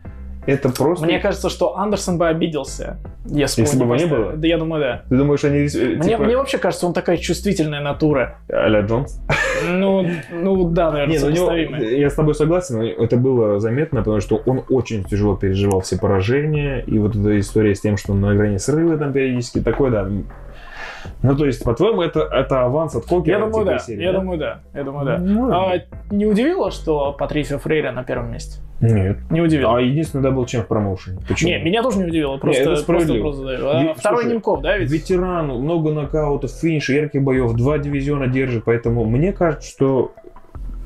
[0.47, 1.05] Это просто...
[1.05, 4.31] Мне кажется, что Андерсон бы обиделся, если, Если бы его не было?
[4.33, 5.03] Да, я думаю, да.
[5.09, 8.37] Ты думаешь, они э, Мне, типа мне вообще кажется, он такая чувствительная натура.
[8.49, 9.21] а-ля Джонс?
[9.67, 11.51] Ну, ну да, наверное, ну, него-
[11.83, 15.97] я с тобой согласен, но это было заметно, потому что он очень тяжело переживал все
[15.99, 19.91] поражения, и вот эта история с тем, что он на грани срыва там периодически, такой,
[19.91, 20.07] да.
[21.23, 23.39] Ну, то есть, по-твоему, это, это аванс от Кокера?
[23.39, 23.79] Я думаю, да.
[23.79, 24.59] серии, Я думаю, да.
[24.73, 25.17] Я думаю, да.
[25.17, 25.73] Ну, А,
[26.11, 28.61] не удивило, что Патрисио Фрейра на первом месте?
[28.79, 29.17] Нет.
[29.31, 29.77] Не удивило.
[29.77, 31.19] А единственный double champ в промоушене.
[31.27, 31.49] Почему?
[31.49, 32.37] Не, меня тоже не удивило.
[32.37, 33.21] Просто, это просто, справедливо.
[33.23, 33.67] просто задаю.
[33.69, 34.91] А, Ведь, Второй слушай, Немков, да, ведь?
[34.91, 40.11] Ветеран, много нокаутов, финиш, ярких боев, два дивизиона держит, поэтому мне кажется, что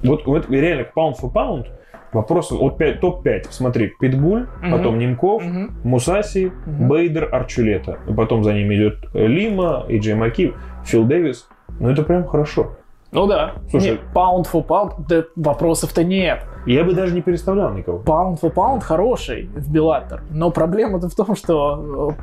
[0.04, 1.68] вот, вот реально pound for pound
[2.14, 3.48] вопрос от пять- топ-5.
[3.50, 4.72] Смотри, Питбуль, Мгм.
[4.72, 5.72] потом Немков, Мгм.
[5.84, 6.88] Мусаси, Мгм.
[6.88, 7.98] Бейдер, Арчулета.
[8.16, 10.54] Потом за ними идет Лима, и Джей Маки,
[10.86, 11.48] Фил Дэвис.
[11.80, 12.74] Ну это прям хорошо.
[13.14, 13.54] Ну да.
[13.70, 14.64] Слушай- Не, паунд for
[15.10, 16.46] да вопросов-то нет.
[16.66, 17.98] Я бы даже не переставлял никого.
[18.00, 22.22] Паунд for паунд хороший в Беллатор, но проблема-то в том, что э,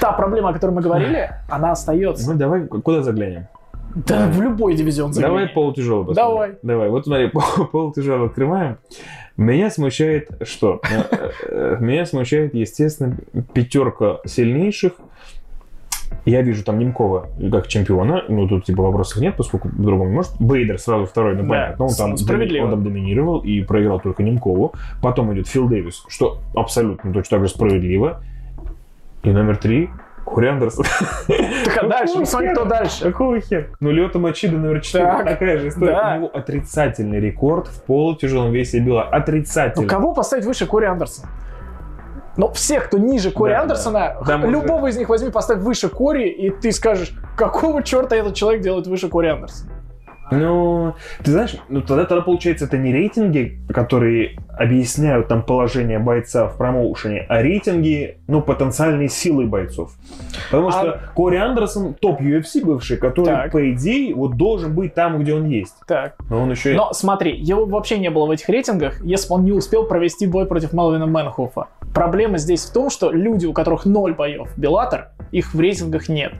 [0.00, 2.30] та проблема, о которой мы говорили, она остается.
[2.32, 3.48] Ну давай, куда заглянем?
[4.06, 5.54] Да в любой дивизион Давай загляни.
[5.54, 6.30] полутяжелый посмотрим.
[6.30, 6.56] Давай.
[6.62, 6.88] Давай.
[6.90, 8.76] Вот смотри, пол- полутяжелый открываем.
[9.38, 10.80] Меня смущает что?
[10.90, 13.16] Э, э, Меня смущает, естественно,
[13.54, 14.92] пятерка сильнейших.
[16.24, 20.32] Я вижу там Немкова как чемпиона, ну тут типа вопросов нет, поскольку по-другому может.
[20.40, 22.64] Бейдер сразу второй, ну Да, понятно, он там, справедливо.
[22.66, 24.72] он там доминировал и проиграл только Немкову.
[25.02, 28.22] Потом идет Фил Дэвис, что абсолютно точно так же справедливо.
[29.24, 29.88] И номер три
[30.26, 30.84] Кори Андерсон.
[31.64, 33.04] Так а дальше, посмотри, кто дальше.
[33.04, 33.66] Какого хера?
[33.80, 35.04] Ну, Лёта Мачида номер 4.
[35.04, 35.92] Так, Такая же история.
[35.92, 36.14] да.
[36.14, 39.08] У него отрицательный рекорд в полутяжелом весе Билла.
[39.10, 39.88] Ну, Отрицательный.
[39.88, 41.28] кого поставить выше Кори Андерсона?
[42.36, 44.24] Ну, всех, кто ниже Кори Да, Андерсона, да.
[44.26, 48.60] Там любого из них возьми, поставь выше Кори, и ты скажешь, какого черта этот человек
[48.62, 49.70] делает выше Кори Андерсона?
[50.30, 56.48] Ну, ты знаешь, ну тогда, тогда получается это не рейтинги, которые объясняют там положение бойца
[56.48, 59.92] в промоушене, а рейтинги, ну, потенциальные силы бойцов.
[60.50, 63.52] Потому А- что Кори Андерсон топ UFC бывший, который, Так.
[63.52, 65.74] по идее, вот должен быть там, где он есть.
[65.86, 66.16] Так.
[66.28, 66.74] Но он еще.
[66.74, 70.26] Но смотри, его вообще не было в этих рейтингах, если бы он не успел провести
[70.26, 71.66] бой против Мелвина Мэнхофа.
[71.94, 76.32] Проблема здесь в том, что люди, у которых ноль боев Беллатор, их в рейтингах нет.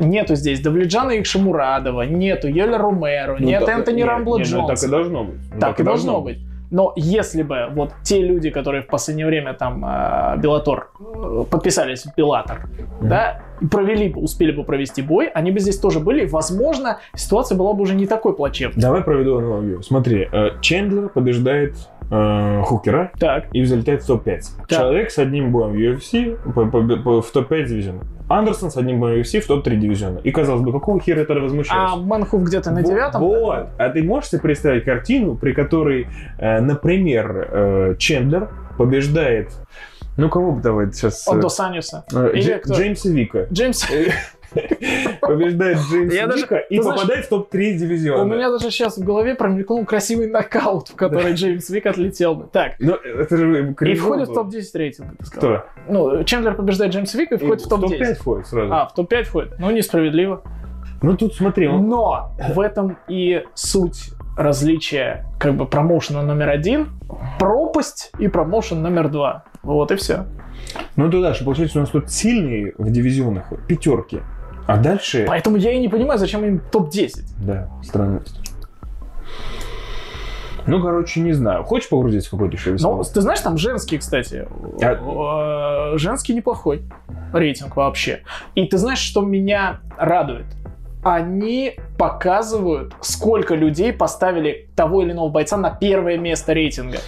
[0.00, 4.58] Нету здесь Давледжана Икшамурадова, нету Йоля Ромеро, Ну, нет так- Энтони нет, Рамбла нет, ну,
[4.66, 4.74] Джонса.
[4.74, 5.36] так и должно быть.
[5.54, 6.38] Ну, Так и должно быть.
[6.70, 12.04] Но если бы вот те люди, которые в последнее время там э, Беллатор э, подписались
[12.04, 12.68] в Беллатор,
[13.00, 13.08] Мгм.
[13.08, 17.56] да, провели бы, успели бы провести бой, они бы здесь тоже были, и, возможно, ситуация
[17.56, 18.82] была бы уже не такой плачевной.
[18.82, 19.82] Давай проведу аналогию.
[19.82, 21.74] Смотри, э, Чендлер побеждает
[22.10, 24.40] э, Хукера Так, и залетает в топ-5.
[24.58, 24.68] Так.
[24.68, 28.00] Человек с одним боем в UFC по- по- по- в топ-5 дивизиона.
[28.28, 30.18] Андерсон с одним боем в UFC в топ-3 дивизиона.
[30.18, 31.96] И казалось бы, какого хера это а возмущаешься?
[31.96, 33.22] Мэнхуф где-то на девятом?
[33.22, 33.68] Вот.
[33.78, 36.06] А ты можешь себе представить картину, при которой,
[36.38, 39.50] э, например, э, Чендлер побеждает...
[40.16, 41.26] Ну, кого бы давай сейчас...
[41.28, 42.04] От Дос Аньюса.
[42.12, 42.60] э, Дж-?
[42.74, 43.46] Джеймса Вика.
[43.52, 43.86] Джеймс,
[45.20, 48.22] Побеждает Джеймса Я даже- Вика и знаешь, попадает в топ-3 дивизиона.
[48.22, 52.48] у меня даже сейчас в голове промелькнул красивый нокаут, в который Джеймс Вик отлетел бы.
[52.52, 54.44] Так, Ну, это же и входит в было.
[54.44, 55.50] топ-10 рейтинга, ты сказал.
[55.58, 55.64] Кто?
[55.88, 57.88] Ну, Чендлер побеждает Джеймса Вика и входит в топ-10.
[57.98, 58.72] топ-5 входит сразу.
[58.72, 59.54] А, в топ-5 входит.
[59.58, 60.42] Ну, несправедливо.
[61.02, 61.88] Ну, тут смотри, он...
[61.88, 66.88] Но в этом и суть различия как бы промоушена номер один,
[67.38, 69.44] пропасть и промоушен номер два.
[69.62, 70.26] Вот и все.
[70.96, 74.20] Ну, туда же, получается, у нас тут сильные в дивизионах пятерки.
[74.68, 75.24] А дальше...
[75.26, 77.22] Поэтому я и не понимаю, зачем им топ-10.
[77.38, 78.38] Да, странность.
[80.66, 81.64] Ну, короче, не знаю.
[81.64, 83.04] Хочешь погрузиться в какой-то Но весомый?
[83.06, 84.46] ты знаешь, там женский, кстати.
[84.82, 86.82] А- э, Женский неплохой
[87.32, 88.20] рейтинг вообще.
[88.54, 90.44] И ты знаешь, что меня радует?
[91.02, 96.98] Они показывают, сколько людей поставили того или иного бойца на первое место рейтинга.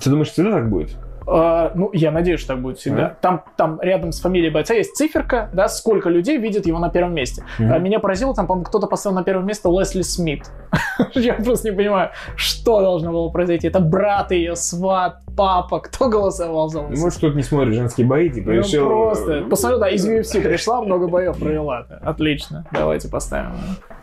[0.00, 0.96] Ты думаешь, всегда так будет?
[1.30, 3.16] Э, ну, я надеюсь, что так будет всегда.
[3.20, 7.14] Там, там рядом с фамилией бойца есть циферка, да, сколько людей видит его на первом
[7.14, 7.44] месте.
[7.58, 7.72] Мгм.
[7.72, 10.50] А меня поразило, там, по-моему, кто-то поставил на первое место Лесли Смит.
[11.14, 13.68] Я просто не понимаю, что должно было произойти.
[13.68, 18.30] Это брат ее, сват, папа, кто голосовал за Лесли Может, кто-то не смотрит женские бои,
[18.30, 18.86] типа, ну решил...
[18.86, 19.42] просто.
[19.42, 21.86] Посмотрю, да, из UFC пришла, много боев провела.
[22.02, 22.64] Отлично.
[22.72, 23.52] Давайте поставим.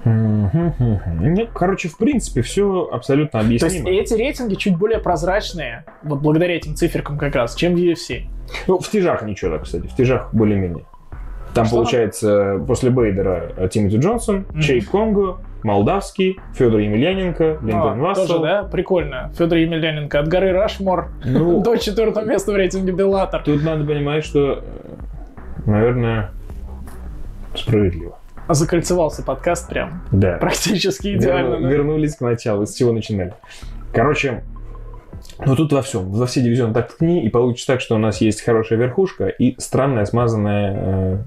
[0.06, 0.74] Мгм.
[1.20, 3.90] Ну, короче, в принципе, все абсолютно То есть объяснимо.
[3.90, 8.24] эти рейтинги чуть более прозрачные, вот благодаря этим циферкам как раз, чем в UFC.
[8.68, 9.88] Ну, в тяжах ничего так, кстати.
[9.88, 10.86] В тяжах более-менее.
[11.54, 14.60] Там, Что получается, после Бейдера э, Тимоти Джонсон, Мгм.
[14.62, 18.28] Чейк Конго, Молдавский, Федор Емельяненко, Линдон А, Вассел.
[18.28, 18.64] тоже, да?
[18.64, 19.32] Прикольно.
[19.38, 23.42] Федор Емельяненко от горы Рашмор Ну, до четвертого места в рейтинге Беллатор.
[23.44, 26.32] тут надо понимать, что, э, наверное,
[27.56, 28.18] справедливо.
[28.50, 30.34] Закольцевался подкаст прям Да.
[30.38, 31.56] практически идеально.
[31.56, 31.70] Верну- да?
[31.70, 33.34] Вернулись к началу, с чего начинали.
[33.94, 34.44] Короче,
[35.46, 38.22] ну тут во всем, во все дивизионы так ткни, и получится так, что у нас
[38.22, 41.18] есть хорошая верхушка и странная смазанная э,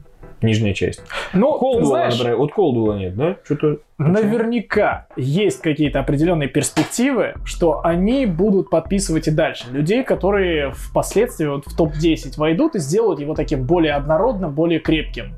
[0.43, 1.03] нижняя часть.
[1.33, 3.37] Ну, ты Колдуэлла, знаешь, например, вот Колдуэлла нет, да?
[3.45, 3.79] Что-то...
[3.99, 11.67] наверняка есть какие-то определенные перспективы, что они будут подписывать и дальше людей, которые впоследствии вот
[11.67, 15.35] в топ-10 войдут и сделают его таким более однородным, более крепким.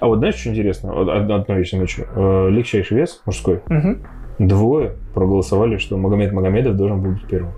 [0.00, 0.92] А вот знаешь, что интересно?
[0.92, 2.06] Вот од- одно вещь замечу.
[2.14, 3.60] Э, Легчайший вес мужской.
[3.66, 4.06] Мгм.
[4.38, 7.52] Двое проголосовали, что Магомед Магомедов должен быть первым.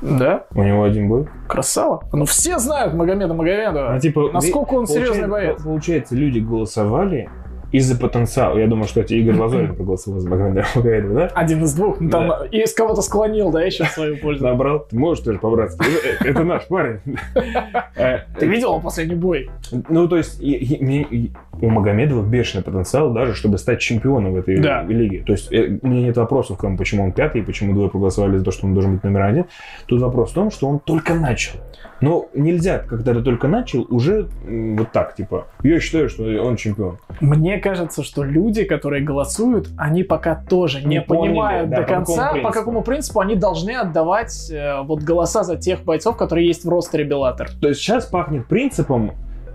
[0.00, 1.28] Да, У него один бой.
[1.46, 2.02] красава.
[2.12, 3.94] Ну, все знают Магомеда Магомедова.
[3.94, 5.62] А, типа, Насколько он серьезный боец.
[5.62, 7.28] Получается, люди голосовали
[7.74, 8.56] из-за потенциала.
[8.58, 11.26] Я думаю, что эти Игорь Лазорин проголосовал за Магомедова, да?
[11.34, 12.00] Один из двух.
[12.00, 14.44] Ну, Там и из кого-то склонил, да, еще в свою пользу.
[14.44, 14.86] Набрал.
[14.88, 15.84] Ты можешь тоже по-братски.
[16.20, 17.00] Это- Это наш парень.
[17.96, 19.50] Э, Ты видел его последний бой?
[19.88, 24.82] Ну, то есть, у Магомедова бешеный потенциал даже, чтобы стать чемпионом в этой Да.
[24.82, 25.22] лиге.
[25.24, 27.88] То есть, э, у меня нет вопросов к тому, почему он пятый, и почему двое
[27.90, 29.44] проголосовали за то, что он должен быть номер один.
[29.86, 31.58] Тут вопрос в том, что он только начал.
[32.00, 36.98] Но нельзя, когда ты только начал, уже вот так, типа, я считаю, что он чемпион.
[37.20, 41.82] Мне кажется, что люди, которые голосуют, они пока тоже не, Не поняли, понимают да, до
[41.82, 46.18] по какому конца, по какому принципу они должны отдавать э, вот голоса за тех бойцов,
[46.18, 47.48] которые есть в ростере Беллатор.
[47.62, 49.12] То есть сейчас пахнет принципом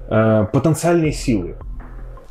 [0.10, 1.56] э, потенциальной силы.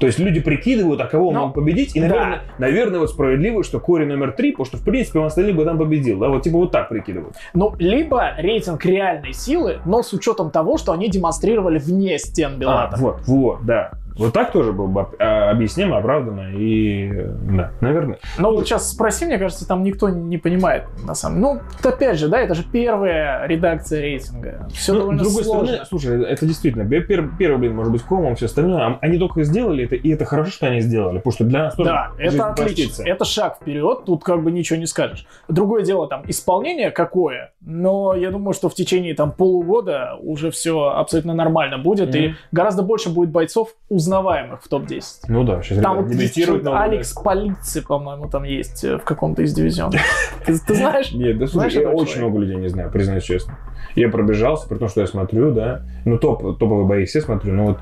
[0.00, 2.06] То есть люди прикидывают, а кого Ну, мог победить, и, да.
[2.08, 5.64] наверное, наверное, вот справедливо, что Кори номер три, потому что, в принципе, он остальных бы
[5.64, 6.18] там победил.
[6.18, 7.34] Да, вот типа вот так прикидывают.
[7.54, 12.58] Ну, либо рейтинг реальной силы, но с учетом того, что они демонстрировали вне стен А,
[12.58, 13.00] Беллатора.
[13.00, 13.90] вот, вот, да.
[14.18, 17.10] Вот так тоже было бы а, объяснимо, оправданно и,
[17.50, 18.18] да, наверное.
[18.38, 21.62] Но вот сейчас спроси, мне кажется, там никто не понимает, на самом деле.
[21.84, 24.68] Ну, опять же, да, это же первая редакция рейтинга.
[24.74, 25.66] Все Ну, довольно с другой сложно.
[25.68, 29.84] стороны, слушай, это действительно, первый, блин, может быть, комом, все остальное, а они только сделали
[29.84, 33.02] это, и это хорошо, что они сделали, потому что для нас тоже Да, это отлично.
[33.04, 35.26] Это шаг вперед, тут как бы ничего не скажешь.
[35.48, 40.88] Другое дело, там, исполнение какое, но я думаю, что в течение там полугода уже все
[40.90, 42.36] абсолютно нормально будет, и Мгм.
[42.52, 43.74] гораздо больше будет бойцов,
[44.08, 45.02] узнаваемых в топ-10.
[45.28, 50.00] Ну да, сейчас Там вот Алекс Полиции, по-моему, там есть э, в каком-то из дивизионов.
[50.46, 51.12] Ты ты знаешь?
[51.12, 52.30] Нет, да Знаешь слушай, я этого очень человека?
[52.30, 53.58] много людей не знаю, признаюсь честно.
[53.94, 57.64] Я пробежался, при том, что я смотрю, да, ну топ, топовые бои все смотрю, но
[57.66, 57.78] вот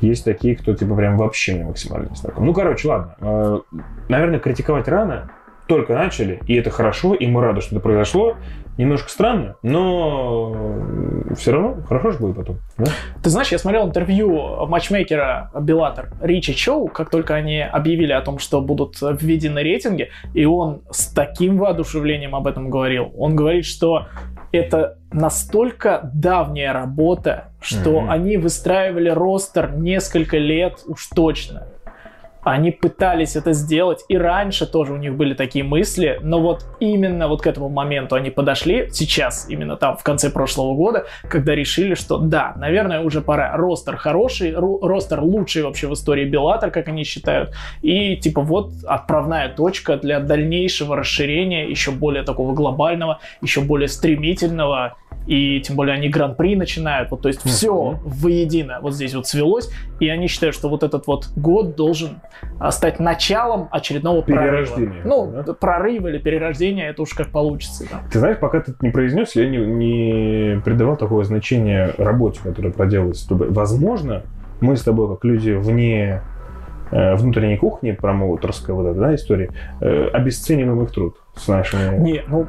[0.00, 2.46] есть такие, кто типа прям вообще не максимально знаком.
[2.46, 3.16] Ну, короче, ладно.
[3.20, 3.58] Э,
[4.08, 5.30] Наверное, критиковать рано,
[5.66, 8.36] только начали, и это хорошо, и мы рады, что это произошло.
[8.78, 10.54] Немножко странно, но
[11.36, 12.58] все равно хорошо же будет потом.
[12.78, 12.86] Да?
[13.22, 18.38] Ты знаешь, я смотрел интервью матчмейкера Беллатор Ричи Чоу, как только они объявили о том,
[18.38, 23.12] что будут введены рейтинги, и он с таким воодушевлением об этом говорил.
[23.18, 24.06] Он говорит, что
[24.52, 28.10] это настолько давняя работа, что Мгм.
[28.10, 31.66] они выстраивали ростер несколько лет уж точно.
[32.42, 37.28] Они пытались это сделать, и раньше тоже у них были такие мысли, но вот именно
[37.28, 41.94] вот к этому моменту они подошли, сейчас, именно там, в конце прошлого года, когда решили,
[41.94, 43.56] что да, наверное, уже пора.
[43.56, 49.48] Ростер хороший, ростер лучший вообще в истории Беллатор, как они считают, и типа вот отправная
[49.48, 54.96] точка для дальнейшего расширения, еще более такого глобального, еще более стремительного,
[55.28, 59.70] и тем более они гран-при начинают, вот то есть все воедино вот здесь вот свелось,
[60.00, 62.20] и они считают, что вот этот вот год должен
[62.58, 65.34] а, стать началом очередного Перерождения, прорыва.
[65.36, 65.52] Ну, да?
[65.52, 67.84] прорыв или перерождение, это уж как получится.
[67.90, 68.00] да.
[68.10, 72.72] Ты знаешь, пока ты это не произнес, я не, не придавал такого значения работе, которая
[72.72, 73.26] проделалась.
[73.28, 74.22] Возможно,
[74.62, 76.22] мы с тобой, как люди вне
[76.90, 79.50] э, внутренней кухни, промоутерской вот этой да, истории,
[79.82, 81.98] э, обесцениваем их труд с нашими...
[81.98, 82.46] Не, ну,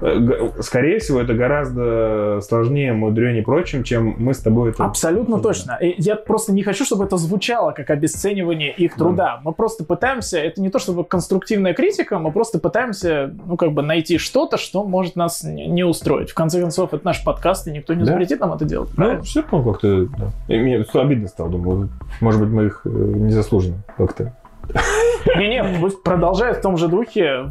[0.00, 4.84] Э, Скорее всего, это гораздо сложнее, мудренее и прочим, чем мы с тобой это...
[4.84, 5.42] абсолютно Да.
[5.42, 5.78] точно.
[5.80, 9.40] Я просто не хочу, чтобы это звучало как обесценивание их труда.
[9.44, 13.82] Мы просто пытаемся, это не то чтобы конструктивная критика, мы просто пытаемся, ну, как бы
[13.82, 16.30] найти что-то, что может нас не устроить.
[16.30, 18.12] В конце концов, это наш подкаст, и никто не Да.
[18.12, 18.90] запретит нам это делать.
[18.90, 19.22] Ну, правильно?
[19.22, 20.06] все равно как-то...
[20.06, 20.54] Да.
[20.54, 21.88] И Мне обидно стало, думаю,
[22.20, 24.34] может быть, мы их э, незаслуженно как-то...
[25.36, 25.64] Не-не,
[26.02, 27.50] продолжает в том же духе.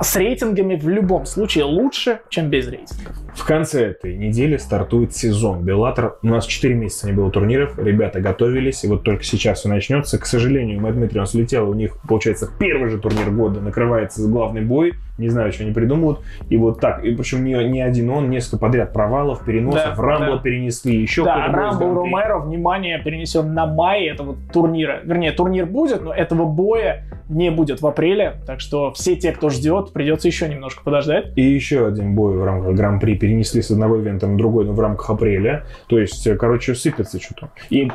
[0.00, 3.16] С рейтингами в любом случае лучше, чем без рейтингов.
[3.34, 5.62] В конце этой недели стартует сезон.
[5.62, 6.18] Беллатор.
[6.22, 7.78] У нас 4 месяца не было турниров.
[7.78, 8.84] Ребята готовились.
[8.84, 10.18] И вот только сейчас все начнется.
[10.18, 11.70] К сожалению, Мэтт Дмитрий, он слетел.
[11.70, 14.94] У них, получается, первый же турнир года накрывается главный бой.
[15.20, 16.20] Не знаю, что они придумают.
[16.48, 17.04] И вот так.
[17.04, 19.96] И причем не, не один он, несколько подряд провалов, переносов.
[19.96, 20.38] Да, Рамбл да.
[20.38, 21.00] перенесли.
[21.00, 21.84] Еще да, кто-то Гран-при.
[21.86, 25.00] Ромеро, внимание, перенесен на май этого турнира.
[25.04, 28.34] Вернее, турнир будет, но этого боя не будет в апреле.
[28.46, 31.32] Так что все те, кто ждет, придется еще немножко подождать.
[31.36, 34.80] И еще один бой в рамках Гран-при перенесли с одного ивента на другой, но в
[34.80, 35.64] рамках апреля.
[35.86, 37.50] То есть, э, короче, сыпется что-то.
[37.70, 37.90] И,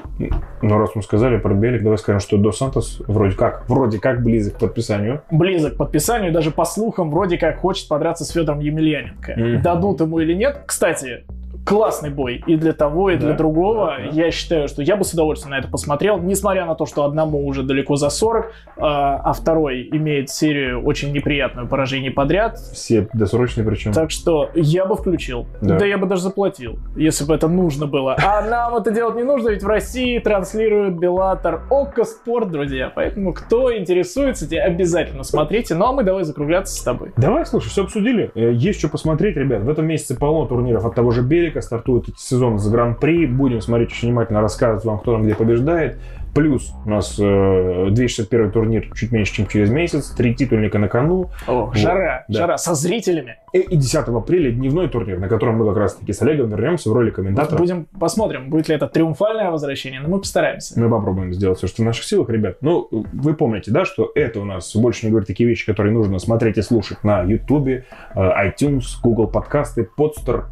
[0.61, 4.23] ну, раз мы сказали про Белик, давай скажем, что До Сантос вроде как, вроде как
[4.23, 5.21] близок к подписанию.
[5.31, 9.35] Близок к подписанию, даже по слухам, вроде как хочет подраться с Федором Емельяненко.
[9.37, 9.61] Мгм.
[9.61, 10.63] Дадут ему или нет.
[10.65, 11.23] Кстати,
[11.65, 13.95] классный бой и для того, и для Да, другого.
[13.97, 14.21] да, да.
[14.25, 17.45] Я считаю, что я бы с удовольствием на это посмотрел, несмотря на то, что одному
[17.45, 22.57] уже далеко за 40, а, а второй имеет серию очень неприятную поражений подряд.
[22.59, 23.91] Все досрочные причем.
[23.93, 25.47] Так что я бы включил.
[25.61, 25.77] Да.
[25.79, 25.85] Да.
[25.85, 28.15] я бы даже заплатил, если бы это нужно было.
[28.23, 32.91] А нам это делать не нужно, ведь в России транслирует Беллатор Окко Спорт, друзья.
[32.93, 35.75] Поэтому кто интересуется, те обязательно смотрите.
[35.75, 37.11] Ну а мы давай закругляться с тобой.
[37.17, 38.31] Давай, слушай, все обсудили.
[38.35, 39.63] Э, Есть что посмотреть, ребят.
[39.63, 41.21] В этом месяце полно турниров от того же
[41.55, 41.61] Белика.
[41.61, 43.25] Стартует этот сезон с Гран-при.
[43.25, 45.97] Будем смотреть очень внимательно, рассказывать вам, кто там где побеждает.
[46.33, 50.09] Плюс у нас э, 261 турнир чуть меньше, чем через месяц.
[50.09, 51.29] Три титульника на кону.
[51.47, 52.39] О, жара, да.
[52.39, 53.37] жара со зрителями.
[53.53, 56.93] И, и 10 апреля дневной турнир, на котором мы как раз-таки с Олегом вернемся в
[56.93, 57.57] роли комментатора.
[57.57, 60.77] Будем посмотрим, будет ли это триумфальное возвращение, но мы постараемся.
[60.77, 62.57] Мы попробуем сделать все, что в наших силах, ребят.
[62.59, 66.19] Ну, вы помните, да, что это у нас больше не говорит такие вещи, которые нужно
[66.19, 67.83] смотреть и слушать на YouTube, э,
[68.15, 70.47] iTunes, Google подкасты, Podster,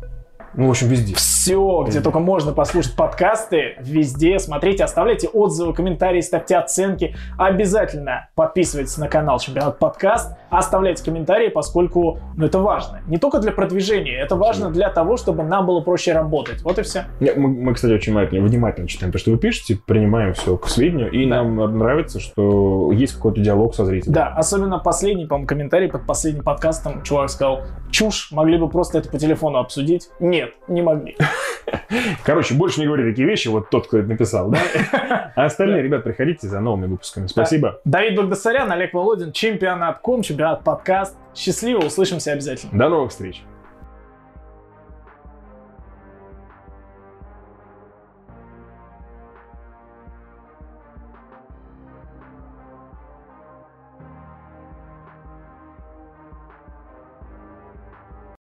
[0.56, 1.16] Ну, в общем, везде.
[1.16, 2.02] Все, где Везде.
[2.02, 4.38] только можно послушать подкасты, везде.
[4.40, 7.16] Смотрите, оставляйте отзывы, комментарии, ставьте оценки.
[7.38, 13.02] Обязательно подписывайтесь на канал Чемпионат Подкаст, оставляйте комментарии, поскольку ну, это важно.
[13.08, 16.62] Не только для продвижения, это важно для того, чтобы нам было проще работать.
[16.64, 17.06] Вот и все.
[17.20, 20.68] Не, Мы, мы, кстати, очень внимательно, внимательно читаем то, что вы пишете, принимаем все к
[20.68, 21.44] сведению, и Да.
[21.44, 24.14] нам нравится, что есть какой-то диалог со зрителем.
[24.14, 27.04] Да, особенно последний, по-моему, комментарий под последним подкастом.
[27.04, 27.62] Чувак сказал,
[27.92, 30.10] чушь, могли бы просто это по телефону обсудить.
[30.20, 31.16] Нет, не могли.
[32.26, 34.60] Короче, больше не говори такие вещи, вот тот, кто это написал, да?
[35.36, 37.26] А остальные, ребят, приходите за новыми выпусками.
[37.26, 37.80] Спасибо.
[37.86, 41.16] Давид Багдасарян, Олег Володин, чемпионат ком, чемпионат подкаст.
[41.36, 42.78] Счастливо, услышимся обязательно.
[42.78, 43.44] До новых встреч.